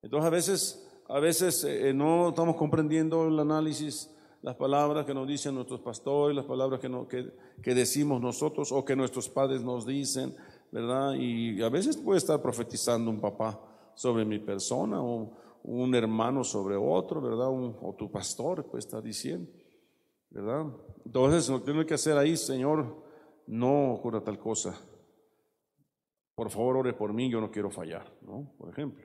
Entonces 0.00 0.26
a 0.26 0.30
veces, 0.30 0.88
a 1.06 1.20
veces 1.20 1.64
eh, 1.64 1.92
no 1.92 2.30
estamos 2.30 2.56
comprendiendo 2.56 3.28
el 3.28 3.38
análisis 3.38 4.10
las 4.40 4.56
palabras 4.56 5.04
que 5.04 5.12
nos 5.12 5.28
dicen 5.28 5.54
nuestros 5.54 5.80
pastores, 5.80 6.34
las 6.34 6.46
palabras 6.46 6.80
que, 6.80 7.74
decimos 7.74 8.22
nosotros 8.22 8.72
o 8.72 8.86
que 8.86 8.96
nuestros 8.96 9.28
padres 9.28 9.60
nos 9.60 9.84
dicen, 9.84 10.34
¿verdad? 10.70 11.12
Y 11.12 11.60
a 11.62 11.68
veces 11.68 11.98
puede 11.98 12.18
estar 12.18 12.40
profetizando 12.40 13.10
un 13.10 13.20
papá 13.20 13.60
sobre 13.94 14.24
mi 14.24 14.38
persona 14.38 15.02
o 15.02 15.30
un 15.64 15.94
hermano 15.94 16.42
sobre 16.42 16.76
otro, 16.76 17.20
¿verdad? 17.20 17.48
o 17.50 17.94
tu 17.98 18.10
pastor 18.10 18.64
puede 18.64 18.80
estar 18.80 19.02
diciendo, 19.02 19.52
¿verdad? 20.32 20.66
Entonces, 21.04 21.48
lo 21.48 21.58
que 21.58 21.66
tiene 21.66 21.86
que 21.86 21.94
hacer 21.94 22.16
ahí, 22.16 22.36
Señor, 22.36 22.96
no 23.46 23.92
ocurra 23.92 24.22
tal 24.22 24.38
cosa. 24.38 24.78
Por 26.34 26.50
favor, 26.50 26.78
ore 26.78 26.94
por 26.94 27.12
mí, 27.12 27.30
yo 27.30 27.40
no 27.40 27.50
quiero 27.50 27.70
fallar, 27.70 28.10
¿no? 28.22 28.52
Por 28.58 28.70
ejemplo. 28.70 29.04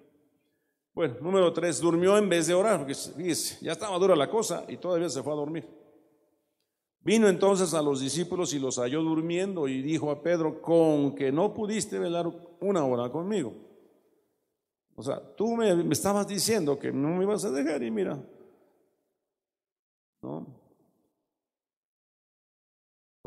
Bueno, 0.93 1.15
número 1.21 1.53
tres, 1.53 1.79
durmió 1.79 2.17
en 2.17 2.29
vez 2.29 2.47
de 2.47 2.53
orar, 2.53 2.79
porque 2.79 2.95
fíjese, 2.95 3.63
ya 3.63 3.73
estaba 3.73 3.99
dura 3.99 4.15
la 4.15 4.29
cosa 4.29 4.65
y 4.67 4.77
todavía 4.77 5.09
se 5.09 5.21
fue 5.21 5.33
a 5.33 5.35
dormir. 5.35 5.67
Vino 7.01 7.27
entonces 7.27 7.73
a 7.73 7.81
los 7.81 8.01
discípulos 8.01 8.53
y 8.53 8.59
los 8.59 8.77
halló 8.79 9.01
durmiendo 9.01 9.67
y 9.67 9.81
dijo 9.81 10.09
a 10.09 10.21
Pedro, 10.21 10.61
con 10.61 11.13
que 11.13 11.31
no 11.31 11.53
pudiste 11.53 11.99
velar 11.99 12.27
una 12.59 12.83
hora 12.83 13.11
conmigo. 13.11 13.53
O 14.95 15.03
sea, 15.03 15.21
tú 15.35 15.55
me, 15.55 15.75
me 15.75 15.93
estabas 15.93 16.27
diciendo 16.27 16.79
que 16.79 16.91
no 16.91 17.09
me 17.09 17.23
ibas 17.23 17.45
a 17.45 17.51
dejar 17.51 17.83
y 17.83 17.91
mira, 17.91 18.19
¿no? 20.23 20.56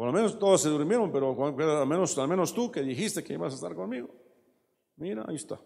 Por 0.01 0.07
lo 0.07 0.15
menos 0.15 0.39
todos 0.39 0.63
se 0.63 0.71
durmieron, 0.71 1.13
pero 1.13 1.37
al 1.45 1.87
menos, 1.87 2.17
al 2.17 2.27
menos 2.27 2.55
tú 2.55 2.73
que 2.73 2.81
dijiste 2.81 3.23
que 3.23 3.35
ibas 3.35 3.53
a 3.53 3.57
estar 3.57 3.75
conmigo. 3.75 4.09
Mira, 4.97 5.27
ahí 5.29 5.37
está. 5.37 5.61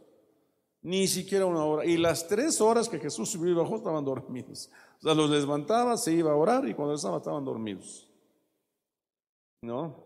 Ni 0.83 1.07
siquiera 1.07 1.47
una 1.47 1.65
hora. 1.65 1.85
Y 1.85 1.97
las 1.97 2.27
tres 2.27 2.61
horas 2.61 2.89
que 2.89 2.99
Jesús 2.99 3.31
subió 3.31 3.53
y 3.53 3.55
bajó 3.55 3.77
estaban 3.77 4.05
dormidos. 4.05 4.73
O 4.99 5.03
sea, 5.03 5.15
los 5.15 5.31
levantaba, 5.31 5.97
se 5.97 6.15
iba 6.15 6.33
a 6.33 6.35
orar 6.35 6.69
y 6.69 6.75
cuando 6.75 6.95
estaba 6.95 7.19
estaban 7.19 7.45
dormidos. 7.45 8.11
¿No? 9.63 10.03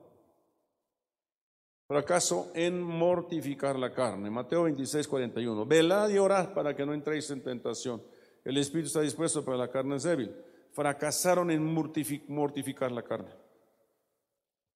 Fracaso 1.87 2.53
en 2.55 2.83
mortificar 2.83 3.79
la 3.79 3.95
carne. 3.95 4.29
Mateo 4.29 4.65
26, 4.65 5.09
41. 5.09 5.65
Velad 5.65 6.11
y 6.11 6.19
orad 6.19 6.53
para 6.53 6.77
que 6.77 6.85
no 6.85 6.93
entréis 6.93 7.31
en 7.31 7.43
tentación. 7.43 8.03
El 8.45 8.59
espíritu 8.59 8.89
está 8.89 9.01
dispuesto, 9.01 9.43
pero 9.43 9.57
la 9.57 9.71
carne 9.71 9.97
es 9.97 10.03
débil. 10.03 10.37
Fracasaron 10.73 11.51
en 11.51 11.65
mortificar 11.65 12.93
la 12.93 13.03
carne. 13.03 13.48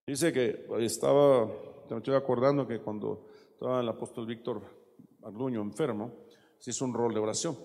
Dice 0.06 0.32
que 0.32 0.66
estaba, 0.80 1.46
me 1.90 1.96
estoy 1.96 2.14
acordando 2.14 2.66
que 2.66 2.80
cuando 2.80 3.28
estaba 3.52 3.80
el 3.80 3.88
apóstol 3.88 4.26
Víctor 4.26 4.62
Arduño 5.22 5.60
enfermo, 5.60 6.26
se 6.58 6.70
hizo 6.70 6.84
un 6.84 6.94
rol 6.94 7.14
de 7.14 7.20
oración. 7.20 7.56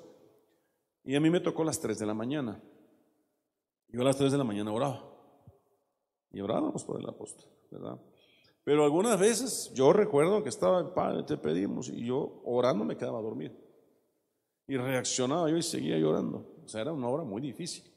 Y 1.03 1.15
a 1.15 1.19
mí 1.19 1.29
me 1.29 1.39
tocó 1.39 1.63
a 1.63 1.65
las 1.65 1.79
3 1.79 1.97
de 1.97 2.05
la 2.05 2.13
mañana. 2.13 2.61
Yo 3.87 4.01
a 4.01 4.03
las 4.03 4.17
3 4.17 4.31
de 4.31 4.37
la 4.37 4.43
mañana 4.43 4.71
oraba. 4.71 5.03
Y 6.31 6.41
orábamos 6.41 6.83
por 6.83 6.99
el 6.99 7.07
apóstol, 7.07 7.49
¿verdad? 7.71 7.99
Pero 8.63 8.83
algunas 8.83 9.17
veces 9.17 9.71
yo 9.73 9.93
recuerdo 9.93 10.43
que 10.43 10.49
estaba, 10.49 10.93
Padre, 10.93 11.23
te 11.23 11.37
pedimos, 11.37 11.89
y 11.89 12.05
yo 12.05 12.41
orando 12.43 12.83
me 12.83 12.97
quedaba 12.97 13.21
dormido. 13.21 13.55
Y 14.67 14.75
reaccionaba 14.75 15.49
yo 15.49 15.55
y 15.55 15.63
seguía 15.63 15.97
llorando. 15.97 16.45
O 16.65 16.67
sea, 16.67 16.81
era 16.81 16.91
una 16.91 17.07
hora 17.07 17.23
muy 17.23 17.41
difícil. 17.41 17.89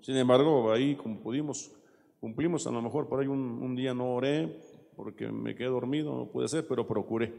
Sin 0.00 0.16
embargo, 0.16 0.70
ahí 0.70 0.94
como 0.94 1.20
pudimos, 1.20 1.72
cumplimos, 2.20 2.66
a 2.66 2.70
lo 2.70 2.82
mejor 2.82 3.08
por 3.08 3.20
ahí 3.20 3.26
un, 3.26 3.40
un 3.62 3.74
día 3.74 3.94
no 3.94 4.14
oré 4.14 4.60
porque 4.96 5.28
me 5.28 5.54
quedé 5.54 5.68
dormido, 5.68 6.16
no 6.16 6.30
pude 6.30 6.48
ser, 6.48 6.66
pero 6.66 6.86
procuré. 6.86 7.32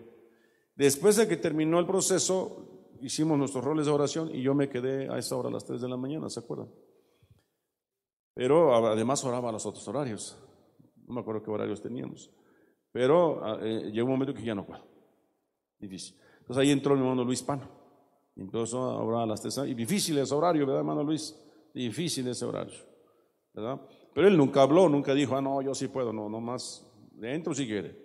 Después 0.75 1.17
de 1.17 1.27
que 1.27 1.35
terminó 1.35 1.77
el 1.79 1.85
proceso, 1.85 2.95
hicimos 3.01 3.37
nuestros 3.37 3.63
roles 3.63 3.85
de 3.85 3.91
oración 3.91 4.33
y 4.33 4.41
yo 4.41 4.55
me 4.55 4.69
quedé 4.69 5.09
a 5.09 5.17
esa 5.17 5.35
hora 5.35 5.49
a 5.49 5.51
las 5.51 5.65
3 5.65 5.81
de 5.81 5.89
la 5.89 5.97
mañana, 5.97 6.29
¿se 6.29 6.39
acuerdan? 6.39 6.69
Pero 8.33 8.73
además 8.87 9.23
oraba 9.25 9.49
a 9.49 9.51
los 9.51 9.65
otros 9.65 9.85
horarios. 9.89 10.37
No 11.05 11.15
me 11.15 11.19
acuerdo 11.19 11.43
qué 11.43 11.51
horarios 11.51 11.81
teníamos. 11.81 12.31
Pero 12.93 13.43
ah, 13.43 13.59
eh, 13.61 13.91
llegó 13.91 14.05
un 14.05 14.13
momento 14.13 14.33
que 14.33 14.43
ya 14.43 14.55
no 14.55 14.65
puedo. 14.65 14.85
Difícil. 15.77 16.15
Entonces 16.39 16.61
ahí 16.61 16.71
entró 16.71 16.95
mi 16.95 17.01
hermano 17.01 17.25
Luis 17.25 17.43
Pano. 17.43 17.69
Entonces 18.37 18.73
ahora 18.73 19.23
a 19.23 19.25
las 19.25 19.41
3. 19.41 19.67
Y 19.67 19.73
difícil 19.73 20.17
ese 20.17 20.33
horario, 20.33 20.65
¿verdad, 20.65 20.79
hermano 20.79 21.03
Luis? 21.03 21.37
Difícil 21.73 22.25
ese 22.29 22.45
horario. 22.45 22.77
¿Verdad? 23.53 23.81
Pero 24.13 24.27
él 24.27 24.37
nunca 24.37 24.61
habló, 24.61 24.89
nunca 24.89 25.13
dijo, 25.13 25.35
ah, 25.35 25.41
no, 25.41 25.61
yo 25.61 25.73
sí 25.73 25.87
puedo, 25.87 26.11
no, 26.11 26.29
no 26.29 26.39
más. 26.39 26.85
Dentro 27.11 27.53
si 27.53 27.65
quiere. 27.65 27.95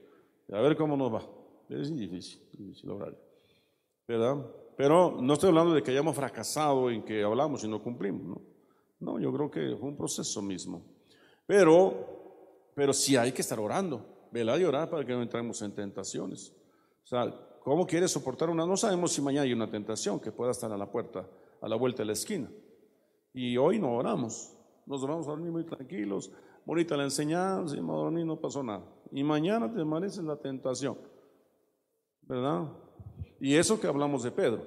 A 0.52 0.60
ver 0.60 0.76
cómo 0.76 0.96
nos 0.96 1.12
va. 1.12 1.22
Es 1.68 1.94
difícil, 1.94 2.40
difícil 2.52 2.90
horario. 2.90 3.18
¿Verdad? 4.06 4.46
Pero 4.76 5.18
no 5.20 5.32
estoy 5.34 5.48
hablando 5.48 5.72
de 5.72 5.82
que 5.82 5.92
hayamos 5.92 6.16
fracasado 6.16 6.90
en 6.90 7.02
que 7.02 7.22
hablamos 7.22 7.64
y 7.64 7.68
no 7.68 7.82
cumplimos, 7.82 8.26
¿no? 8.26 8.42
No, 9.00 9.18
yo 9.18 9.32
creo 9.32 9.50
que 9.50 9.76
fue 9.76 9.88
un 9.88 9.96
proceso 9.96 10.42
mismo. 10.42 10.82
Pero, 11.46 12.72
pero 12.74 12.92
sí 12.92 13.16
hay 13.16 13.32
que 13.32 13.42
estar 13.42 13.58
orando, 13.60 14.28
velar 14.30 14.60
y 14.60 14.64
orar 14.64 14.88
para 14.88 15.04
que 15.04 15.12
no 15.12 15.22
entremos 15.22 15.60
en 15.62 15.74
tentaciones. 15.74 16.54
O 17.04 17.06
sea, 17.06 17.32
¿cómo 17.62 17.86
quieres 17.86 18.10
soportar 18.10 18.50
una? 18.50 18.66
No 18.66 18.76
sabemos 18.76 19.12
si 19.12 19.20
mañana 19.20 19.44
hay 19.44 19.52
una 19.52 19.70
tentación 19.70 20.18
que 20.20 20.32
pueda 20.32 20.52
estar 20.52 20.72
a 20.72 20.76
la 20.76 20.90
puerta, 20.90 21.28
a 21.60 21.68
la 21.68 21.76
vuelta 21.76 22.02
de 22.02 22.06
la 22.06 22.12
esquina. 22.14 22.50
Y 23.32 23.56
hoy 23.56 23.78
no 23.78 23.94
oramos, 23.94 24.56
nos 24.86 25.06
vamos 25.06 25.26
a 25.26 25.30
dormir 25.30 25.50
muy 25.50 25.64
tranquilos, 25.64 26.30
bonita 26.64 26.96
la 26.96 27.04
enseñanza, 27.04 27.76
y 27.76 27.80
no 27.80 27.96
dormir, 27.96 28.26
no 28.26 28.40
pasó 28.40 28.62
nada. 28.62 28.84
Y 29.10 29.22
mañana 29.22 29.72
te 29.72 29.80
amanece 29.80 30.22
la 30.22 30.36
tentación. 30.36 30.96
¿verdad? 32.26 32.68
Y 33.40 33.56
eso 33.56 33.80
que 33.80 33.86
hablamos 33.86 34.22
de 34.22 34.30
Pedro. 34.30 34.62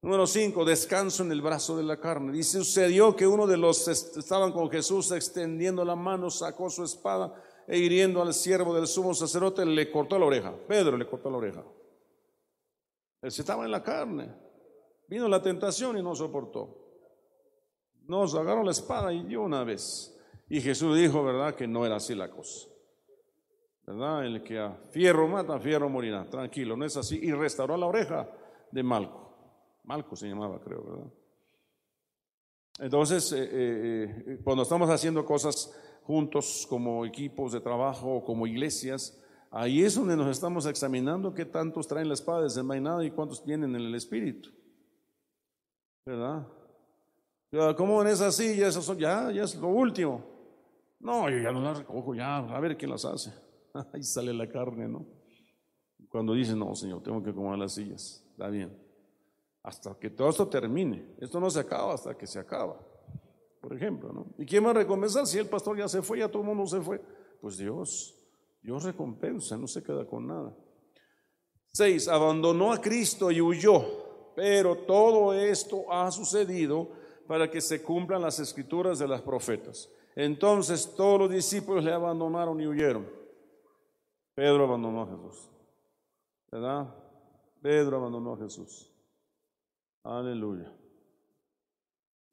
Número 0.00 0.26
5, 0.26 0.64
descanso 0.64 1.22
en 1.22 1.32
el 1.32 1.40
brazo 1.40 1.76
de 1.76 1.82
la 1.82 1.98
carne. 1.98 2.32
Dice, 2.32 2.58
sucedió 2.58 3.16
que 3.16 3.26
uno 3.26 3.46
de 3.46 3.56
los 3.56 3.88
estaban 3.88 4.52
con 4.52 4.70
Jesús 4.70 5.10
extendiendo 5.12 5.84
la 5.84 5.96
mano, 5.96 6.30
sacó 6.30 6.68
su 6.68 6.84
espada 6.84 7.34
e 7.66 7.78
hiriendo 7.78 8.20
al 8.20 8.34
siervo 8.34 8.74
del 8.74 8.86
sumo 8.86 9.14
sacerdote 9.14 9.64
le 9.64 9.90
cortó 9.90 10.18
la 10.18 10.26
oreja. 10.26 10.54
Pedro 10.68 10.98
le 10.98 11.06
cortó 11.06 11.30
la 11.30 11.38
oreja. 11.38 11.64
Él 13.22 13.28
estaba 13.28 13.64
en 13.64 13.70
la 13.70 13.82
carne. 13.82 14.30
Vino 15.08 15.26
la 15.28 15.40
tentación 15.40 15.96
y 15.96 16.02
no 16.02 16.14
soportó. 16.14 16.83
Nos 18.06 18.34
agarró 18.34 18.62
la 18.62 18.70
espada 18.70 19.12
y 19.12 19.22
dio 19.24 19.42
una 19.42 19.64
vez. 19.64 20.16
Y 20.48 20.60
Jesús 20.60 20.96
dijo, 20.96 21.24
¿verdad? 21.24 21.54
Que 21.54 21.66
no 21.66 21.86
era 21.86 21.96
así 21.96 22.14
la 22.14 22.30
cosa. 22.30 22.68
¿verdad? 23.86 24.24
El 24.24 24.42
que 24.42 24.58
a 24.58 24.72
fierro 24.90 25.28
mata, 25.28 25.54
a 25.54 25.60
fierro 25.60 25.88
morirá. 25.88 26.28
Tranquilo, 26.28 26.76
no 26.76 26.84
es 26.84 26.96
así. 26.96 27.18
Y 27.22 27.32
restauró 27.32 27.76
la 27.76 27.86
oreja 27.86 28.28
de 28.70 28.82
Malco. 28.82 29.24
Malco 29.84 30.16
se 30.16 30.28
llamaba, 30.28 30.60
creo, 30.60 30.82
¿verdad? 30.82 31.12
Entonces, 32.80 33.30
eh, 33.32 33.42
eh, 33.42 34.24
eh, 34.26 34.40
cuando 34.42 34.62
estamos 34.62 34.90
haciendo 34.90 35.24
cosas 35.24 35.72
juntos 36.02 36.66
como 36.68 37.06
equipos 37.06 37.52
de 37.52 37.60
trabajo 37.60 38.16
o 38.16 38.24
como 38.24 38.46
iglesias, 38.46 39.22
ahí 39.50 39.82
es 39.82 39.94
donde 39.94 40.16
nos 40.16 40.28
estamos 40.28 40.66
examinando 40.66 41.34
qué 41.34 41.44
tantos 41.44 41.86
traen 41.86 42.08
la 42.08 42.14
espada 42.14 42.42
desenvainada 42.42 43.04
y 43.04 43.10
cuántos 43.10 43.44
tienen 43.44 43.76
en 43.76 43.82
el 43.82 43.94
espíritu. 43.94 44.50
¿Verdad? 46.04 46.46
¿Cómo 47.76 48.02
en 48.02 48.08
esa 48.08 48.32
silla? 48.32 48.68
Eso 48.68 48.94
ya, 48.94 49.30
ya 49.30 49.44
es 49.44 49.54
lo 49.54 49.68
último. 49.68 50.24
No, 50.98 51.28
yo 51.30 51.38
ya 51.38 51.52
no 51.52 51.60
las 51.60 51.78
recojo, 51.78 52.14
ya, 52.14 52.38
a 52.38 52.60
ver 52.60 52.76
quién 52.76 52.90
las 52.90 53.04
hace. 53.04 53.32
Ahí 53.92 54.02
sale 54.02 54.32
la 54.32 54.48
carne, 54.48 54.88
¿no? 54.88 55.06
Cuando 56.08 56.34
dice, 56.34 56.56
no, 56.56 56.74
Señor, 56.74 57.02
tengo 57.02 57.22
que 57.22 57.30
acomodar 57.30 57.58
las 57.58 57.74
sillas, 57.74 58.24
está 58.30 58.48
bien. 58.48 58.76
Hasta 59.62 59.94
que 59.98 60.10
todo 60.10 60.30
esto 60.30 60.48
termine. 60.48 61.14
Esto 61.18 61.38
no 61.38 61.48
se 61.50 61.60
acaba 61.60 61.94
hasta 61.94 62.16
que 62.16 62.26
se 62.26 62.38
acaba. 62.38 62.78
Por 63.60 63.74
ejemplo, 63.74 64.12
¿no? 64.12 64.26
¿Y 64.36 64.44
quién 64.44 64.64
va 64.64 64.70
a 64.70 64.74
recompensar 64.74 65.26
si 65.26 65.38
el 65.38 65.48
pastor 65.48 65.78
ya 65.78 65.88
se 65.88 66.02
fue, 66.02 66.18
ya 66.18 66.28
todo 66.28 66.42
el 66.42 66.48
mundo 66.48 66.66
se 66.66 66.80
fue? 66.80 67.00
Pues 67.40 67.56
Dios, 67.56 68.14
Dios 68.60 68.82
recompensa, 68.82 69.56
no 69.56 69.66
se 69.66 69.82
queda 69.82 70.06
con 70.06 70.26
nada. 70.26 70.54
Seis, 71.72 72.08
abandonó 72.08 72.72
a 72.72 72.80
Cristo 72.80 73.30
y 73.30 73.40
huyó, 73.40 74.32
pero 74.36 74.76
todo 74.76 75.32
esto 75.32 75.90
ha 75.90 76.10
sucedido 76.10 77.03
para 77.26 77.50
que 77.50 77.60
se 77.60 77.82
cumplan 77.82 78.22
las 78.22 78.38
escrituras 78.38 78.98
de 78.98 79.08
las 79.08 79.22
profetas. 79.22 79.90
Entonces 80.16 80.94
todos 80.94 81.20
los 81.20 81.30
discípulos 81.30 81.84
le 81.84 81.92
abandonaron 81.92 82.60
y 82.60 82.66
huyeron. 82.66 83.06
Pedro 84.34 84.64
abandonó 84.64 85.02
a 85.02 85.06
Jesús. 85.06 85.50
¿Verdad? 86.50 86.94
Pedro 87.60 87.96
abandonó 87.96 88.34
a 88.34 88.38
Jesús. 88.38 88.92
Aleluya. 90.02 90.72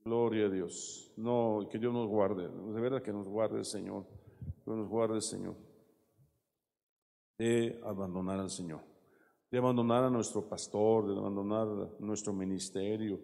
Gloria 0.04 0.48
a 0.48 0.50
Dios. 0.50 1.12
No, 1.16 1.68
que 1.72 1.78
Dios 1.78 1.94
nos 1.94 2.08
guarde. 2.08 2.50
De 2.50 2.82
verdad 2.82 3.02
que 3.02 3.14
nos 3.14 3.28
guarde 3.28 3.60
el 3.60 3.66
Señor. 3.66 4.06
Que 4.66 4.72
nos 4.72 4.88
guarde 4.90 5.16
el 5.16 5.22
Señor. 5.22 5.56
De 7.38 7.80
abandonar 7.84 8.40
al 8.40 8.50
Señor. 8.50 8.82
De 9.50 9.58
abandonar 9.58 10.04
a 10.04 10.10
nuestro 10.10 10.48
pastor, 10.48 11.08
de 11.08 11.18
abandonar 11.18 11.68
nuestro 12.00 12.34
ministerio. 12.34 13.20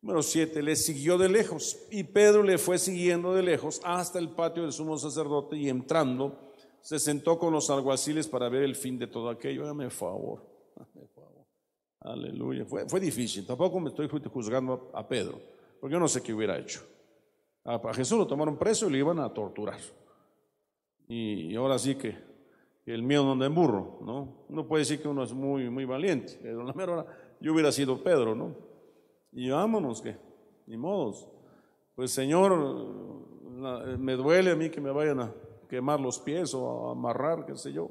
Número 0.00 0.22
siete, 0.22 0.62
le 0.62 0.76
siguió 0.76 1.18
de 1.18 1.28
lejos. 1.28 1.76
Y 1.90 2.04
Pedro 2.04 2.42
le 2.42 2.58
fue 2.58 2.78
siguiendo 2.78 3.34
de 3.34 3.42
lejos 3.42 3.80
hasta 3.84 4.18
el 4.18 4.30
patio 4.30 4.62
del 4.62 4.72
sumo 4.72 4.96
sacerdote 4.96 5.56
y 5.56 5.68
entrando 5.68 6.38
se 6.80 6.98
sentó 6.98 7.38
con 7.38 7.52
los 7.52 7.68
alguaciles 7.70 8.28
para 8.28 8.48
ver 8.48 8.62
el 8.62 8.76
fin 8.76 8.98
de 8.98 9.08
todo 9.08 9.28
aquello. 9.28 9.64
Hágame 9.64 9.90
favor. 9.90 10.42
favor. 11.14 11.46
Aleluya. 12.00 12.64
Fue, 12.64 13.00
difícil. 13.00 13.46
Tampoco 13.46 13.80
me 13.80 13.90
estoy 13.90 14.08
juzgando 14.08 14.90
a, 14.94 15.06
Pedro. 15.06 15.40
porque 15.80 15.92
yo 15.92 16.00
no 16.00 16.08
sé 16.08 16.22
qué 16.22 16.32
hubiera 16.32 16.56
hecho. 16.58 16.80
A, 17.64 17.80
Jesús 17.92 18.16
lo 18.16 18.26
tomaron 18.26 18.56
preso 18.56 18.88
y 18.88 18.92
le 18.92 18.98
iban 18.98 19.18
a 19.18 19.32
torturar. 19.34 19.80
Y, 21.08 21.54
ahora 21.56 21.78
sí 21.78 21.96
que 21.96 22.28
el 22.86 23.02
miedo 23.02 23.24
no 23.24 23.32
anda 23.32 23.46
en 23.46 23.54
burro, 23.54 23.98
¿no? 24.02 24.46
Uno 24.48 24.66
puede 24.66 24.82
decir 24.82 25.00
que 25.00 25.08
uno 25.08 25.22
es 25.22 25.32
muy, 25.32 25.68
muy 25.68 25.84
valiente, 25.84 26.38
pero 26.40 26.62
la 26.62 26.72
mera 26.72 27.06
yo 27.40 27.52
hubiera 27.52 27.70
sido 27.70 28.02
Pedro, 28.02 28.34
¿no? 28.34 28.67
Y 29.32 29.50
vámonos, 29.50 30.00
que, 30.00 30.16
ni 30.66 30.76
modos. 30.76 31.28
Pues 31.94 32.12
Señor, 32.12 32.56
me 33.98 34.14
duele 34.14 34.52
a 34.52 34.56
mí 34.56 34.70
que 34.70 34.80
me 34.80 34.90
vayan 34.90 35.20
a 35.20 35.34
quemar 35.68 36.00
los 36.00 36.18
pies 36.18 36.54
o 36.54 36.88
a 36.88 36.92
amarrar, 36.92 37.44
qué 37.44 37.56
sé 37.56 37.72
yo. 37.72 37.90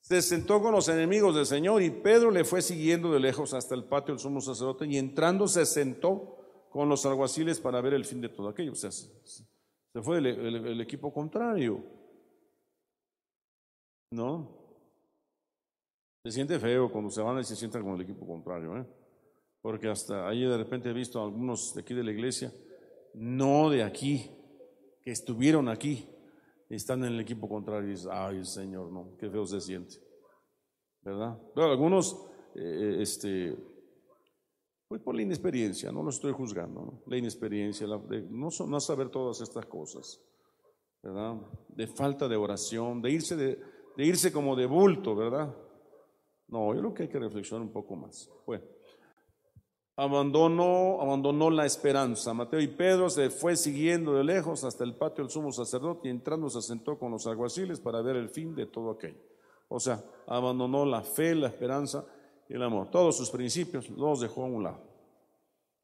Se 0.00 0.22
sentó 0.22 0.62
con 0.62 0.72
los 0.72 0.88
enemigos 0.88 1.34
del 1.34 1.46
Señor 1.46 1.82
y 1.82 1.90
Pedro 1.90 2.30
le 2.30 2.44
fue 2.44 2.62
siguiendo 2.62 3.12
de 3.12 3.20
lejos 3.20 3.54
hasta 3.54 3.74
el 3.74 3.84
patio 3.84 4.14
del 4.14 4.20
sumo 4.20 4.40
sacerdote 4.40 4.86
y 4.86 4.98
entrando 4.98 5.48
se 5.48 5.66
sentó 5.66 6.36
con 6.70 6.88
los 6.88 7.04
alguaciles 7.06 7.60
para 7.60 7.80
ver 7.80 7.94
el 7.94 8.04
fin 8.04 8.20
de 8.20 8.28
todo 8.28 8.48
aquello. 8.48 8.72
O 8.72 8.76
sea, 8.76 8.92
se 8.92 10.02
fue 10.02 10.18
el, 10.18 10.80
equipo 10.80 11.12
contrario. 11.12 11.82
¿No? 14.12 14.48
Se 16.24 16.30
siente 16.30 16.58
feo 16.60 16.90
cuando 16.90 17.10
se 17.10 17.22
van 17.22 17.40
y 17.40 17.44
se 17.44 17.56
sientan 17.56 17.82
con 17.82 17.94
el 17.94 18.02
equipo 18.02 18.26
contrario, 18.26 18.76
¿eh? 18.76 18.86
Porque 19.66 19.88
hasta 19.88 20.28
ahí 20.28 20.44
de 20.44 20.56
repente 20.56 20.90
he 20.90 20.92
visto 20.92 21.18
a 21.18 21.24
algunos 21.24 21.74
de 21.74 21.80
aquí 21.80 21.92
de 21.92 22.04
la 22.04 22.12
iglesia, 22.12 22.52
no 23.14 23.68
de 23.68 23.82
aquí, 23.82 24.30
que 25.02 25.10
estuvieron 25.10 25.68
aquí, 25.68 26.08
están 26.70 27.02
en 27.02 27.14
el 27.14 27.18
equipo 27.18 27.48
contrario 27.48 27.88
y 27.88 27.94
dicen, 27.94 28.10
ay 28.12 28.44
Señor, 28.44 28.92
no, 28.92 29.16
qué 29.18 29.28
feo 29.28 29.44
se 29.44 29.60
siente. 29.60 29.96
¿Verdad? 31.02 31.36
Pero 31.52 31.72
algunos, 31.72 32.16
eh, 32.54 32.98
este, 33.00 33.56
pues 34.86 35.02
por 35.02 35.16
la 35.16 35.22
inexperiencia, 35.22 35.90
no 35.90 36.04
lo 36.04 36.10
estoy 36.10 36.30
juzgando, 36.30 37.02
la 37.08 37.16
inexperiencia, 37.16 37.88
no, 37.88 38.48
no, 38.68 38.80
saber 38.80 39.08
todas 39.08 39.40
estas 39.40 39.66
cosas, 39.66 40.22
¿verdad? 41.02 41.40
De 41.70 41.88
falta 41.88 42.28
de 42.28 42.36
oración, 42.36 43.02
de 43.02 43.10
irse, 43.10 43.34
de, 43.34 43.58
de 43.96 44.04
irse 44.04 44.30
como 44.30 44.54
de 44.54 44.66
bulto, 44.66 45.16
¿verdad? 45.16 45.52
No, 46.46 46.72
yo 46.72 46.78
creo 46.82 46.94
que 46.94 47.02
hay 47.02 47.08
que 47.08 47.18
reflexionar 47.18 47.66
un 47.66 47.72
poco 47.72 47.96
más. 47.96 48.30
Bueno 48.46 48.75
abandonó, 49.96 51.00
abandonó 51.00 51.50
la 51.50 51.64
esperanza. 51.64 52.34
Mateo 52.34 52.60
y 52.60 52.68
Pedro 52.68 53.08
se 53.08 53.30
fue 53.30 53.56
siguiendo 53.56 54.14
de 54.14 54.24
lejos 54.24 54.62
hasta 54.64 54.84
el 54.84 54.94
patio 54.94 55.24
del 55.24 55.30
sumo 55.30 55.52
sacerdote 55.52 56.08
y 56.08 56.10
entrando 56.10 56.50
se 56.50 56.62
sentó 56.62 56.98
con 56.98 57.10
los 57.10 57.26
alguaciles 57.26 57.80
para 57.80 58.02
ver 58.02 58.16
el 58.16 58.28
fin 58.28 58.54
de 58.54 58.66
todo 58.66 58.90
aquello. 58.90 59.20
O 59.68 59.80
sea, 59.80 60.04
abandonó 60.26 60.84
la 60.84 61.02
fe, 61.02 61.34
la 61.34 61.48
esperanza 61.48 62.04
y 62.48 62.54
el 62.54 62.62
amor. 62.62 62.90
Todos 62.90 63.16
sus 63.16 63.30
principios 63.30 63.88
los 63.90 64.20
dejó 64.20 64.44
a 64.44 64.46
un 64.46 64.62
lado. 64.62 64.80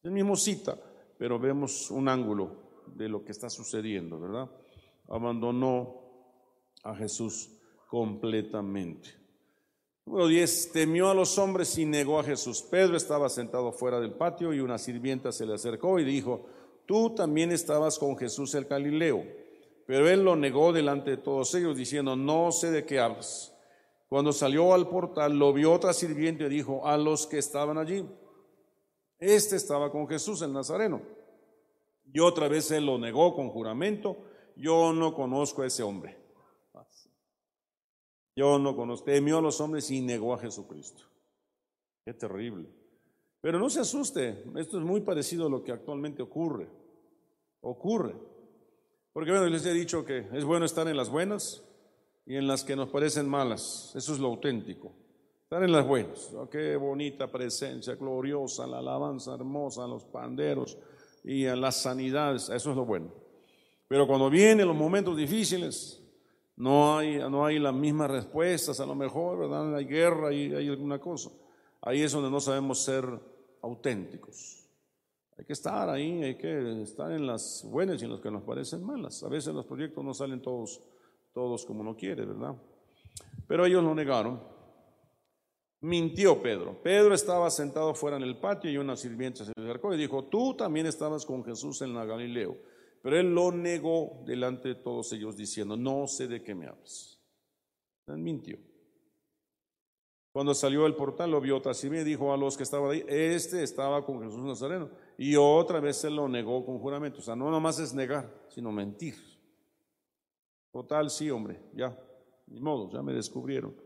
El 0.03 0.11
mismo 0.11 0.37
cita, 0.37 0.77
pero 1.18 1.38
vemos 1.38 1.90
un 1.90 2.09
ángulo 2.09 2.83
de 2.87 3.09
lo 3.09 3.25
que 3.25 3.33
está 3.33 3.48
sucediendo, 3.48 4.20
¿verdad? 4.20 4.51
Abandonó 5.09 6.03
a 6.83 6.94
Jesús 6.94 7.51
completamente. 7.88 9.21
Número 10.05 10.27
10, 10.27 10.73
temió 10.73 11.11
a 11.11 11.15
los 11.15 11.38
hombres 11.38 11.79
y 11.79 11.85
negó 11.85 12.19
a 12.19 12.25
Jesús. 12.25 12.61
Pedro 12.62 12.97
estaba 12.97 13.29
sentado 13.29 13.71
fuera 13.73 14.01
del 14.01 14.12
patio 14.12 14.53
y 14.53 14.59
una 14.59 14.77
sirvienta 14.77 15.31
se 15.31 15.47
le 15.47 15.55
acercó 15.55 15.99
y 16.01 16.05
dijo, 16.05 16.47
tú 16.87 17.15
también 17.15 17.53
estabas 17.53 17.99
con 17.99 18.17
Jesús 18.19 18.55
el 18.55 18.65
Galileo. 18.65 19.25
Pero 19.87 20.09
él 20.09 20.25
lo 20.25 20.35
negó 20.35 20.73
delante 20.73 21.11
de 21.11 21.17
todos 21.19 21.55
ellos, 21.55 21.77
diciendo, 21.77 22.17
no 22.17 22.51
sé 22.51 22.73
de 22.73 22.85
qué 22.85 22.99
hablas. 22.99 23.55
Cuando 24.09 24.33
salió 24.33 24.75
al 24.75 24.88
portal, 24.88 25.38
lo 25.38 25.53
vio 25.53 25.73
otra 25.73 25.93
sirviente 25.93 26.45
y 26.45 26.49
dijo 26.49 26.87
a 26.87 26.97
los 26.97 27.27
que 27.27 27.38
estaban 27.38 27.79
allí, 27.79 28.05
este 29.19 29.55
estaba 29.55 29.91
con 29.91 30.09
Jesús 30.09 30.43
el 30.43 30.53
Nazareno. 30.53 31.01
Y 32.12 32.19
otra 32.19 32.49
vez 32.49 32.71
él 32.73 32.87
lo 32.87 32.99
negó 32.99 33.35
con 33.35 33.51
juramento, 33.51 34.19
yo 34.57 34.93
no 34.93 35.15
conozco 35.15 35.62
a 35.62 35.67
ese 35.67 35.83
hombre. 35.83 36.21
Yo 38.35 38.59
no 38.59 38.75
conozco, 38.75 39.07
temió 39.07 39.38
a 39.38 39.42
los 39.42 39.61
hombres 39.61 39.90
y 39.90 40.01
negó 40.01 40.35
a 40.35 40.38
Jesucristo. 40.38 41.03
Qué 42.05 42.14
terrible. 42.14 42.68
Pero 43.40 43.59
no 43.59 43.68
se 43.68 43.81
asuste, 43.81 44.45
esto 44.57 44.79
es 44.79 44.85
muy 44.85 45.01
parecido 45.01 45.47
a 45.47 45.51
lo 45.51 45.62
que 45.62 45.73
actualmente 45.73 46.23
ocurre. 46.23 46.68
Ocurre. 47.61 48.14
Porque 49.12 49.31
bueno, 49.31 49.47
les 49.47 49.66
he 49.66 49.73
dicho 49.73 50.05
que 50.05 50.27
es 50.33 50.45
bueno 50.45 50.64
estar 50.64 50.88
en 50.88 50.97
las 50.97 51.11
buenas 51.11 51.62
y 52.25 52.37
en 52.37 52.47
las 52.47 52.64
que 52.64 52.77
nos 52.77 52.88
parecen 52.88 53.29
malas. 53.29 53.92
Eso 53.95 54.12
es 54.12 54.18
lo 54.18 54.29
auténtico. 54.29 54.92
Estar 55.42 55.62
en 55.64 55.73
las 55.73 55.87
buenas. 55.87 56.33
Oh, 56.33 56.49
qué 56.49 56.77
bonita 56.77 57.31
presencia, 57.31 57.95
gloriosa, 57.97 58.66
la 58.66 58.79
alabanza 58.79 59.35
hermosa, 59.35 59.87
los 59.87 60.05
panderos 60.05 60.79
y 61.25 61.45
las 61.45 61.83
sanidades. 61.83 62.49
Eso 62.49 62.71
es 62.71 62.77
lo 62.77 62.87
bueno. 62.87 63.12
Pero 63.87 64.07
cuando 64.07 64.31
vienen 64.31 64.66
los 64.66 64.77
momentos 64.77 65.16
difíciles, 65.16 66.02
no 66.57 66.99
hay, 66.99 67.19
no 67.19 67.45
hay 67.45 67.59
las 67.59 67.75
mismas 67.75 68.11
respuestas, 68.11 68.79
a 68.81 68.87
lo 68.87 68.95
mejor, 68.95 69.38
¿verdad? 69.38 69.75
Hay 69.75 69.85
guerra 69.87 70.33
y 70.33 70.55
hay 70.55 70.69
alguna 70.69 70.99
cosa. 70.99 71.31
Ahí 71.81 72.03
es 72.03 72.12
donde 72.12 72.31
no 72.31 72.41
sabemos 72.41 72.83
ser 72.83 73.05
auténticos. 73.62 74.62
Hay 75.38 75.45
que 75.45 75.55
estar 75.55 75.88
ahí, 75.88 76.23
hay 76.23 76.37
que 76.37 76.83
estar 76.83 77.11
en 77.11 77.27
las 77.27 77.65
buenas 77.65 78.01
y 78.01 78.05
en 78.05 78.12
las 78.12 78.21
que 78.21 78.31
nos 78.31 78.43
parecen 78.43 78.85
malas. 78.85 79.23
A 79.23 79.29
veces 79.29 79.55
los 79.55 79.67
proyectos 79.67 80.05
no 80.05 80.15
salen 80.15 80.41
todos, 80.43 80.81
todos 81.33 81.65
como 81.65 81.81
uno 81.81 81.97
quiere, 81.97 82.25
¿verdad? 82.25 82.55
Pero 83.49 83.67
ellos 83.67 83.83
lo 83.83 83.95
negaron. 83.95 84.41
Mintió 85.81 86.41
Pedro. 86.41 86.81
Pedro 86.81 87.12
estaba 87.12 87.51
sentado 87.51 87.93
fuera 87.95 88.17
en 88.17 88.23
el 88.23 88.37
patio 88.37 88.71
y 88.71 88.77
una 88.77 88.97
sirvienta 88.97 89.45
se 89.45 89.51
acercó 89.51 89.93
y 89.93 89.97
dijo, 89.97 90.25
tú 90.25 90.55
también 90.55 90.87
estabas 90.87 91.27
con 91.27 91.45
Jesús 91.45 91.83
en 91.83 91.93
la 91.93 92.05
Galileo. 92.05 92.57
Pero 93.03 93.19
él 93.19 93.35
lo 93.35 93.51
negó 93.51 94.23
delante 94.25 94.69
de 94.69 94.75
todos 94.77 95.12
ellos 95.12 95.37
diciendo, 95.37 95.77
no 95.77 96.07
sé 96.07 96.29
de 96.29 96.43
qué 96.43 96.55
me 96.55 96.69
hablas. 96.69 97.21
Él 98.07 98.19
mintió. 98.19 98.59
Cuando 100.33 100.55
salió 100.55 100.85
del 100.85 100.95
portal 100.95 101.31
lo 101.31 101.41
vio 101.41 101.59
otra 101.59 101.73
y 101.83 101.88
dijo 102.05 102.33
a 102.33 102.38
los 102.38 102.57
que 102.57 102.62
estaban 102.62 102.91
ahí, 102.91 103.05
este 103.07 103.62
estaba 103.62 104.05
con 104.07 104.23
Jesús 104.23 104.41
Nazareno. 104.41 104.88
Y 105.19 105.37
otra 105.37 105.79
vez 105.79 106.03
él 106.05 106.17
lo 106.17 106.27
negó 106.27 106.65
con 106.65 106.79
juramento. 106.79 107.19
O 107.19 107.23
sea, 107.23 107.37
no 107.37 107.51
nomás 107.51 107.79
es 107.81 107.93
negar, 107.93 108.33
sino 108.49 108.73
mentir. 108.73 109.15
Total, 110.73 111.11
sí, 111.11 111.31
hombre, 111.31 111.61
ya, 111.75 111.99
ni 112.47 112.61
modo, 112.61 112.91
ya 112.91 113.03
me 113.03 113.12
descubrieron. 113.12 113.77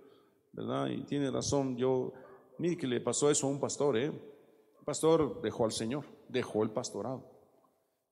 ¿Verdad? 0.53 0.87
Y 0.89 1.03
tiene 1.03 1.31
razón, 1.31 1.77
yo, 1.77 2.13
mire 2.59 2.77
que 2.77 2.87
le 2.87 3.01
pasó 3.01 3.29
eso 3.29 3.47
a 3.47 3.51
un 3.51 3.59
pastor, 3.59 3.97
¿eh? 3.99 4.07
El 4.07 4.85
pastor 4.85 5.43
dejó 5.43 5.65
al 5.65 5.73
Señor, 5.73 6.05
dejó 6.29 6.63
el 6.63 6.71
pastorado. 6.71 7.36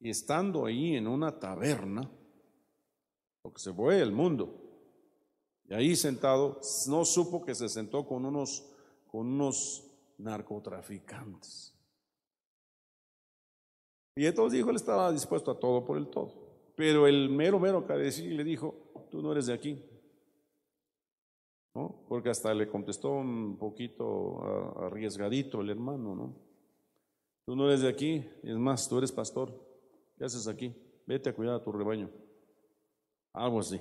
Y 0.04 0.10
estando 0.10 0.66
ahí 0.66 0.96
en 0.96 1.06
una 1.06 1.40
taberna, 1.40 2.10
porque 3.40 3.58
se 3.58 3.72
fue 3.72 4.02
el 4.02 4.12
mundo, 4.12 4.54
y 5.66 5.72
ahí 5.72 5.96
sentado, 5.96 6.60
no 6.88 7.06
supo 7.06 7.42
que 7.42 7.54
se 7.54 7.70
sentó 7.70 8.06
con 8.06 8.26
unos, 8.26 8.70
con 9.10 9.26
unos 9.26 9.82
narcotraficantes. 10.18 11.74
Y 14.14 14.26
entonces 14.26 14.58
dijo, 14.58 14.68
él 14.68 14.76
estaba 14.76 15.10
dispuesto 15.10 15.50
a 15.50 15.58
todo 15.58 15.86
por 15.86 15.96
el 15.96 16.08
todo. 16.08 16.34
Pero 16.76 17.06
el 17.06 17.30
mero, 17.30 17.58
mero 17.58 17.86
carecía 17.86 18.28
le 18.28 18.44
dijo, 18.44 18.74
tú 19.10 19.22
no 19.22 19.32
eres 19.32 19.46
de 19.46 19.54
aquí. 19.54 19.82
¿No? 21.74 22.04
Porque 22.10 22.28
hasta 22.28 22.52
le 22.52 22.68
contestó 22.68 23.10
un 23.12 23.56
poquito 23.56 24.82
arriesgadito 24.82 25.62
el 25.62 25.70
hermano, 25.70 26.14
¿no? 26.14 26.36
Tú 27.46 27.56
no 27.56 27.68
eres 27.68 27.80
de 27.80 27.88
aquí, 27.88 28.22
es 28.42 28.58
más, 28.58 28.86
tú 28.86 28.98
eres 28.98 29.10
pastor. 29.10 29.73
¿Qué 30.16 30.24
haces 30.24 30.46
aquí? 30.48 30.74
Vete 31.06 31.30
a 31.30 31.34
cuidar 31.34 31.56
a 31.56 31.62
tu 31.62 31.72
rebaño. 31.72 32.10
Algo 33.32 33.60
así, 33.60 33.80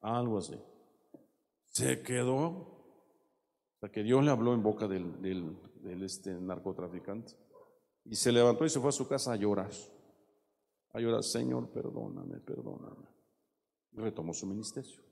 algo 0.00 0.38
así. 0.38 0.58
Se 1.66 2.02
quedó 2.02 2.78
hasta 3.74 3.90
que 3.90 4.02
Dios 4.02 4.24
le 4.24 4.30
habló 4.30 4.54
en 4.54 4.62
boca 4.62 4.88
del, 4.88 5.56
este 6.02 6.32
narcotraficante. 6.40 7.34
Y 8.04 8.14
se 8.14 8.32
levantó 8.32 8.64
y 8.64 8.70
se 8.70 8.80
fue 8.80 8.88
a 8.88 8.92
su 8.92 9.06
casa 9.06 9.32
a 9.32 9.36
llorar. 9.36 9.70
A 10.92 11.00
llorar, 11.00 11.22
Señor, 11.22 11.70
perdóname, 11.70 12.40
perdóname. 12.40 13.06
Y 13.92 14.00
retomó 14.00 14.32
su 14.32 14.46
ministerio. 14.46 15.02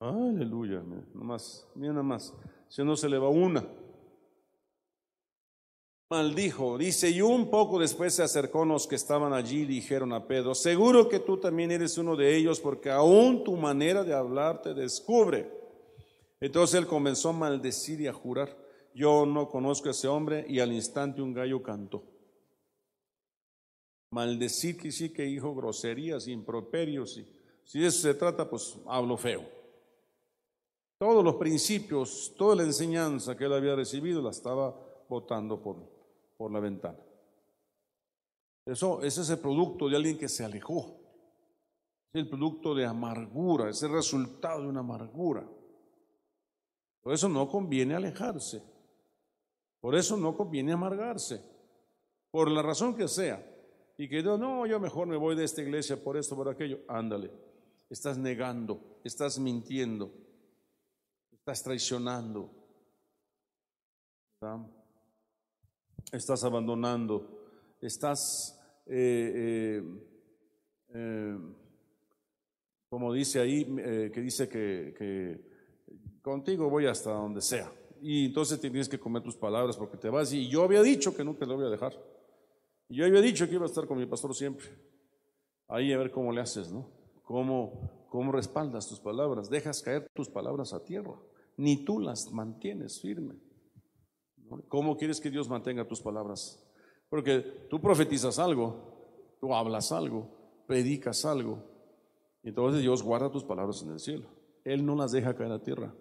Aleluya, 0.00 0.82
mira 0.82 1.04
nada 1.92 2.02
más. 2.02 2.34
Si 2.68 2.82
no 2.82 2.96
se 2.96 3.08
le 3.08 3.18
va 3.18 3.28
una, 3.28 3.64
maldijo. 6.14 6.78
Dice, 6.78 7.10
y 7.10 7.20
un 7.20 7.50
poco 7.50 7.80
después 7.80 8.14
se 8.14 8.22
acercó 8.22 8.64
los 8.64 8.86
que 8.86 8.94
estaban 8.94 9.32
allí 9.32 9.62
y 9.62 9.66
dijeron 9.66 10.12
a 10.12 10.28
Pedro, 10.28 10.54
seguro 10.54 11.08
que 11.08 11.18
tú 11.18 11.38
también 11.38 11.72
eres 11.72 11.98
uno 11.98 12.14
de 12.14 12.36
ellos 12.36 12.60
porque 12.60 12.88
aún 12.88 13.42
tu 13.42 13.56
manera 13.56 14.04
de 14.04 14.14
hablar 14.14 14.62
te 14.62 14.74
descubre. 14.74 15.50
Entonces 16.40 16.78
él 16.78 16.86
comenzó 16.86 17.30
a 17.30 17.32
maldecir 17.32 18.00
y 18.00 18.06
a 18.06 18.12
jurar, 18.12 18.56
yo 18.94 19.26
no 19.26 19.48
conozco 19.48 19.88
a 19.88 19.90
ese 19.90 20.06
hombre 20.06 20.46
y 20.48 20.60
al 20.60 20.72
instante 20.72 21.20
un 21.20 21.34
gallo 21.34 21.60
cantó. 21.64 22.04
Maldecir 24.10 24.76
que 24.76 24.92
sí 24.92 25.12
que 25.12 25.24
dijo 25.24 25.52
groserías, 25.52 26.28
improperios. 26.28 27.18
Y, 27.18 27.26
si 27.64 27.80
de 27.80 27.88
eso 27.88 28.00
se 28.00 28.14
trata, 28.14 28.48
pues 28.48 28.76
hablo 28.86 29.16
feo. 29.16 29.42
Todos 30.96 31.24
los 31.24 31.34
principios, 31.34 32.32
toda 32.38 32.54
la 32.54 32.62
enseñanza 32.62 33.36
que 33.36 33.46
él 33.46 33.52
había 33.52 33.74
recibido 33.74 34.22
la 34.22 34.30
estaba 34.30 34.78
votando 35.08 35.60
por, 35.60 35.93
por 36.36 36.52
la 36.52 36.60
ventana. 36.60 36.98
Eso, 38.66 39.02
ese 39.02 39.20
es 39.20 39.30
el 39.30 39.38
producto 39.38 39.88
de 39.88 39.96
alguien 39.96 40.18
que 40.18 40.28
se 40.28 40.44
alejó. 40.44 41.00
Es 42.12 42.22
el 42.22 42.28
producto 42.28 42.74
de 42.74 42.86
amargura, 42.86 43.68
es 43.68 43.82
el 43.82 43.92
resultado 43.92 44.62
de 44.62 44.68
una 44.68 44.80
amargura. 44.80 45.46
Por 47.02 47.12
eso 47.12 47.28
no 47.28 47.48
conviene 47.48 47.94
alejarse. 47.94 48.62
Por 49.80 49.94
eso 49.94 50.16
no 50.16 50.34
conviene 50.34 50.72
amargarse. 50.72 51.44
Por 52.30 52.50
la 52.50 52.62
razón 52.62 52.96
que 52.96 53.06
sea. 53.06 53.44
Y 53.98 54.08
que 54.08 54.22
Dios, 54.22 54.40
no, 54.40 54.66
yo 54.66 54.80
mejor 54.80 55.06
me 55.06 55.16
voy 55.16 55.36
de 55.36 55.44
esta 55.44 55.60
iglesia 55.60 56.02
por 56.02 56.16
esto, 56.16 56.34
por 56.34 56.48
aquello. 56.48 56.80
Ándale. 56.88 57.30
Estás 57.90 58.16
negando, 58.16 58.98
estás 59.04 59.38
mintiendo, 59.38 60.10
estás 61.30 61.62
traicionando. 61.62 62.50
Estás 66.14 66.44
abandonando, 66.44 67.26
estás, 67.80 68.56
eh, 68.86 69.32
eh, 69.34 69.82
eh, 70.94 71.38
como 72.88 73.12
dice 73.12 73.40
ahí, 73.40 73.64
que 73.64 74.20
dice 74.20 74.48
que 74.48 75.40
contigo 76.22 76.70
voy 76.70 76.86
hasta 76.86 77.10
donde 77.10 77.40
sea. 77.40 77.72
Y 78.00 78.26
entonces 78.26 78.60
tienes 78.60 78.88
que 78.88 79.00
comer 79.00 79.24
tus 79.24 79.34
palabras 79.34 79.76
porque 79.76 79.96
te 79.96 80.08
vas. 80.08 80.32
Y 80.32 80.48
yo 80.48 80.62
había 80.62 80.82
dicho 80.82 81.16
que 81.16 81.24
nunca 81.24 81.46
lo 81.46 81.56
voy 81.56 81.66
a 81.66 81.70
dejar. 81.70 82.00
Y 82.88 82.94
yo 82.94 83.06
había 83.06 83.20
dicho 83.20 83.48
que 83.48 83.54
iba 83.54 83.64
a 83.64 83.68
estar 83.68 83.88
con 83.88 83.98
mi 83.98 84.06
pastor 84.06 84.36
siempre. 84.36 84.66
Ahí 85.66 85.92
a 85.92 85.98
ver 85.98 86.12
cómo 86.12 86.32
le 86.32 86.42
haces, 86.42 86.70
¿no? 86.70 86.88
Cómo, 87.24 88.06
cómo 88.08 88.30
respaldas 88.30 88.86
tus 88.88 89.00
palabras. 89.00 89.50
Dejas 89.50 89.82
caer 89.82 90.06
tus 90.14 90.28
palabras 90.28 90.72
a 90.72 90.84
tierra. 90.84 91.18
Ni 91.56 91.84
tú 91.84 91.98
las 91.98 92.30
mantienes 92.30 93.00
firme. 93.00 93.34
¿Cómo 94.68 94.96
quieres 94.96 95.20
que 95.20 95.30
Dios 95.30 95.48
mantenga 95.48 95.86
tus 95.86 96.00
palabras? 96.00 96.62
Porque 97.08 97.40
tú 97.68 97.80
profetizas 97.80 98.38
algo, 98.38 99.36
tú 99.40 99.54
hablas 99.54 99.92
algo, 99.92 100.28
predicas 100.66 101.24
algo. 101.24 101.58
Entonces 102.42 102.82
Dios 102.82 103.02
guarda 103.02 103.30
tus 103.30 103.44
palabras 103.44 103.82
en 103.82 103.92
el 103.92 104.00
cielo. 104.00 104.28
Él 104.64 104.84
no 104.84 104.94
las 104.94 105.12
deja 105.12 105.34
caer 105.34 105.52
a 105.52 105.62
tierra 105.62 105.94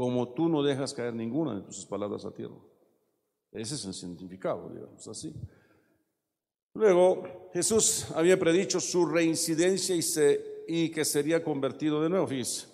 como 0.00 0.32
tú 0.32 0.48
no 0.48 0.62
dejas 0.62 0.94
caer 0.94 1.12
ninguna 1.12 1.56
de 1.56 1.60
tus 1.60 1.84
palabras 1.84 2.24
a 2.24 2.32
tierra. 2.32 2.56
Ese 3.52 3.74
es 3.74 3.84
el 3.84 3.92
significado, 3.92 4.70
digamos 4.70 5.06
así. 5.06 5.30
Luego, 6.72 7.50
Jesús 7.52 8.10
había 8.14 8.38
predicho 8.38 8.80
su 8.80 9.04
reincidencia 9.04 9.94
y, 10.66 10.88
que 10.88 11.04
sería 11.04 11.44
convertido 11.44 12.02
de 12.02 12.08
nuevo. 12.08 12.26
Fíjese. 12.26 12.68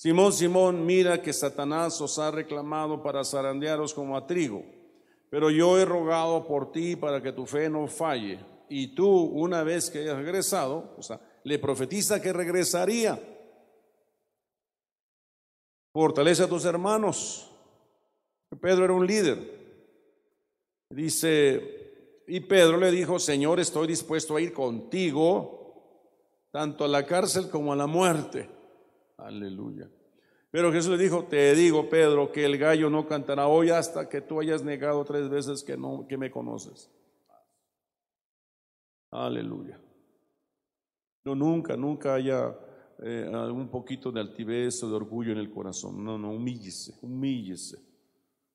Simón, 0.00 0.32
Simón, 0.32 0.86
mira 0.86 1.20
que 1.20 1.30
Satanás 1.30 2.00
os 2.00 2.18
ha 2.18 2.30
reclamado 2.30 3.02
para 3.02 3.22
zarandearos 3.22 3.92
como 3.92 4.16
a 4.16 4.26
trigo, 4.26 4.64
pero 5.28 5.50
yo 5.50 5.78
he 5.78 5.84
rogado 5.84 6.46
por 6.46 6.72
ti 6.72 6.96
para 6.96 7.22
que 7.22 7.32
tu 7.32 7.44
fe 7.44 7.68
no 7.68 7.86
falle. 7.86 8.40
Y 8.70 8.94
tú, 8.94 9.06
una 9.06 9.62
vez 9.62 9.90
que 9.90 9.98
hayas 9.98 10.16
regresado, 10.16 10.94
o 10.96 11.02
sea, 11.02 11.20
le 11.44 11.58
profetiza 11.58 12.18
que 12.22 12.32
regresaría 12.32 13.20
Fortalece 15.92 16.44
a 16.44 16.48
tus 16.48 16.64
hermanos. 16.64 17.50
Pedro 18.58 18.84
era 18.86 18.94
un 18.94 19.06
líder. 19.06 19.36
Dice, 20.88 22.22
y 22.26 22.40
Pedro 22.40 22.78
le 22.78 22.90
dijo, 22.90 23.18
Señor, 23.18 23.60
estoy 23.60 23.88
dispuesto 23.88 24.34
a 24.34 24.40
ir 24.40 24.54
contigo, 24.54 26.48
tanto 26.50 26.86
a 26.86 26.88
la 26.88 27.04
cárcel 27.04 27.50
como 27.50 27.74
a 27.74 27.76
la 27.76 27.86
muerte. 27.86 28.59
Aleluya. 29.24 29.88
Pero 30.50 30.72
Jesús 30.72 30.90
le 30.90 31.02
dijo, 31.02 31.24
te 31.24 31.54
digo, 31.54 31.88
Pedro, 31.88 32.32
que 32.32 32.44
el 32.44 32.58
gallo 32.58 32.90
no 32.90 33.06
cantará 33.06 33.46
hoy 33.46 33.70
hasta 33.70 34.08
que 34.08 34.20
tú 34.20 34.40
hayas 34.40 34.64
negado 34.64 35.04
tres 35.04 35.28
veces 35.28 35.62
que, 35.62 35.76
no, 35.76 36.06
que 36.08 36.16
me 36.16 36.30
conoces. 36.30 36.90
Aleluya. 39.10 39.80
No, 41.24 41.34
nunca, 41.34 41.76
nunca 41.76 42.14
haya 42.14 42.56
eh, 42.98 43.28
un 43.28 43.68
poquito 43.68 44.10
de 44.10 44.20
altivez 44.20 44.82
o 44.82 44.88
de 44.88 44.96
orgullo 44.96 45.32
en 45.32 45.38
el 45.38 45.50
corazón. 45.50 46.02
No, 46.02 46.18
no, 46.18 46.32
humíllese, 46.32 46.94
humíllese, 47.02 47.78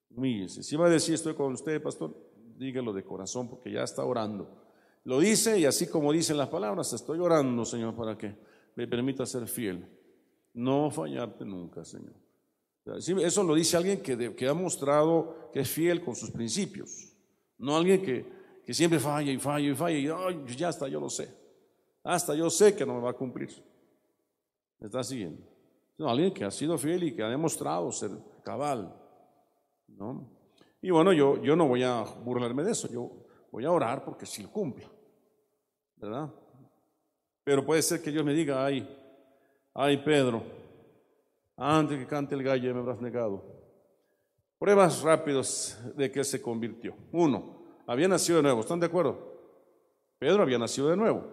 humíllese. 0.10 0.64
Si 0.64 0.76
va 0.76 0.88
a 0.88 0.90
decir 0.90 1.14
estoy 1.14 1.34
con 1.34 1.54
usted, 1.54 1.82
pastor, 1.82 2.14
dígalo 2.58 2.92
de 2.92 3.04
corazón 3.04 3.48
porque 3.48 3.72
ya 3.72 3.84
está 3.84 4.04
orando. 4.04 4.64
Lo 5.06 5.20
dice 5.20 5.60
y 5.60 5.66
así 5.66 5.88
como 5.88 6.12
dicen 6.12 6.38
las 6.38 6.50
palabras, 6.50 6.92
estoy 6.92 7.20
orando, 7.20 7.64
Señor, 7.64 7.96
para 7.96 8.18
que 8.18 8.36
me 8.76 8.88
permita 8.88 9.26
ser 9.26 9.48
fiel. 9.48 9.88
No 10.56 10.90
fallarte 10.90 11.46
nunca, 11.46 11.86
Señor. 11.86 12.16
Eso 13.22 13.44
lo 13.44 13.56
dice 13.56 13.78
alguien 13.78 14.02
que, 14.02 14.36
que 14.36 14.48
ha 14.48 14.54
mostrado 14.54 15.50
que 15.54 15.60
es 15.60 15.70
fiel 15.70 16.04
con 16.04 16.16
sus 16.16 16.32
principios, 16.32 17.14
no 17.58 17.78
alguien 17.78 18.02
que, 18.02 18.26
que 18.66 18.74
siempre 18.74 19.00
falla 19.00 19.32
y 19.32 19.38
falla 19.38 19.70
y 19.70 19.76
falla 19.76 20.32
y 20.32 20.56
ya 20.56 20.70
está, 20.70 20.88
yo 20.88 21.00
lo 21.00 21.10
sé. 21.10 21.34
Hasta 22.04 22.36
yo 22.36 22.50
sé 22.50 22.76
que 22.76 22.86
no 22.86 22.96
me 22.96 23.02
va 23.02 23.12
a 23.12 23.14
cumplir 23.14 23.50
está 24.86 25.04
siguiendo? 25.04 25.42
alguien 26.00 26.34
que 26.34 26.44
ha 26.44 26.52
sido 26.52 26.78
fiel 26.78 27.04
y 27.04 27.16
que 27.16 27.24
ha 27.24 27.30
demostrado 27.30 27.92
ser 27.92 28.12
cabal. 28.44 28.94
¿no? 29.88 30.30
Y 30.82 30.92
bueno, 30.92 31.14
yo, 31.14 31.42
yo 31.42 31.56
no 31.56 31.68
voy 31.68 31.84
a 31.84 32.02
burlarme 32.02 32.64
de 32.64 32.72
eso, 32.72 32.90
yo 32.90 33.26
voy 33.52 33.66
a 33.66 33.72
orar 33.72 34.04
porque 34.04 34.26
si 34.26 34.44
lo 34.44 34.52
cumpla. 34.52 34.90
¿Verdad? 35.96 36.30
Pero 37.44 37.66
puede 37.66 37.82
ser 37.82 38.02
que 38.02 38.12
Dios 38.12 38.26
me 38.26 38.34
diga, 38.34 38.66
ay, 38.66 38.88
ay 39.76 39.98
Pedro, 39.98 40.42
antes 41.58 42.00
que 42.00 42.08
cante 42.08 42.34
el 42.34 42.42
gallo 42.44 42.74
me 42.74 42.80
habrás 42.80 43.00
negado. 43.02 43.44
Pruebas 44.58 45.02
rápidas 45.02 45.80
de 45.96 46.12
que 46.12 46.24
se 46.24 46.42
convirtió. 46.42 46.96
Uno, 47.12 47.84
había 47.86 48.08
nacido 48.08 48.38
de 48.38 48.44
nuevo, 48.44 48.62
¿están 48.62 48.80
de 48.80 48.88
acuerdo? 48.88 49.36
Pedro 50.18 50.42
había 50.42 50.58
nacido 50.58 50.90
de 50.90 50.98
nuevo. 50.98 51.24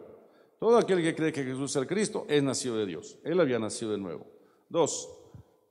Todo 0.59 0.76
aquel 0.76 1.02
que 1.02 1.14
cree 1.14 1.33
que 1.33 1.44
Jesús 1.44 1.70
es 1.70 1.76
el 1.76 1.87
Cristo 1.87 2.26
es 2.28 2.42
nacido 2.42 2.76
de 2.76 2.87
Dios. 2.87 3.18
Él 3.24 3.40
había 3.40 3.59
nacido 3.59 3.92
de 3.92 3.98
nuevo. 3.98 4.26
Dos, 4.68 5.09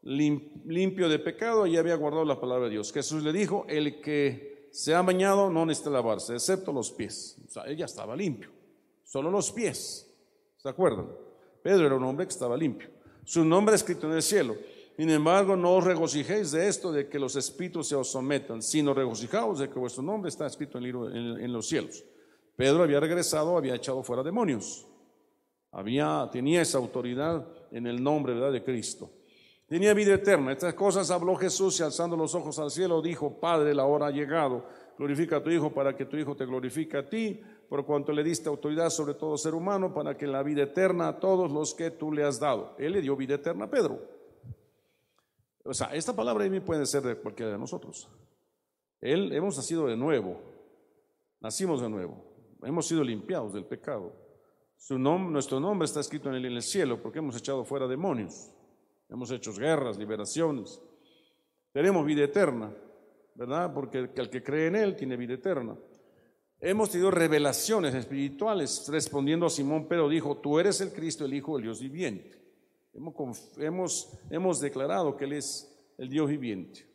limpio 0.01 1.07
de 1.07 1.19
pecado 1.19 1.67
y 1.67 1.77
había 1.77 1.95
guardado 1.95 2.25
la 2.25 2.39
palabra 2.39 2.65
de 2.65 2.71
Dios. 2.71 2.91
Jesús 2.91 3.23
le 3.23 3.31
dijo, 3.31 3.65
el 3.69 4.01
que 4.01 4.69
se 4.71 4.95
ha 4.95 5.01
bañado 5.01 5.49
no 5.49 5.65
necesita 5.65 5.91
lavarse, 5.91 6.33
excepto 6.33 6.71
los 6.71 6.91
pies. 6.91 7.37
O 7.45 7.49
sea, 7.49 7.63
él 7.63 7.77
ya 7.77 7.85
estaba 7.85 8.15
limpio. 8.15 8.49
Solo 9.03 9.29
los 9.29 9.51
pies. 9.51 10.07
¿Se 10.57 10.69
acuerdan? 10.69 11.07
Pedro 11.63 11.85
era 11.85 11.95
un 11.95 12.03
hombre 12.03 12.25
que 12.25 12.33
estaba 12.33 12.57
limpio. 12.57 12.89
Su 13.23 13.45
nombre 13.45 13.75
escrito 13.75 14.07
en 14.07 14.13
el 14.13 14.21
cielo. 14.21 14.55
Sin 14.97 15.09
embargo, 15.09 15.55
no 15.55 15.75
os 15.75 15.83
regocijéis 15.83 16.51
de 16.51 16.67
esto, 16.67 16.91
de 16.91 17.07
que 17.07 17.17
los 17.17 17.35
espíritus 17.35 17.87
se 17.87 17.95
os 17.95 18.11
sometan, 18.11 18.61
sino 18.61 18.93
regocijaos 18.93 19.59
de 19.59 19.69
que 19.69 19.79
vuestro 19.79 20.03
nombre 20.03 20.29
está 20.29 20.45
escrito 20.45 20.77
en 20.77 21.53
los 21.53 21.67
cielos. 21.67 22.03
Pedro 22.55 22.83
había 22.83 22.99
regresado, 22.99 23.57
había 23.57 23.75
echado 23.75 24.03
fuera 24.03 24.21
demonios. 24.21 24.85
Había, 25.71 26.29
tenía 26.31 26.61
esa 26.61 26.77
autoridad 26.77 27.47
en 27.71 27.87
el 27.87 28.03
nombre 28.03 28.35
de 28.35 28.63
Cristo. 28.63 29.09
Tenía 29.67 29.93
vida 29.93 30.15
eterna. 30.15 30.51
Estas 30.51 30.73
cosas 30.73 31.09
habló 31.11 31.35
Jesús 31.37 31.79
y 31.79 31.83
alzando 31.83 32.17
los 32.17 32.35
ojos 32.35 32.59
al 32.59 32.69
cielo 32.69 33.01
dijo, 33.01 33.39
Padre, 33.39 33.73
la 33.73 33.85
hora 33.85 34.07
ha 34.07 34.11
llegado. 34.11 34.65
Glorifica 34.97 35.37
a 35.37 35.43
tu 35.43 35.49
Hijo 35.49 35.73
para 35.73 35.95
que 35.95 36.05
tu 36.05 36.17
Hijo 36.17 36.35
te 36.35 36.45
glorifique 36.45 36.97
a 36.97 37.09
ti, 37.09 37.41
por 37.71 37.85
cuanto 37.85 38.11
le 38.11 38.21
diste 38.21 38.49
autoridad 38.49 38.89
sobre 38.89 39.13
todo 39.13 39.37
ser 39.37 39.55
humano, 39.55 39.93
para 39.93 40.17
que 40.17 40.27
la 40.27 40.43
vida 40.43 40.63
eterna 40.63 41.07
a 41.07 41.19
todos 41.21 41.49
los 41.49 41.73
que 41.73 41.89
tú 41.89 42.11
le 42.11 42.25
has 42.25 42.37
dado. 42.37 42.75
Él 42.77 42.91
le 42.91 43.01
dio 43.01 43.15
vida 43.15 43.35
eterna 43.35 43.63
a 43.63 43.69
Pedro. 43.69 43.97
O 45.63 45.73
sea, 45.73 45.87
esta 45.95 46.13
palabra 46.13 46.49
mí 46.49 46.59
puede 46.59 46.85
ser 46.85 47.01
de 47.01 47.15
cualquiera 47.15 47.53
de 47.53 47.57
nosotros. 47.57 48.09
Él 48.99 49.31
hemos 49.31 49.55
nacido 49.55 49.87
de 49.87 49.95
nuevo, 49.95 50.41
nacimos 51.39 51.79
de 51.81 51.87
nuevo 51.87 52.29
hemos 52.61 52.85
sido 52.85 53.05
limpiados 53.05 53.53
del 53.53 53.63
pecado. 53.63 54.11
Su 54.75 54.99
nombre, 54.99 55.31
nuestro 55.31 55.61
nombre 55.61 55.85
está 55.85 56.01
escrito 56.01 56.27
en 56.27 56.35
el, 56.35 56.45
en 56.47 56.57
el 56.57 56.61
cielo 56.61 57.01
porque 57.01 57.19
hemos 57.19 57.37
echado 57.37 57.63
fuera 57.63 57.87
demonios, 57.87 58.51
hemos 59.07 59.31
hecho 59.31 59.53
guerras, 59.53 59.97
liberaciones. 59.97 60.81
Tenemos 61.71 62.05
vida 62.05 62.25
eterna, 62.25 62.69
¿verdad? 63.33 63.73
Porque 63.73 64.09
el 64.13 64.29
que 64.29 64.43
cree 64.43 64.67
en 64.67 64.75
Él 64.75 64.97
tiene 64.97 65.15
vida 65.15 65.35
eterna. 65.35 65.77
Hemos 66.63 66.91
tenido 66.91 67.09
revelaciones 67.09 67.95
espirituales. 67.95 68.87
Respondiendo 68.87 69.47
a 69.47 69.49
Simón 69.49 69.87
Pedro 69.87 70.07
dijo, 70.07 70.37
tú 70.37 70.59
eres 70.59 70.79
el 70.79 70.93
Cristo, 70.93 71.25
el 71.25 71.33
Hijo 71.33 71.55
del 71.55 71.63
Dios 71.63 71.81
viviente. 71.81 72.39
Hemos, 72.93 73.57
hemos, 73.57 74.09
hemos 74.29 74.59
declarado 74.59 75.17
que 75.17 75.25
Él 75.25 75.33
es 75.33 75.75
el 75.97 76.07
Dios 76.07 76.29
viviente. 76.29 76.87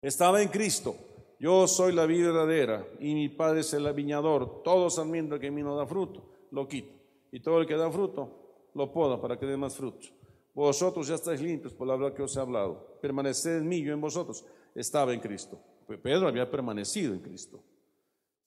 Estaba 0.00 0.42
en 0.42 0.48
Cristo, 0.48 0.96
yo 1.38 1.68
soy 1.68 1.92
la 1.92 2.06
vida 2.06 2.28
verdadera 2.28 2.86
y 2.98 3.14
mi 3.14 3.28
Padre 3.28 3.60
es 3.60 3.72
el 3.74 3.92
viñador. 3.92 4.62
Todo 4.62 4.88
sarmiento 4.88 5.38
que 5.38 5.48
en 5.48 5.54
mí 5.54 5.62
no 5.62 5.76
da 5.76 5.86
fruto, 5.86 6.24
lo 6.52 6.66
quito. 6.66 6.94
Y 7.30 7.40
todo 7.40 7.60
el 7.60 7.66
que 7.66 7.76
da 7.76 7.90
fruto, 7.90 8.70
lo 8.74 8.92
poda 8.92 9.20
para 9.20 9.38
que 9.38 9.44
dé 9.44 9.56
más 9.56 9.76
fruto. 9.76 10.08
Vosotros 10.54 11.06
ya 11.06 11.16
estáis 11.16 11.40
limpios 11.40 11.74
por 11.74 11.86
la 11.86 11.96
verdad 11.96 12.14
que 12.14 12.22
os 12.22 12.36
he 12.36 12.40
hablado. 12.40 12.98
Permaneced 13.00 13.58
en 13.58 13.68
mí, 13.68 13.82
yo 13.82 13.92
en 13.92 14.00
vosotros. 14.00 14.44
Estaba 14.74 15.12
en 15.12 15.20
Cristo. 15.20 15.58
Pedro 16.02 16.28
había 16.28 16.50
permanecido 16.50 17.12
en 17.12 17.20
Cristo. 17.20 17.62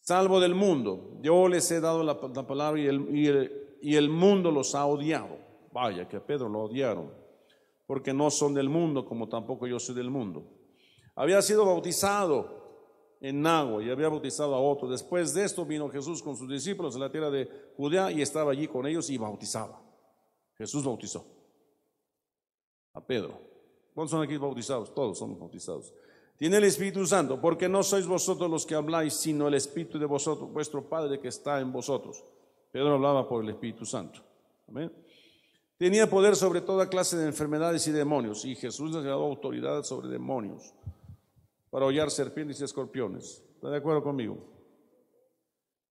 Salvo 0.05 0.39
del 0.39 0.53
mundo. 0.53 1.17
Yo 1.21 1.47
les 1.47 1.69
he 1.71 1.81
dado 1.81 2.03
la, 2.03 2.19
palabra 2.19 2.79
y 2.79 3.95
el, 3.95 4.09
mundo 4.09 4.51
los 4.51 4.75
ha 4.75 4.85
odiado. 4.85 5.39
Vaya, 5.71 6.07
que 6.07 6.17
a 6.17 6.25
Pedro 6.25 6.47
lo 6.47 6.61
odiaron. 6.61 7.11
Porque 7.87 8.13
no 8.13 8.29
son 8.29 8.53
del 8.53 8.69
mundo 8.69 9.03
como 9.03 9.27
tampoco 9.27 9.65
yo 9.65 9.79
soy 9.79 9.95
del 9.95 10.11
mundo. 10.11 10.47
Había 11.15 11.41
sido 11.41 11.65
bautizado 11.65 13.17
en 13.19 13.47
agua 13.47 13.83
y 13.83 13.89
había 13.89 14.07
bautizado 14.07 14.53
a 14.53 14.59
otros. 14.59 14.91
Después 14.91 15.33
de 15.33 15.43
esto 15.43 15.65
vino 15.65 15.89
Jesús 15.89 16.21
con 16.21 16.37
sus 16.37 16.49
discípulos 16.49 16.95
a 16.95 16.99
la 16.99 17.11
tierra 17.11 17.31
de 17.31 17.49
Judea 17.75 18.11
y 18.11 18.21
estaba 18.21 18.51
allí 18.51 18.67
con 18.67 18.85
ellos 18.85 19.09
y 19.09 19.17
bautizaba. 19.17 19.81
Jesús 20.55 20.85
bautizó 20.85 21.25
a 22.93 23.03
Pedro. 23.03 23.39
¿Cuántos 23.95 24.11
son 24.11 24.21
aquí 24.21 24.37
bautizados? 24.37 24.93
Todos 24.93 25.17
somos 25.17 25.39
bautizados. 25.39 25.91
Tiene 26.37 26.57
el 26.57 26.65
Espíritu 26.65 27.05
Santo, 27.05 27.39
porque 27.39 27.69
no 27.69 27.81
sois 27.81 28.05
vosotros 28.05 28.49
los 28.49 28.65
que 28.65 28.75
habláis, 28.75 29.13
sino 29.13 29.47
el 29.47 29.53
Espíritu 29.53 29.97
de 29.97 30.05
vosotros, 30.05 30.51
vuestro 30.51 30.83
Padre 30.83 31.19
que 31.19 31.29
está 31.29 31.61
en 31.61 31.71
vosotros. 31.71 32.23
Pedro 32.71 32.95
hablaba 32.95 33.27
por 33.27 33.43
el 33.43 33.49
Espíritu 33.49 33.85
Santo. 33.85 34.19
Amén. 34.67 34.91
Tenía 35.77 36.09
poder 36.09 36.35
sobre 36.35 36.61
toda 36.61 36.89
clase 36.89 37.17
de 37.17 37.25
enfermedades 37.25 37.87
y 37.87 37.91
demonios, 37.91 38.43
y 38.45 38.55
Jesús 38.55 38.93
les 38.93 39.03
dado 39.03 39.23
autoridad 39.23 39.83
sobre 39.83 40.09
demonios 40.09 40.73
para 41.69 41.85
hollar 41.85 42.11
serpientes 42.11 42.59
y 42.61 42.63
escorpiones. 42.63 43.43
¿Está 43.55 43.69
de 43.69 43.77
acuerdo 43.77 44.03
conmigo? 44.03 44.37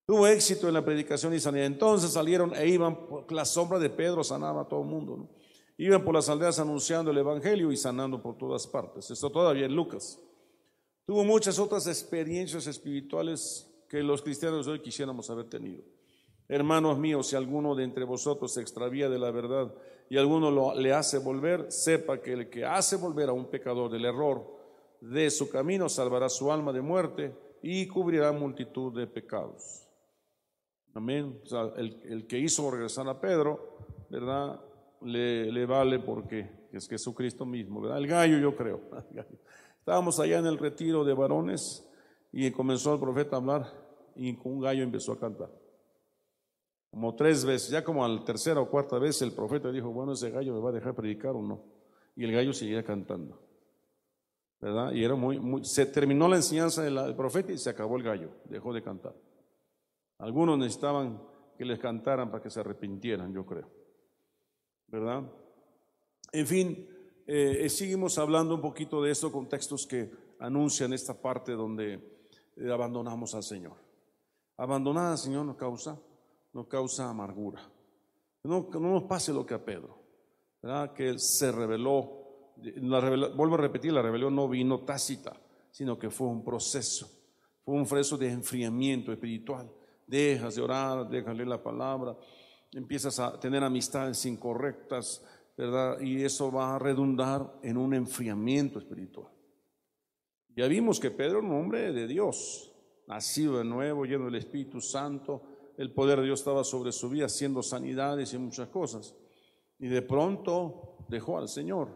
Tuvo 0.06 0.26
éxito 0.26 0.68
en 0.68 0.74
la 0.74 0.84
predicación 0.84 1.34
y 1.34 1.40
sanidad. 1.40 1.66
Entonces 1.66 2.12
salieron 2.12 2.54
e 2.54 2.68
iban, 2.68 2.98
la 3.30 3.44
sombra 3.44 3.78
de 3.78 3.90
Pedro 3.90 4.22
sanaba 4.22 4.62
a 4.62 4.68
todo 4.68 4.82
el 4.82 4.86
mundo. 4.86 5.28
Iban 5.78 6.04
por 6.04 6.14
las 6.14 6.28
aldeas 6.28 6.58
anunciando 6.58 7.10
el 7.10 7.18
Evangelio 7.18 7.72
y 7.72 7.76
sanando 7.76 8.22
por 8.22 8.36
todas 8.36 8.66
partes. 8.66 9.10
Esto 9.10 9.30
todavía 9.30 9.66
en 9.66 9.74
Lucas. 9.74 10.20
Tuvo 11.06 11.22
muchas 11.22 11.58
otras 11.58 11.86
experiencias 11.86 12.66
espirituales 12.66 13.70
que 13.88 14.02
los 14.02 14.22
cristianos 14.22 14.66
hoy 14.66 14.80
quisiéramos 14.80 15.28
haber 15.28 15.50
tenido. 15.50 15.84
Hermanos 16.48 16.98
míos, 16.98 17.28
si 17.28 17.36
alguno 17.36 17.74
de 17.74 17.84
entre 17.84 18.04
vosotros 18.04 18.54
se 18.54 18.62
extravía 18.62 19.08
de 19.10 19.18
la 19.18 19.30
verdad 19.30 19.74
y 20.08 20.16
alguno 20.16 20.50
lo, 20.50 20.74
le 20.74 20.92
hace 20.92 21.18
volver, 21.18 21.70
sepa 21.70 22.22
que 22.22 22.32
el 22.32 22.48
que 22.48 22.64
hace 22.64 22.96
volver 22.96 23.28
a 23.28 23.32
un 23.32 23.50
pecador 23.50 23.90
del 23.90 24.06
error 24.06 24.46
de 25.00 25.30
su 25.30 25.50
camino 25.50 25.90
salvará 25.90 26.30
su 26.30 26.50
alma 26.50 26.72
de 26.72 26.80
muerte 26.80 27.36
y 27.62 27.86
cubrirá 27.86 28.32
multitud 28.32 28.98
de 28.98 29.06
pecados. 29.06 29.86
Amén. 30.94 31.38
O 31.44 31.46
sea, 31.46 31.72
el, 31.76 32.26
que 32.26 32.38
hizo 32.38 32.70
regresar 32.70 33.08
a 33.08 33.20
Pedro, 33.20 33.76
¿verdad? 34.08 34.58
Le, 35.02 35.52
le 35.52 35.66
vale 35.66 35.98
porque 35.98 36.68
es 36.72 36.88
Jesucristo 36.88 37.44
mismo, 37.44 37.82
¿verdad? 37.82 37.98
El 37.98 38.06
gallo, 38.06 38.38
yo 38.38 38.56
creo. 38.56 38.80
Estábamos 39.84 40.18
allá 40.18 40.38
en 40.38 40.46
el 40.46 40.58
retiro 40.58 41.04
de 41.04 41.14
varones 41.14 41.86
y 42.32 42.50
comenzó 42.50 42.94
el 42.94 43.00
profeta 43.00 43.36
a 43.36 43.38
hablar 43.38 43.66
y 44.16 44.36
un 44.44 44.60
gallo 44.60 44.82
empezó 44.82 45.12
a 45.12 45.20
cantar 45.20 45.50
como 46.94 47.12
tres 47.16 47.44
veces, 47.44 47.70
ya 47.70 47.82
como 47.82 48.06
la 48.06 48.24
tercera 48.24 48.60
o 48.60 48.70
cuarta 48.70 49.00
vez 49.00 49.20
el 49.20 49.32
profeta 49.32 49.72
dijo, 49.72 49.90
bueno, 49.90 50.12
ese 50.12 50.30
gallo 50.30 50.54
me 50.54 50.60
va 50.60 50.68
a 50.68 50.72
dejar 50.72 50.94
predicar 50.94 51.32
o 51.32 51.42
no. 51.42 51.64
Y 52.14 52.22
el 52.22 52.30
gallo 52.30 52.52
seguía 52.52 52.84
cantando. 52.84 53.42
¿Verdad? 54.60 54.92
Y 54.92 55.02
era 55.02 55.16
muy, 55.16 55.40
muy 55.40 55.64
se 55.64 55.86
terminó 55.86 56.28
la 56.28 56.36
enseñanza 56.36 56.84
del 56.84 57.16
profeta 57.16 57.50
y 57.50 57.58
se 57.58 57.68
acabó 57.68 57.96
el 57.96 58.04
gallo, 58.04 58.30
dejó 58.44 58.72
de 58.72 58.80
cantar. 58.80 59.12
Algunos 60.18 60.56
necesitaban 60.56 61.20
que 61.58 61.64
les 61.64 61.80
cantaran 61.80 62.30
para 62.30 62.40
que 62.40 62.48
se 62.48 62.60
arrepintieran, 62.60 63.34
yo 63.34 63.44
creo. 63.44 63.68
¿Verdad? 64.86 65.24
En 66.30 66.46
fin, 66.46 66.88
eh, 67.26 67.68
seguimos 67.68 68.18
hablando 68.18 68.54
un 68.54 68.60
poquito 68.60 69.02
de 69.02 69.10
estos 69.10 69.32
contextos 69.32 69.86
que 69.86 70.10
anuncian 70.40 70.92
esta 70.92 71.14
parte 71.14 71.52
donde 71.52 71.94
eh, 72.56 72.70
abandonamos 72.70 73.34
al 73.34 73.42
Señor. 73.42 73.76
Abandonar 74.56 75.12
al 75.12 75.18
Señor 75.18 75.44
nos 75.44 75.56
causa 75.56 75.98
no 76.54 76.68
causa 76.68 77.10
amargura. 77.10 77.60
No, 78.44 78.68
no 78.72 78.80
nos 78.80 79.04
pase 79.04 79.32
lo 79.32 79.44
que 79.44 79.54
a 79.54 79.64
Pedro, 79.64 79.98
que 80.94 81.18
se 81.18 81.52
reveló. 81.52 82.52
vuelvo 83.34 83.54
a 83.54 83.58
repetir, 83.58 83.92
la 83.92 84.02
rebelión 84.02 84.34
no 84.34 84.48
vino 84.48 84.80
tácita, 84.80 85.34
sino 85.70 85.98
que 85.98 86.10
fue 86.10 86.28
un 86.28 86.44
proceso, 86.44 87.10
fue 87.64 87.74
un 87.74 87.86
proceso 87.86 88.16
de 88.16 88.30
enfriamiento 88.30 89.12
espiritual. 89.12 89.70
Dejas 90.06 90.54
de 90.54 90.62
orar, 90.62 91.08
dejas 91.08 91.28
de 91.28 91.34
leer 91.34 91.48
la 91.48 91.62
palabra, 91.62 92.16
empiezas 92.72 93.18
a 93.18 93.38
tener 93.40 93.64
amistades 93.64 94.24
incorrectas, 94.26 95.24
Y 96.00 96.22
eso 96.24 96.50
va 96.50 96.74
a 96.74 96.78
redundar 96.78 97.58
en 97.62 97.76
un 97.76 97.94
enfriamiento 97.94 98.78
espiritual. 98.78 99.32
Ya 100.56 100.66
vimos 100.66 101.00
que 101.00 101.10
Pedro 101.10 101.38
era 101.38 101.46
un 101.46 101.52
hombre 101.52 101.92
de 101.92 102.06
Dios, 102.06 102.72
nacido 103.06 103.58
de 103.58 103.64
nuevo, 103.64 104.04
lleno 104.04 104.26
del 104.26 104.36
Espíritu 104.36 104.80
Santo, 104.80 105.42
el 105.76 105.92
poder 105.92 106.20
de 106.20 106.26
Dios 106.26 106.40
estaba 106.40 106.62
sobre 106.64 106.92
su 106.92 107.08
vida, 107.08 107.26
haciendo 107.26 107.62
sanidades 107.62 108.32
y 108.32 108.38
muchas 108.38 108.68
cosas. 108.68 109.14
Y 109.78 109.88
de 109.88 110.02
pronto 110.02 111.06
dejó 111.08 111.38
al 111.38 111.48
Señor, 111.48 111.88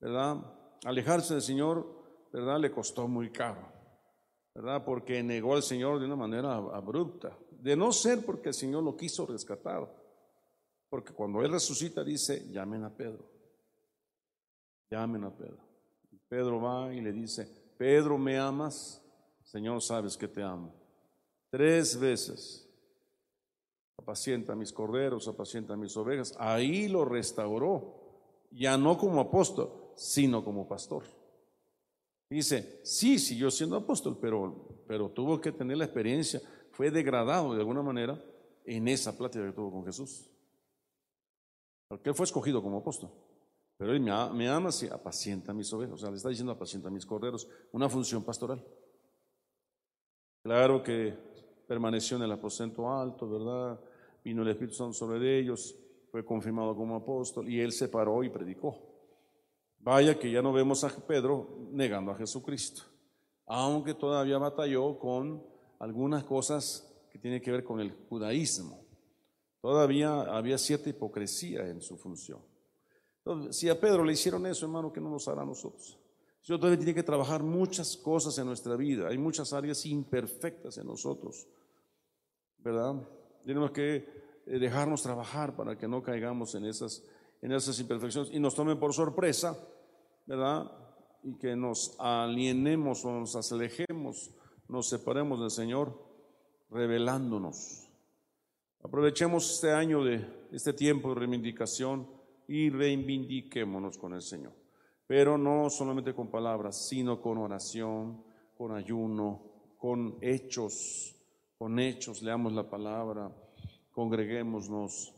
¿verdad? 0.00 0.38
Alejarse 0.84 1.34
del 1.34 1.42
Señor, 1.42 1.86
¿verdad? 2.32 2.58
Le 2.58 2.70
costó 2.70 3.06
muy 3.06 3.30
caro, 3.30 3.70
¿verdad? 4.54 4.84
Porque 4.84 5.22
negó 5.22 5.54
al 5.54 5.62
Señor 5.62 5.98
de 6.00 6.06
una 6.06 6.16
manera 6.16 6.54
abrupta. 6.54 7.36
De 7.50 7.76
no 7.76 7.92
ser 7.92 8.24
porque 8.24 8.48
el 8.48 8.54
Señor 8.54 8.82
lo 8.82 8.96
quiso 8.96 9.26
rescatar. 9.26 9.99
Porque 10.90 11.14
cuando 11.14 11.40
Él 11.42 11.52
resucita 11.52 12.04
dice, 12.04 12.46
llamen 12.50 12.84
a 12.84 12.94
Pedro. 12.94 13.24
Llamen 14.90 15.24
a 15.24 15.34
Pedro. 15.34 15.64
Pedro 16.28 16.60
va 16.60 16.92
y 16.92 17.00
le 17.00 17.12
dice, 17.12 17.48
Pedro, 17.78 18.18
¿me 18.18 18.38
amas? 18.38 19.00
Señor, 19.44 19.80
sabes 19.80 20.16
que 20.16 20.28
te 20.28 20.42
amo. 20.42 20.74
Tres 21.48 21.98
veces 21.98 22.68
apacienta 23.96 24.54
mis 24.54 24.72
corderos, 24.72 25.28
apacienta 25.28 25.76
mis 25.76 25.96
ovejas. 25.96 26.34
Ahí 26.38 26.88
lo 26.88 27.04
restauró, 27.04 28.48
ya 28.50 28.76
no 28.76 28.98
como 28.98 29.20
apóstol, 29.20 29.92
sino 29.96 30.44
como 30.44 30.66
pastor. 30.68 31.04
Dice, 32.28 32.80
sí, 32.84 33.18
siguió 33.18 33.50
siendo 33.50 33.76
apóstol, 33.76 34.18
pero, 34.20 34.82
pero 34.86 35.10
tuvo 35.10 35.40
que 35.40 35.52
tener 35.52 35.76
la 35.76 35.84
experiencia, 35.84 36.40
fue 36.70 36.90
degradado 36.90 37.54
de 37.54 37.60
alguna 37.60 37.82
manera 37.82 38.22
en 38.64 38.86
esa 38.86 39.16
plática 39.16 39.44
que 39.46 39.52
tuvo 39.52 39.72
con 39.72 39.84
Jesús. 39.84 40.29
Porque 41.90 42.10
él 42.10 42.14
fue 42.14 42.24
escogido 42.24 42.62
como 42.62 42.78
apóstol. 42.78 43.10
Pero 43.76 43.92
él 43.92 44.00
me, 44.00 44.48
ama 44.48 44.70
si 44.70 44.86
apacienta 44.86 45.52
mis 45.52 45.72
ovejas. 45.72 45.94
O 45.94 45.98
sea, 45.98 46.10
le 46.10 46.18
está 46.18 46.28
diciendo 46.28 46.52
apacienta 46.52 46.88
mis 46.88 47.04
corderos, 47.04 47.48
una 47.72 47.88
función 47.88 48.22
pastoral. 48.22 48.64
Claro 50.44 50.84
que 50.84 51.18
permaneció 51.66 52.16
en 52.16 52.22
el 52.22 52.30
aposento 52.30 52.88
alto, 52.88 53.28
¿verdad? 53.28 53.80
vino 54.22 54.42
el 54.42 54.48
Espíritu 54.50 54.76
Santo 54.76 54.92
sobre 54.92 55.40
ellos, 55.40 55.74
fue 56.12 56.24
confirmado 56.24 56.76
como 56.76 56.94
apóstol 56.94 57.48
y 57.48 57.60
él 57.60 57.72
se 57.72 57.88
paró 57.88 58.22
y 58.22 58.30
predicó. 58.30 58.78
Vaya 59.80 60.16
que 60.16 60.30
ya 60.30 60.42
no 60.42 60.52
vemos 60.52 60.84
a 60.84 60.90
Pedro 60.90 61.68
negando 61.72 62.12
a 62.12 62.16
Jesucristo, 62.16 62.82
aunque 63.46 63.94
todavía 63.94 64.38
batalló 64.38 64.96
con 64.96 65.42
algunas 65.80 66.22
cosas 66.22 66.86
que 67.10 67.18
tienen 67.18 67.40
que 67.40 67.50
ver 67.50 67.64
con 67.64 67.80
el 67.80 67.92
judaísmo. 68.08 68.89
Todavía 69.60 70.22
había 70.22 70.56
cierta 70.58 70.88
hipocresía 70.88 71.68
en 71.68 71.80
su 71.80 71.96
función. 71.96 72.40
Si 73.50 73.68
a 73.68 73.78
Pedro 73.78 74.04
le 74.04 74.14
hicieron 74.14 74.46
eso, 74.46 74.64
hermano, 74.64 74.92
¿qué 74.92 75.00
no 75.00 75.10
nos 75.10 75.28
hará 75.28 75.42
a 75.42 75.46
nosotros? 75.46 75.98
Yo 76.42 76.58
todavía 76.58 76.78
tiene 76.78 76.94
que 76.94 77.02
trabajar 77.02 77.42
muchas 77.42 77.96
cosas 77.96 78.36
en 78.38 78.46
nuestra 78.46 78.74
vida. 78.76 79.08
Hay 79.08 79.18
muchas 79.18 79.52
áreas 79.52 79.84
imperfectas 79.84 80.78
en 80.78 80.86
nosotros, 80.86 81.46
¿verdad? 82.58 82.94
Tenemos 83.44 83.70
que 83.72 83.96
eh, 84.46 84.58
dejarnos 84.58 85.02
trabajar 85.02 85.54
para 85.54 85.76
que 85.76 85.86
no 85.86 86.02
caigamos 86.02 86.54
en 86.54 86.64
esas, 86.64 87.04
en 87.42 87.52
esas 87.52 87.78
imperfecciones 87.78 88.32
y 88.32 88.40
nos 88.40 88.54
tomen 88.54 88.80
por 88.80 88.94
sorpresa, 88.94 89.56
¿verdad? 90.24 90.72
Y 91.22 91.34
que 91.34 91.54
nos 91.54 91.94
alienemos 91.98 93.04
o 93.04 93.12
nos 93.12 93.52
alejemos, 93.52 94.30
nos 94.66 94.88
separemos 94.88 95.40
del 95.40 95.50
Señor, 95.50 95.92
revelándonos. 96.70 97.89
Aprovechemos 98.82 99.50
este 99.52 99.70
año 99.72 100.02
de 100.04 100.26
este 100.52 100.72
tiempo 100.72 101.10
de 101.10 101.20
reivindicación 101.20 102.08
y 102.48 102.70
reivindiquémonos 102.70 103.98
con 103.98 104.14
el 104.14 104.22
Señor. 104.22 104.52
Pero 105.06 105.36
no 105.36 105.70
solamente 105.70 106.14
con 106.14 106.30
palabras, 106.30 106.88
sino 106.88 107.20
con 107.20 107.38
oración, 107.38 108.22
con 108.56 108.72
ayuno, 108.74 109.42
con 109.76 110.18
hechos 110.20 111.16
con 111.60 111.78
hechos, 111.78 112.22
leamos 112.22 112.54
la 112.54 112.70
palabra, 112.70 113.30
congreguémonos, 113.92 115.12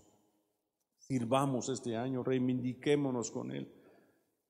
sirvamos 0.98 1.68
este 1.68 1.94
año, 1.94 2.24
reivindiquémonos 2.24 3.30
con 3.30 3.52
Él. 3.52 3.72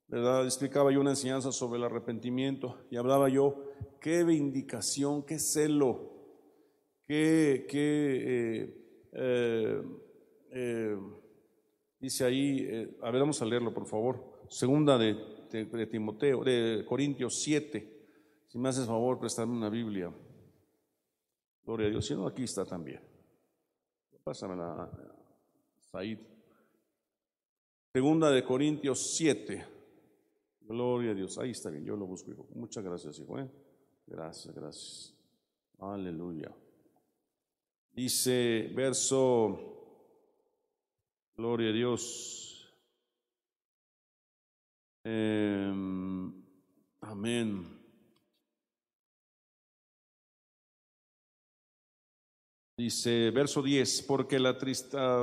¿Verdad? 0.08 0.46
Explicaba 0.46 0.90
yo 0.90 1.02
una 1.02 1.10
enseñanza 1.10 1.52
sobre 1.52 1.76
el 1.76 1.84
arrepentimiento 1.84 2.86
y 2.90 2.96
hablaba 2.96 3.28
yo, 3.28 3.62
qué 4.00 4.24
vindicación, 4.24 5.22
qué 5.24 5.38
celo, 5.38 6.14
qué, 7.06 7.66
qué 7.68 8.22
eh, 8.24 8.81
eh, 9.12 9.82
eh, 10.50 10.98
dice 12.00 12.24
ahí, 12.24 12.96
a 13.02 13.10
ver, 13.10 13.20
vamos 13.20 13.40
a 13.40 13.44
leerlo 13.44 13.72
por 13.72 13.86
favor, 13.86 14.44
segunda 14.48 14.98
de, 14.98 15.14
Timoteo, 15.90 16.42
de 16.44 16.84
Corintios 16.86 17.42
7, 17.42 17.92
si 18.46 18.58
me 18.58 18.68
haces 18.68 18.86
favor, 18.86 19.18
prestarme 19.18 19.56
una 19.56 19.70
Biblia. 19.70 20.12
Gloria 21.64 21.86
a 21.86 21.90
Dios. 21.90 22.06
Si 22.06 22.14
no, 22.14 22.26
aquí 22.26 22.42
está 22.42 22.66
también. 22.66 23.00
Pásamela, 24.24 24.90
Said. 25.80 26.18
Segunda 27.92 28.30
de 28.30 28.44
Corintios 28.44 29.14
7. 29.16 29.66
Gloria 30.60 31.12
a 31.12 31.14
Dios. 31.14 31.38
Ahí 31.38 31.50
está 31.50 31.70
bien. 31.70 31.84
Yo 31.84 31.96
lo 31.96 32.06
busco, 32.06 32.30
hijo. 32.30 32.46
Muchas 32.54 32.84
gracias, 32.84 33.18
hijo. 33.18 33.38
¿eh? 33.38 33.50
Gracias, 34.06 34.54
gracias. 34.54 35.14
Aleluya. 35.78 36.54
Dice 37.94 38.70
verso, 38.74 39.58
gloria 41.36 41.68
a 41.68 41.72
Dios. 41.72 42.72
Em, 45.04 46.32
amén. 47.02 47.82
Dice 52.78 53.30
verso 53.30 53.62
10, 53.62 54.02
porque 54.08 54.38
la 54.38 54.56
tristeza... 54.56 55.18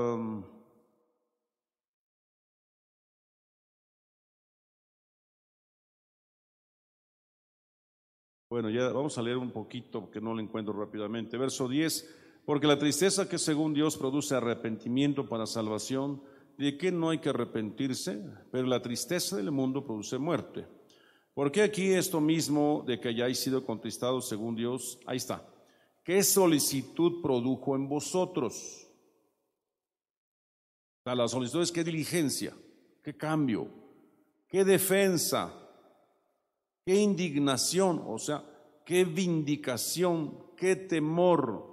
Bueno, 8.52 8.70
ya 8.70 8.90
vamos 8.90 9.18
a 9.18 9.22
leer 9.22 9.38
un 9.38 9.52
poquito, 9.52 10.02
porque 10.02 10.22
no 10.22 10.34
lo 10.34 10.40
encuentro 10.40 10.74
rápidamente. 10.74 11.38
Verso 11.38 11.68
10, 11.68 12.29
porque 12.50 12.66
la 12.66 12.80
tristeza 12.80 13.30
que 13.30 13.38
según 13.38 13.76
Dios 13.76 13.96
produce 13.96 14.34
arrepentimiento 14.34 15.30
para 15.30 15.46
salvación, 15.46 16.20
de 16.58 16.80
que 16.80 16.92
no 16.92 17.12
hay 17.12 17.20
que 17.20 17.30
arrepentirse, 17.30 18.26
pero 18.52 18.66
la 18.66 18.82
tristeza 18.82 19.38
del 19.38 19.52
mundo 19.52 19.86
produce 19.86 20.18
muerte. 20.18 20.66
Porque 21.36 21.62
aquí 21.62 21.92
esto 21.92 22.20
mismo 22.20 22.84
de 22.88 23.00
que 23.00 23.10
hayáis 23.10 23.38
sido 23.38 23.64
contristados 23.64 24.28
según 24.28 24.56
Dios, 24.56 24.98
ahí 25.06 25.18
está. 25.18 25.48
¿Qué 26.04 26.24
solicitud 26.24 27.22
produjo 27.22 27.76
en 27.76 27.88
vosotros? 27.88 28.88
la 31.06 31.28
solicitud 31.28 31.62
es 31.62 31.72
qué 31.72 31.84
diligencia, 31.84 32.58
qué 33.04 33.16
cambio, 33.16 33.68
qué 34.48 34.66
defensa, 34.66 35.54
qué 36.84 36.96
indignación, 36.96 38.02
o 38.08 38.18
sea, 38.18 38.44
qué 38.84 39.06
vindicación, 39.06 40.48
qué 40.58 40.76
temor, 40.76 41.69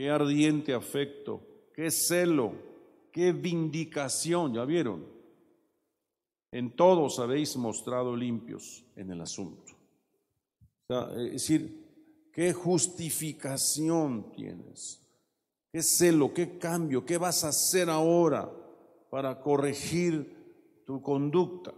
qué 0.00 0.08
ardiente 0.08 0.72
afecto, 0.72 1.42
qué 1.74 1.90
celo, 1.90 2.54
qué 3.12 3.32
vindicación, 3.32 4.54
¿ya 4.54 4.64
vieron? 4.64 5.04
En 6.50 6.74
todos 6.74 7.18
habéis 7.18 7.54
mostrado 7.58 8.16
limpios 8.16 8.82
en 8.96 9.10
el 9.10 9.20
asunto. 9.20 9.74
es 10.88 11.32
decir, 11.32 12.30
¿Qué 12.32 12.54
justificación 12.54 14.32
tienes? 14.32 15.06
¿Qué 15.70 15.82
celo? 15.82 16.32
¿Qué 16.32 16.56
cambio? 16.56 17.04
¿Qué 17.04 17.18
vas 17.18 17.44
a 17.44 17.48
hacer 17.48 17.90
ahora 17.90 18.50
para 19.10 19.42
corregir 19.42 20.82
tu 20.86 21.02
conducta? 21.02 21.74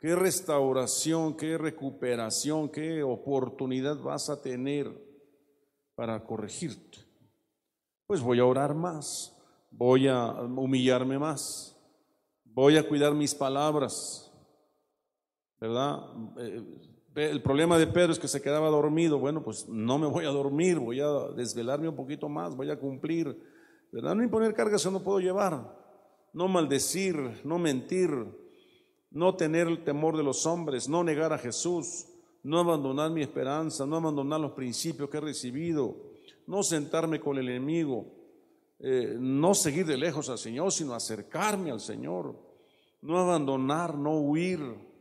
¿Qué 0.00 0.16
restauración, 0.16 1.36
qué 1.36 1.58
recuperación, 1.58 2.70
qué 2.70 3.02
oportunidad 3.02 4.00
vas 4.00 4.30
a 4.30 4.40
tener 4.40 5.11
para 5.94 6.24
corregirte? 6.24 6.98
Pues 8.06 8.20
voy 8.20 8.38
a 8.38 8.44
orar 8.44 8.74
más, 8.74 9.36
voy 9.70 10.08
a 10.08 10.30
humillarme 10.32 11.18
más, 11.18 11.76
voy 12.44 12.76
a 12.76 12.86
cuidar 12.86 13.14
mis 13.14 13.34
palabras, 13.34 14.32
¿verdad? 15.60 16.00
Eh, 16.38 16.90
el 17.14 17.42
problema 17.42 17.78
de 17.78 17.86
Pedro 17.86 18.12
es 18.12 18.18
que 18.18 18.28
se 18.28 18.40
quedaba 18.40 18.68
dormido. 18.70 19.18
Bueno, 19.18 19.42
pues 19.42 19.68
no 19.68 19.98
me 19.98 20.06
voy 20.06 20.24
a 20.24 20.30
dormir, 20.30 20.78
voy 20.78 21.00
a 21.00 21.08
desvelarme 21.36 21.88
un 21.88 21.96
poquito 21.96 22.28
más, 22.28 22.56
voy 22.56 22.70
a 22.70 22.78
cumplir. 22.78 23.38
¿Verdad? 23.92 24.14
No 24.14 24.22
imponer 24.22 24.54
cargas 24.54 24.82
que 24.82 24.90
no 24.90 25.02
puedo 25.02 25.20
llevar. 25.20 25.78
No 26.32 26.48
maldecir, 26.48 27.42
no 27.44 27.58
mentir, 27.58 28.10
no 29.10 29.36
tener 29.36 29.68
el 29.68 29.84
temor 29.84 30.16
de 30.16 30.22
los 30.22 30.46
hombres, 30.46 30.88
no 30.88 31.04
negar 31.04 31.34
a 31.34 31.38
Jesús, 31.38 32.06
no 32.44 32.58
abandonar 32.58 33.10
mi 33.10 33.22
esperanza, 33.22 33.86
no 33.86 33.96
abandonar 33.96 34.40
los 34.40 34.52
principios 34.52 35.08
que 35.08 35.18
he 35.18 35.20
recibido, 35.20 35.96
no 36.46 36.62
sentarme 36.62 37.20
con 37.20 37.38
el 37.38 37.48
enemigo, 37.48 38.06
eh, 38.78 39.16
no 39.18 39.54
seguir 39.54 39.86
de 39.86 39.96
lejos 39.96 40.28
al 40.28 40.38
Señor, 40.38 40.72
sino 40.72 40.94
acercarme 40.94 41.70
al 41.70 41.80
Señor, 41.80 42.36
no 43.02 43.18
abandonar, 43.18 43.96
no 43.96 44.18
huir 44.18 44.92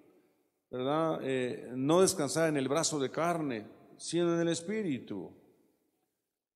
¿verdad? 0.70 1.20
Eh, 1.24 1.70
no 1.76 2.00
descansar 2.00 2.48
en 2.48 2.56
el 2.56 2.70
brazo 2.70 2.98
de 2.98 3.12
carne, 3.12 3.68
sino 3.98 4.34
en 4.34 4.40
el 4.40 4.48
espíritu. 4.48 5.30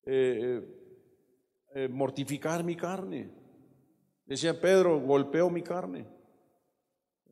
Eh, 0.06 0.62
mortificar 1.90 2.64
mi 2.64 2.78
carne. 2.78 3.30
Decía 4.26 4.60
Pedro, 4.62 5.02
golpeo 5.02 5.50
mi 5.50 5.62
carne. 5.62 6.08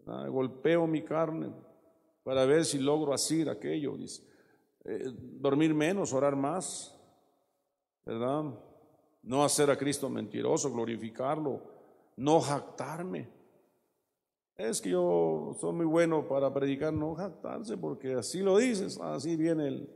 Golpeo 0.06 0.86
mi 0.86 1.04
carne 1.04 1.54
para 2.24 2.45
ver 2.45 2.65
si 2.65 2.80
logro 2.80 3.13
hacer 3.13 3.49
aquello. 3.49 3.95
Dice. 3.97 4.24
dormir 5.19 5.74
menos, 5.74 6.13
orar 6.13 6.36
más, 6.36 6.97
¿verdad? 8.05 8.43
No 9.21 9.43
hacer 9.43 9.69
a 9.69 9.78
Cristo 9.78 10.09
mentiroso, 10.09 10.71
glorificarlo, 10.71 11.61
no 12.17 12.41
jactarme. 12.41 13.30
Es 14.55 14.82
que 14.82 14.91
yo 14.91 15.55
soy 15.59 15.74
muy 15.74 15.86
bueno 15.86 16.28
para 16.28 16.53
predicar, 16.53 16.93
no 16.93 17.15
jactarse, 17.15 17.78
porque 17.78 18.13
así 18.13 18.39
lo 18.41 18.57
dices, 18.57 18.99
así 18.99 19.36
viene 19.36 19.67
el, 19.67 19.89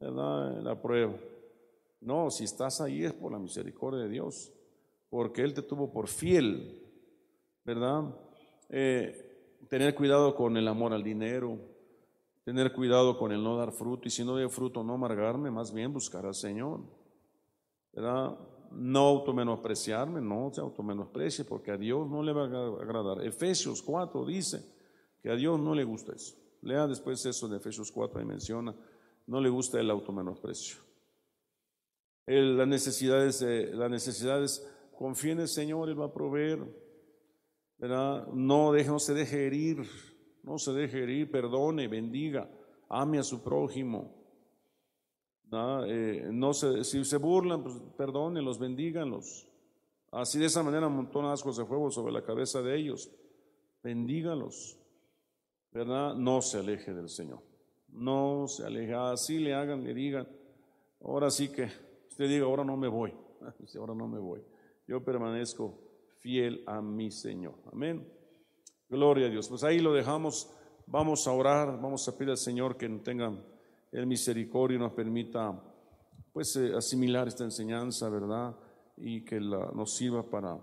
la 0.00 0.80
prueba. 0.80 1.14
No, 2.00 2.30
si 2.30 2.44
estás 2.44 2.80
ahí 2.80 3.04
es 3.04 3.12
por 3.12 3.32
la 3.32 3.38
misericordia 3.38 4.02
de 4.02 4.08
Dios, 4.08 4.52
porque 5.08 5.42
Él 5.42 5.54
te 5.54 5.62
tuvo 5.62 5.92
por 5.92 6.08
fiel, 6.08 6.82
¿verdad? 7.64 8.14
Eh, 8.68 9.27
tener 9.68 9.94
cuidado 9.94 10.34
con 10.34 10.56
el 10.56 10.68
amor 10.68 10.92
al 10.92 11.02
dinero, 11.02 11.58
tener 12.44 12.72
cuidado 12.72 13.18
con 13.18 13.32
el 13.32 13.42
no 13.42 13.56
dar 13.56 13.72
fruto, 13.72 14.08
y 14.08 14.10
si 14.10 14.24
no 14.24 14.32
doy 14.32 14.48
fruto, 14.48 14.82
no 14.82 14.94
amargarme, 14.94 15.50
más 15.50 15.72
bien 15.72 15.92
buscar 15.92 16.26
al 16.26 16.34
Señor, 16.34 16.80
¿verdad? 17.92 18.38
no 18.70 19.00
automenospreciarme, 19.00 20.20
no 20.20 20.50
se 20.52 20.60
automenosprecie, 20.60 21.44
porque 21.44 21.70
a 21.70 21.76
Dios 21.76 22.08
no 22.08 22.22
le 22.22 22.32
va 22.32 22.44
a 22.44 22.82
agradar. 22.82 23.24
Efesios 23.24 23.82
4 23.82 24.24
dice 24.26 24.64
que 25.22 25.30
a 25.30 25.36
Dios 25.36 25.58
no 25.58 25.74
le 25.74 25.84
gusta 25.84 26.12
eso. 26.12 26.36
Lea 26.62 26.86
después 26.86 27.24
eso 27.24 27.48
de 27.48 27.56
Efesios 27.56 27.90
4 27.92 28.20
y 28.20 28.24
menciona, 28.24 28.74
no 29.26 29.40
le 29.40 29.48
gusta 29.48 29.80
el 29.80 29.90
automenosprecio. 29.90 30.78
El, 32.26 32.58
las 32.58 32.68
necesidades, 32.68 33.40
las 33.42 33.90
necesidades, 33.90 34.66
confíe 34.96 35.32
en 35.32 35.40
el 35.40 35.48
Señor, 35.48 35.88
Él 35.88 36.00
va 36.00 36.06
a 36.06 36.12
proveer, 36.12 36.58
No, 37.78 38.72
deje, 38.72 38.90
no 38.90 38.98
se 38.98 39.14
deje 39.14 39.46
herir, 39.46 39.88
no 40.42 40.58
se 40.58 40.72
deje 40.72 41.02
herir, 41.04 41.30
perdone, 41.30 41.86
bendiga, 41.86 42.50
ame 42.88 43.18
a 43.18 43.22
su 43.22 43.42
prójimo. 43.42 44.14
Eh, 45.86 46.28
no 46.32 46.52
se, 46.52 46.84
si 46.84 47.04
se 47.04 47.16
burlan, 47.16 47.62
pues 47.62 47.76
perdónenlos, 47.96 48.58
bendíganlos. 48.58 49.48
Así 50.10 50.38
de 50.38 50.46
esa 50.46 50.62
manera 50.62 50.88
montón 50.88 51.26
ascos 51.26 51.56
de 51.56 51.64
fuego 51.64 51.90
sobre 51.90 52.12
la 52.12 52.22
cabeza 52.22 52.62
de 52.62 52.76
ellos. 52.76 53.10
Bendígalos. 53.82 54.78
¿Verdad? 55.70 56.14
No 56.14 56.42
se 56.42 56.58
aleje 56.58 56.92
del 56.92 57.08
Señor. 57.08 57.40
No 57.88 58.46
se 58.48 58.64
aleje. 58.64 58.94
Así 58.94 59.38
le 59.38 59.54
hagan, 59.54 59.84
le 59.84 59.94
digan. 59.94 60.26
Ahora 61.02 61.30
sí 61.30 61.48
que 61.48 61.68
usted 62.08 62.28
diga, 62.28 62.46
ahora 62.46 62.64
no 62.64 62.76
me 62.76 62.88
voy. 62.88 63.14
Ahora 63.78 63.94
no 63.94 64.08
me 64.08 64.18
voy. 64.18 64.42
Yo 64.86 65.04
permanezco 65.04 65.87
fiel 66.20 66.62
a 66.66 66.80
mi 66.80 67.10
Señor. 67.10 67.54
Amén. 67.72 68.06
Gloria 68.88 69.26
a 69.26 69.30
Dios. 69.30 69.48
Pues 69.48 69.64
ahí 69.64 69.80
lo 69.80 69.92
dejamos. 69.92 70.50
Vamos 70.86 71.26
a 71.26 71.32
orar. 71.32 71.80
Vamos 71.80 72.08
a 72.08 72.16
pedir 72.16 72.30
al 72.30 72.38
Señor 72.38 72.76
que 72.76 72.88
tenga 73.00 73.32
el 73.92 74.06
misericordio 74.06 74.78
nos 74.78 74.92
permita 74.92 75.58
pues 76.32 76.56
eh, 76.56 76.72
asimilar 76.76 77.28
esta 77.28 77.44
enseñanza, 77.44 78.08
¿verdad? 78.08 78.54
Y 78.96 79.24
que 79.24 79.40
la, 79.40 79.70
nos 79.74 79.94
sirva 79.94 80.28
para 80.28 80.58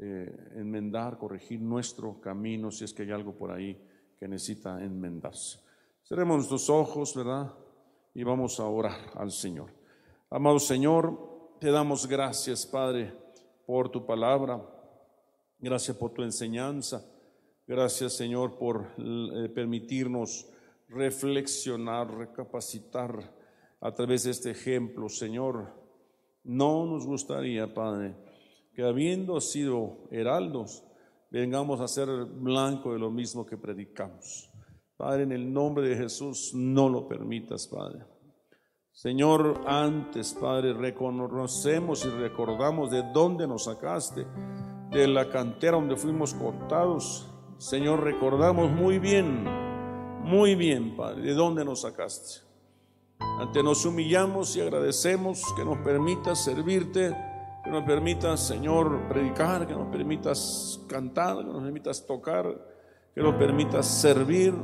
eh, 0.00 0.52
enmendar, 0.54 1.18
corregir 1.18 1.60
nuestro 1.60 2.20
camino 2.20 2.70
si 2.70 2.84
es 2.84 2.92
que 2.92 3.02
hay 3.02 3.10
algo 3.10 3.36
por 3.36 3.52
ahí 3.52 3.78
que 4.18 4.26
necesita 4.26 4.82
enmendarse. 4.82 5.60
Cerremos 6.02 6.36
nuestros 6.36 6.70
ojos, 6.70 7.14
¿verdad? 7.14 7.52
Y 8.14 8.22
vamos 8.22 8.58
a 8.58 8.64
orar 8.64 9.12
al 9.14 9.30
Señor. 9.30 9.70
Amado 10.30 10.58
Señor, 10.58 11.56
te 11.60 11.70
damos 11.70 12.06
gracias, 12.06 12.66
Padre, 12.66 13.12
por 13.66 13.90
tu 13.90 14.06
palabra. 14.06 14.75
Gracias 15.58 15.96
por 15.96 16.12
tu 16.12 16.22
enseñanza. 16.22 17.04
Gracias, 17.66 18.12
Señor, 18.12 18.58
por 18.58 18.86
eh, 18.98 19.48
permitirnos 19.48 20.46
reflexionar, 20.88 22.14
recapacitar 22.14 23.34
a 23.80 23.94
través 23.94 24.24
de 24.24 24.30
este 24.30 24.50
ejemplo, 24.50 25.08
Señor. 25.08 25.74
No 26.44 26.86
nos 26.86 27.06
gustaría, 27.06 27.72
Padre, 27.74 28.14
que 28.72 28.82
habiendo 28.82 29.40
sido 29.40 30.06
heraldos, 30.10 30.84
vengamos 31.30 31.80
a 31.80 31.88
ser 31.88 32.08
blanco 32.26 32.92
de 32.92 32.98
lo 32.98 33.10
mismo 33.10 33.44
que 33.44 33.56
predicamos. 33.56 34.50
Padre, 34.96 35.24
en 35.24 35.32
el 35.32 35.52
nombre 35.52 35.88
de 35.88 35.96
Jesús, 35.96 36.52
no 36.54 36.88
lo 36.88 37.08
permitas, 37.08 37.66
Padre. 37.66 38.04
Señor, 38.92 39.60
antes, 39.66 40.32
Padre, 40.34 40.72
reconocemos 40.72 42.04
y 42.06 42.08
recordamos 42.08 42.90
de 42.90 43.02
dónde 43.12 43.46
nos 43.46 43.64
sacaste, 43.64 44.24
de 44.96 45.08
la 45.08 45.28
cantera 45.28 45.76
donde 45.76 45.96
fuimos 45.96 46.32
cortados, 46.32 47.26
Señor, 47.58 48.02
recordamos 48.02 48.70
muy 48.70 48.98
bien, 48.98 49.44
muy 50.22 50.54
bien, 50.54 50.96
Padre, 50.96 51.22
de 51.22 51.34
dónde 51.34 51.64
nos 51.64 51.82
sacaste. 51.82 52.40
Ante 53.18 53.62
nos 53.62 53.84
humillamos 53.84 54.56
y 54.56 54.60
agradecemos 54.60 55.42
que 55.54 55.64
nos 55.64 55.78
permitas 55.78 56.42
servirte, 56.42 57.14
que 57.62 57.70
nos 57.70 57.84
permitas, 57.84 58.40
Señor, 58.40 59.08
predicar, 59.08 59.66
que 59.66 59.74
nos 59.74 59.88
permitas 59.88 60.80
cantar, 60.88 61.38
que 61.38 61.44
nos 61.44 61.62
permitas 61.62 62.06
tocar, 62.06 62.46
que 63.14 63.20
nos 63.20 63.34
permitas 63.34 63.86
servir. 63.86 64.54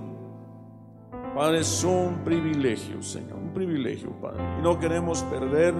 Padre, 1.34 1.60
es 1.60 1.84
un 1.84 2.22
privilegio, 2.24 3.02
Señor, 3.02 3.38
un 3.38 3.52
privilegio, 3.52 4.12
Padre. 4.20 4.42
Y 4.58 4.62
no 4.62 4.78
queremos 4.78 5.22
perder, 5.24 5.74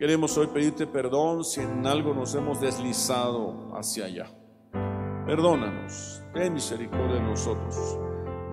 queremos 0.00 0.34
hoy 0.38 0.46
pedirte 0.46 0.86
perdón 0.86 1.44
si 1.44 1.60
en 1.60 1.86
algo 1.86 2.14
nos 2.14 2.34
hemos 2.34 2.58
deslizado 2.58 3.68
hacia 3.76 4.06
allá. 4.06 4.30
Perdónanos, 5.26 6.22
ten 6.32 6.54
misericordia 6.54 7.16
de 7.16 7.20
nosotros. 7.20 7.98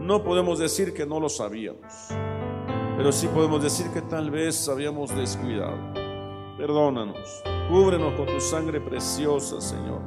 No 0.01 0.25
podemos 0.25 0.59
decir 0.59 0.93
que 0.93 1.05
no 1.05 1.21
lo 1.21 1.29
sabíamos, 1.29 2.09
pero 2.97 3.13
sí 3.13 3.27
podemos 3.27 3.63
decir 3.63 3.89
que 3.91 4.01
tal 4.01 4.29
vez 4.29 4.67
habíamos 4.67 5.15
descuidado. 5.15 5.77
Perdónanos, 6.57 7.41
cúbrenos 7.69 8.13
con 8.15 8.25
tu 8.25 8.41
sangre 8.41 8.81
preciosa, 8.81 9.61
Señor. 9.61 10.01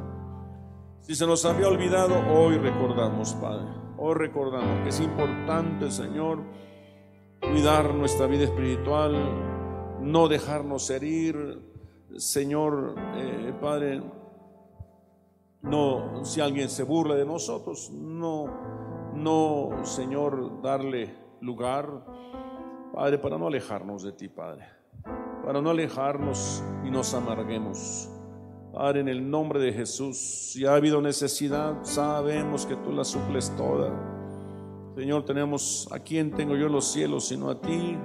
Si 0.99 1.15
se 1.15 1.25
nos 1.25 1.43
había 1.43 1.67
olvidado, 1.67 2.19
hoy 2.31 2.59
recordamos, 2.59 3.33
Padre. 3.33 3.65
Hoy 3.97 4.13
recordamos 4.13 4.83
que 4.83 4.89
es 4.89 4.99
importante, 4.99 5.89
Señor, 5.89 6.43
cuidar 7.39 7.95
nuestra 7.95 8.27
vida 8.27 8.43
espiritual, 8.43 9.50
no 10.01 10.27
dejarnos 10.27 10.89
herir, 10.89 11.61
Señor, 12.17 12.95
eh, 13.15 13.53
Padre, 13.61 14.01
no, 15.61 16.25
si 16.25 16.41
alguien 16.41 16.69
se 16.69 16.83
burla 16.83 17.15
de 17.15 17.25
nosotros, 17.25 17.91
no, 17.91 19.11
no, 19.15 19.85
Señor, 19.85 20.61
darle 20.61 21.13
lugar, 21.39 22.05
Padre, 22.93 23.19
para 23.19 23.37
no 23.37 23.47
alejarnos 23.47 24.03
de 24.03 24.11
ti, 24.11 24.27
Padre, 24.27 24.65
para 25.45 25.61
no 25.61 25.69
alejarnos 25.69 26.63
y 26.85 26.89
nos 26.89 27.13
amarguemos. 27.13 28.09
Padre, 28.73 29.01
en 29.01 29.09
el 29.09 29.29
nombre 29.29 29.59
de 29.59 29.73
Jesús, 29.73 30.17
si 30.17 30.65
ha 30.65 30.75
habido 30.75 31.01
necesidad, 31.01 31.83
sabemos 31.83 32.65
que 32.65 32.75
tú 32.77 32.91
la 32.91 33.03
suples 33.03 33.53
toda. 33.57 33.91
Señor, 34.95 35.25
tenemos 35.25 35.87
a 35.91 35.99
quien 35.99 36.31
tengo 36.31 36.55
yo 36.55 36.69
los 36.69 36.85
cielos, 36.91 37.27
sino 37.27 37.49
a 37.49 37.59
ti. 37.59 37.97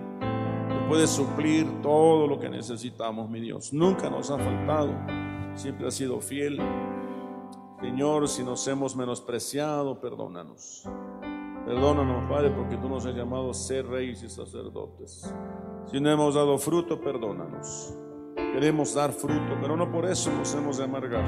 Puedes 0.88 1.10
suplir 1.10 1.66
todo 1.82 2.28
lo 2.28 2.38
que 2.38 2.48
necesitamos, 2.48 3.28
mi 3.28 3.40
Dios. 3.40 3.72
Nunca 3.72 4.08
nos 4.08 4.30
ha 4.30 4.38
faltado, 4.38 4.92
siempre 5.54 5.88
has 5.88 5.94
sido 5.94 6.20
fiel. 6.20 6.60
Señor, 7.80 8.28
si 8.28 8.44
nos 8.44 8.66
hemos 8.68 8.94
menospreciado, 8.94 10.00
perdónanos. 10.00 10.84
Perdónanos, 11.66 12.30
Padre, 12.30 12.50
porque 12.50 12.76
tú 12.76 12.88
nos 12.88 13.04
has 13.04 13.16
llamado 13.16 13.50
a 13.50 13.54
ser 13.54 13.88
reyes 13.88 14.22
y 14.22 14.28
sacerdotes. 14.28 15.34
Si 15.90 16.00
no 16.00 16.08
hemos 16.08 16.36
dado 16.36 16.56
fruto, 16.56 17.00
perdónanos. 17.00 17.92
Queremos 18.36 18.94
dar 18.94 19.12
fruto, 19.12 19.58
pero 19.60 19.76
no 19.76 19.90
por 19.90 20.06
eso 20.06 20.30
nos 20.32 20.54
hemos 20.54 20.78
de 20.78 20.84
amargar. 20.84 21.26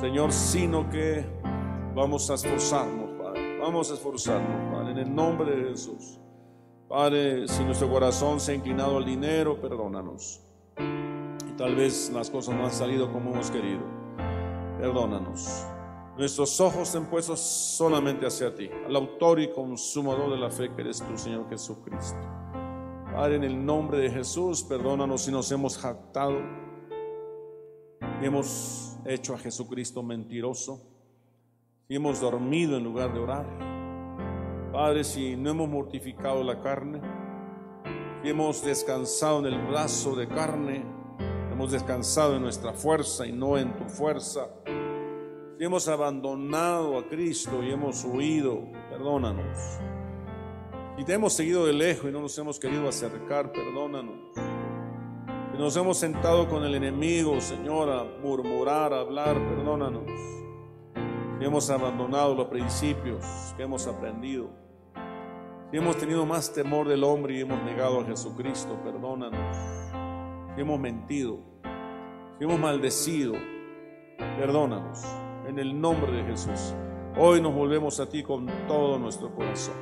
Señor, 0.00 0.32
sino 0.32 0.90
que 0.90 1.24
vamos 1.94 2.28
a 2.30 2.34
esforzarnos, 2.34 3.10
Padre. 3.12 3.58
Vamos 3.60 3.92
a 3.92 3.94
esforzarnos, 3.94 4.72
Padre, 4.72 4.90
en 4.90 4.98
el 4.98 5.14
nombre 5.14 5.54
de 5.54 5.70
Jesús. 5.70 6.18
Padre, 6.88 7.48
si 7.48 7.64
nuestro 7.64 7.90
corazón 7.90 8.40
se 8.40 8.52
ha 8.52 8.54
inclinado 8.54 8.96
al 8.96 9.04
dinero, 9.04 9.60
perdónanos. 9.60 10.40
Y 10.78 11.52
tal 11.56 11.74
vez 11.74 12.10
las 12.12 12.30
cosas 12.30 12.54
no 12.54 12.64
han 12.64 12.72
salido 12.72 13.12
como 13.12 13.32
hemos 13.32 13.50
querido 13.50 13.96
perdónanos. 14.78 15.66
Nuestros 16.16 16.60
ojos 16.60 16.88
estén 16.88 17.06
puestos 17.06 17.40
solamente 17.40 18.26
hacia 18.26 18.54
ti, 18.54 18.70
al 18.86 18.96
autor 18.96 19.40
y 19.40 19.52
consumador 19.52 20.30
de 20.30 20.38
la 20.38 20.50
fe 20.50 20.72
que 20.74 20.82
eres 20.82 21.02
tú, 21.02 21.16
Señor 21.16 21.48
Jesucristo. 21.48 22.18
Padre, 23.12 23.36
en 23.36 23.44
el 23.44 23.64
nombre 23.64 23.98
de 23.98 24.10
Jesús, 24.10 24.62
perdónanos 24.62 25.22
si 25.22 25.30
nos 25.30 25.50
hemos 25.52 25.76
jactado, 25.76 26.38
y 28.20 28.24
hemos 28.24 28.96
hecho 29.04 29.34
a 29.34 29.38
Jesucristo 29.38 30.02
mentiroso, 30.02 30.80
si 31.86 31.94
hemos 31.96 32.20
dormido 32.20 32.76
en 32.76 32.84
lugar 32.84 33.12
de 33.12 33.20
orar. 33.20 33.75
Padre, 34.76 35.04
si 35.04 35.36
no 35.36 35.52
hemos 35.52 35.70
mortificado 35.70 36.44
la 36.44 36.60
carne, 36.60 37.00
si 38.22 38.28
hemos 38.28 38.62
descansado 38.62 39.38
en 39.38 39.46
el 39.46 39.66
brazo 39.68 40.14
de 40.14 40.28
carne, 40.28 40.84
hemos 41.50 41.72
descansado 41.72 42.36
en 42.36 42.42
nuestra 42.42 42.74
fuerza 42.74 43.26
y 43.26 43.32
no 43.32 43.56
en 43.56 43.74
tu 43.74 43.84
fuerza, 43.88 44.50
si 45.56 45.64
hemos 45.64 45.88
abandonado 45.88 46.98
a 46.98 47.08
Cristo 47.08 47.62
y 47.62 47.70
hemos 47.70 48.04
huido, 48.04 48.70
perdónanos. 48.90 49.56
Si 50.98 51.04
te 51.04 51.14
hemos 51.14 51.32
seguido 51.32 51.64
de 51.64 51.72
lejos 51.72 52.10
y 52.10 52.12
no 52.12 52.20
nos 52.20 52.36
hemos 52.36 52.60
querido 52.60 52.86
acercar, 52.86 53.52
perdónanos. 53.52 54.34
Si 55.52 55.58
nos 55.58 55.74
hemos 55.78 55.96
sentado 55.96 56.50
con 56.50 56.64
el 56.64 56.74
enemigo, 56.74 57.40
Señor, 57.40 57.88
a 57.88 58.04
murmurar, 58.22 58.92
hablar, 58.92 59.36
perdónanos. 59.36 60.04
Si 61.38 61.44
hemos 61.46 61.70
abandonado 61.70 62.34
los 62.34 62.48
principios 62.48 63.24
que 63.56 63.62
hemos 63.62 63.86
aprendido. 63.86 64.65
Si 65.68 65.78
hemos 65.78 65.96
tenido 65.96 66.24
más 66.24 66.52
temor 66.52 66.86
del 66.86 67.02
hombre 67.02 67.34
y 67.34 67.40
hemos 67.40 67.60
negado 67.64 68.00
a 68.00 68.04
Jesucristo, 68.04 68.78
perdónanos. 68.84 69.56
Si 70.54 70.60
hemos 70.60 70.78
mentido, 70.78 71.40
si 72.38 72.44
hemos 72.44 72.60
maldecido, 72.60 73.34
perdónanos 74.38 75.04
en 75.48 75.58
el 75.58 75.78
nombre 75.80 76.12
de 76.12 76.22
Jesús. 76.22 76.72
Hoy 77.18 77.40
nos 77.40 77.52
volvemos 77.52 77.98
a 77.98 78.08
ti 78.08 78.22
con 78.22 78.46
todo 78.68 78.96
nuestro 78.96 79.34
corazón. 79.34 79.74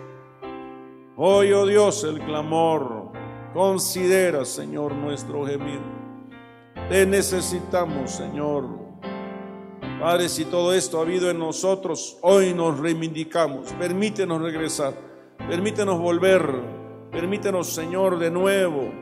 Hoy, 1.18 1.52
oh 1.52 1.66
Dios, 1.66 2.02
el 2.04 2.18
clamor. 2.20 3.12
Considera, 3.52 4.46
Señor, 4.46 4.94
nuestro 4.94 5.44
gemir. 5.44 5.80
Te 6.88 7.04
necesitamos, 7.04 8.10
Señor. 8.10 8.64
Padre, 10.00 10.30
si 10.30 10.46
todo 10.46 10.72
esto 10.72 10.98
ha 10.98 11.02
habido 11.02 11.30
en 11.30 11.38
nosotros, 11.38 12.16
hoy 12.22 12.54
nos 12.54 12.80
reivindicamos. 12.80 13.70
Permítenos 13.74 14.40
regresar. 14.40 15.13
Permítenos 15.48 15.98
volver. 15.98 16.48
Permítenos, 17.10 17.68
Señor, 17.68 18.18
de 18.18 18.30
nuevo. 18.30 18.92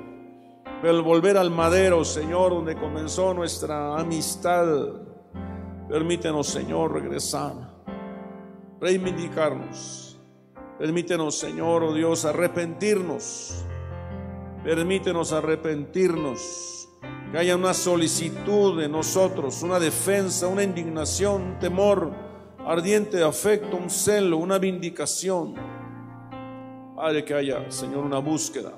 Volver 0.82 1.36
al 1.36 1.50
madero, 1.50 2.04
Señor, 2.04 2.50
donde 2.50 2.76
comenzó 2.76 3.32
nuestra 3.32 3.98
amistad 3.98 4.66
Permítenos, 5.92 6.46
Señor, 6.46 6.94
regresar, 6.94 7.52
reivindicarnos. 8.80 10.18
Permítenos, 10.78 11.38
Señor, 11.38 11.82
oh 11.82 11.92
Dios, 11.92 12.24
arrepentirnos. 12.24 13.62
Permítenos 14.64 15.34
arrepentirnos. 15.34 16.88
Que 17.30 17.36
haya 17.36 17.56
una 17.56 17.74
solicitud 17.74 18.80
de 18.80 18.88
nosotros, 18.88 19.62
una 19.62 19.78
defensa, 19.78 20.46
una 20.46 20.62
indignación, 20.62 21.42
un 21.42 21.58
temor 21.58 22.10
ardiente 22.64 23.22
afecto, 23.22 23.76
un 23.76 23.90
celo, 23.90 24.38
una 24.38 24.56
vindicación. 24.56 25.56
Padre, 27.02 27.24
que 27.24 27.34
haya, 27.34 27.68
Señor, 27.68 28.04
una 28.04 28.20
búsqueda, 28.20 28.74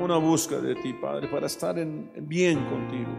una 0.00 0.16
búsqueda 0.16 0.62
de 0.62 0.76
ti, 0.76 0.94
Padre, 0.94 1.28
para 1.28 1.44
estar 1.46 1.78
en 1.78 2.10
bien 2.22 2.64
contigo. 2.64 3.10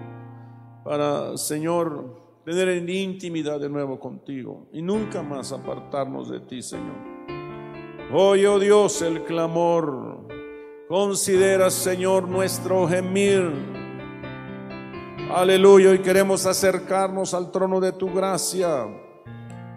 Para, 0.84 1.38
Señor, 1.38 2.42
tener 2.44 2.70
en 2.70 2.90
intimidad 2.90 3.60
de 3.60 3.70
nuevo 3.70 4.00
contigo 4.00 4.66
y 4.74 4.82
nunca 4.82 5.22
más 5.22 5.52
apartarnos 5.52 6.32
de 6.32 6.40
ti, 6.40 6.64
Señor. 6.64 6.96
Oye, 8.12 8.48
oh 8.48 8.58
Dios, 8.58 9.00
el 9.04 9.26
clamor. 9.26 10.28
Considera, 10.90 11.70
Señor, 11.70 12.28
nuestro 12.28 12.88
gemir. 12.88 13.44
Aleluya, 15.32 15.94
y 15.94 16.00
queremos 16.00 16.48
acercarnos 16.48 17.36
al 17.36 17.52
trono 17.52 17.80
de 17.80 17.92
tu 17.92 18.12
gracia 18.12 18.88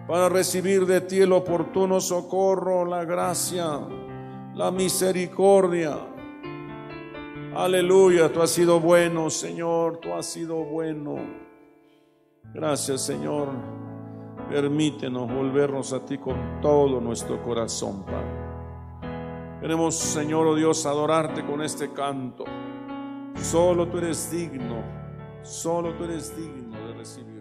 para 0.07 0.27
recibir 0.27 0.87
de 0.87 1.01
ti 1.01 1.19
el 1.19 1.33
oportuno 1.33 2.01
socorro, 2.01 2.83
la 2.83 3.05
gracia, 3.05 3.81
la 4.57 4.71
misericordia. 4.71 5.95
Aleluya, 7.55 8.33
tú 8.33 8.41
has 8.41 8.49
sido 8.49 8.79
bueno, 8.79 9.29
Señor, 9.29 9.97
tú 9.97 10.13
has 10.13 10.25
sido 10.25 10.55
bueno. 10.55 11.17
Gracias 12.53 13.05
Señor. 13.05 13.49
Permítenos 14.49 15.31
volvernos 15.31 15.93
a 15.93 16.03
ti 16.03 16.17
con 16.17 16.59
todo 16.61 16.99
nuestro 17.01 17.41
corazón, 17.43 18.03
Padre. 18.03 18.47
Queremos, 19.61 19.95
Señor, 19.95 20.47
oh 20.47 20.55
Dios, 20.55 20.85
adorarte 20.85 21.45
con 21.45 21.61
este 21.61 21.91
canto. 21.91 22.45
Solo 23.35 23.87
tú 23.87 23.97
eres 23.97 24.31
digno, 24.31 24.83
solo 25.43 25.93
tú 25.95 26.05
eres 26.05 26.35
digno 26.35 26.77
de 26.87 26.93
recibir. 26.93 27.36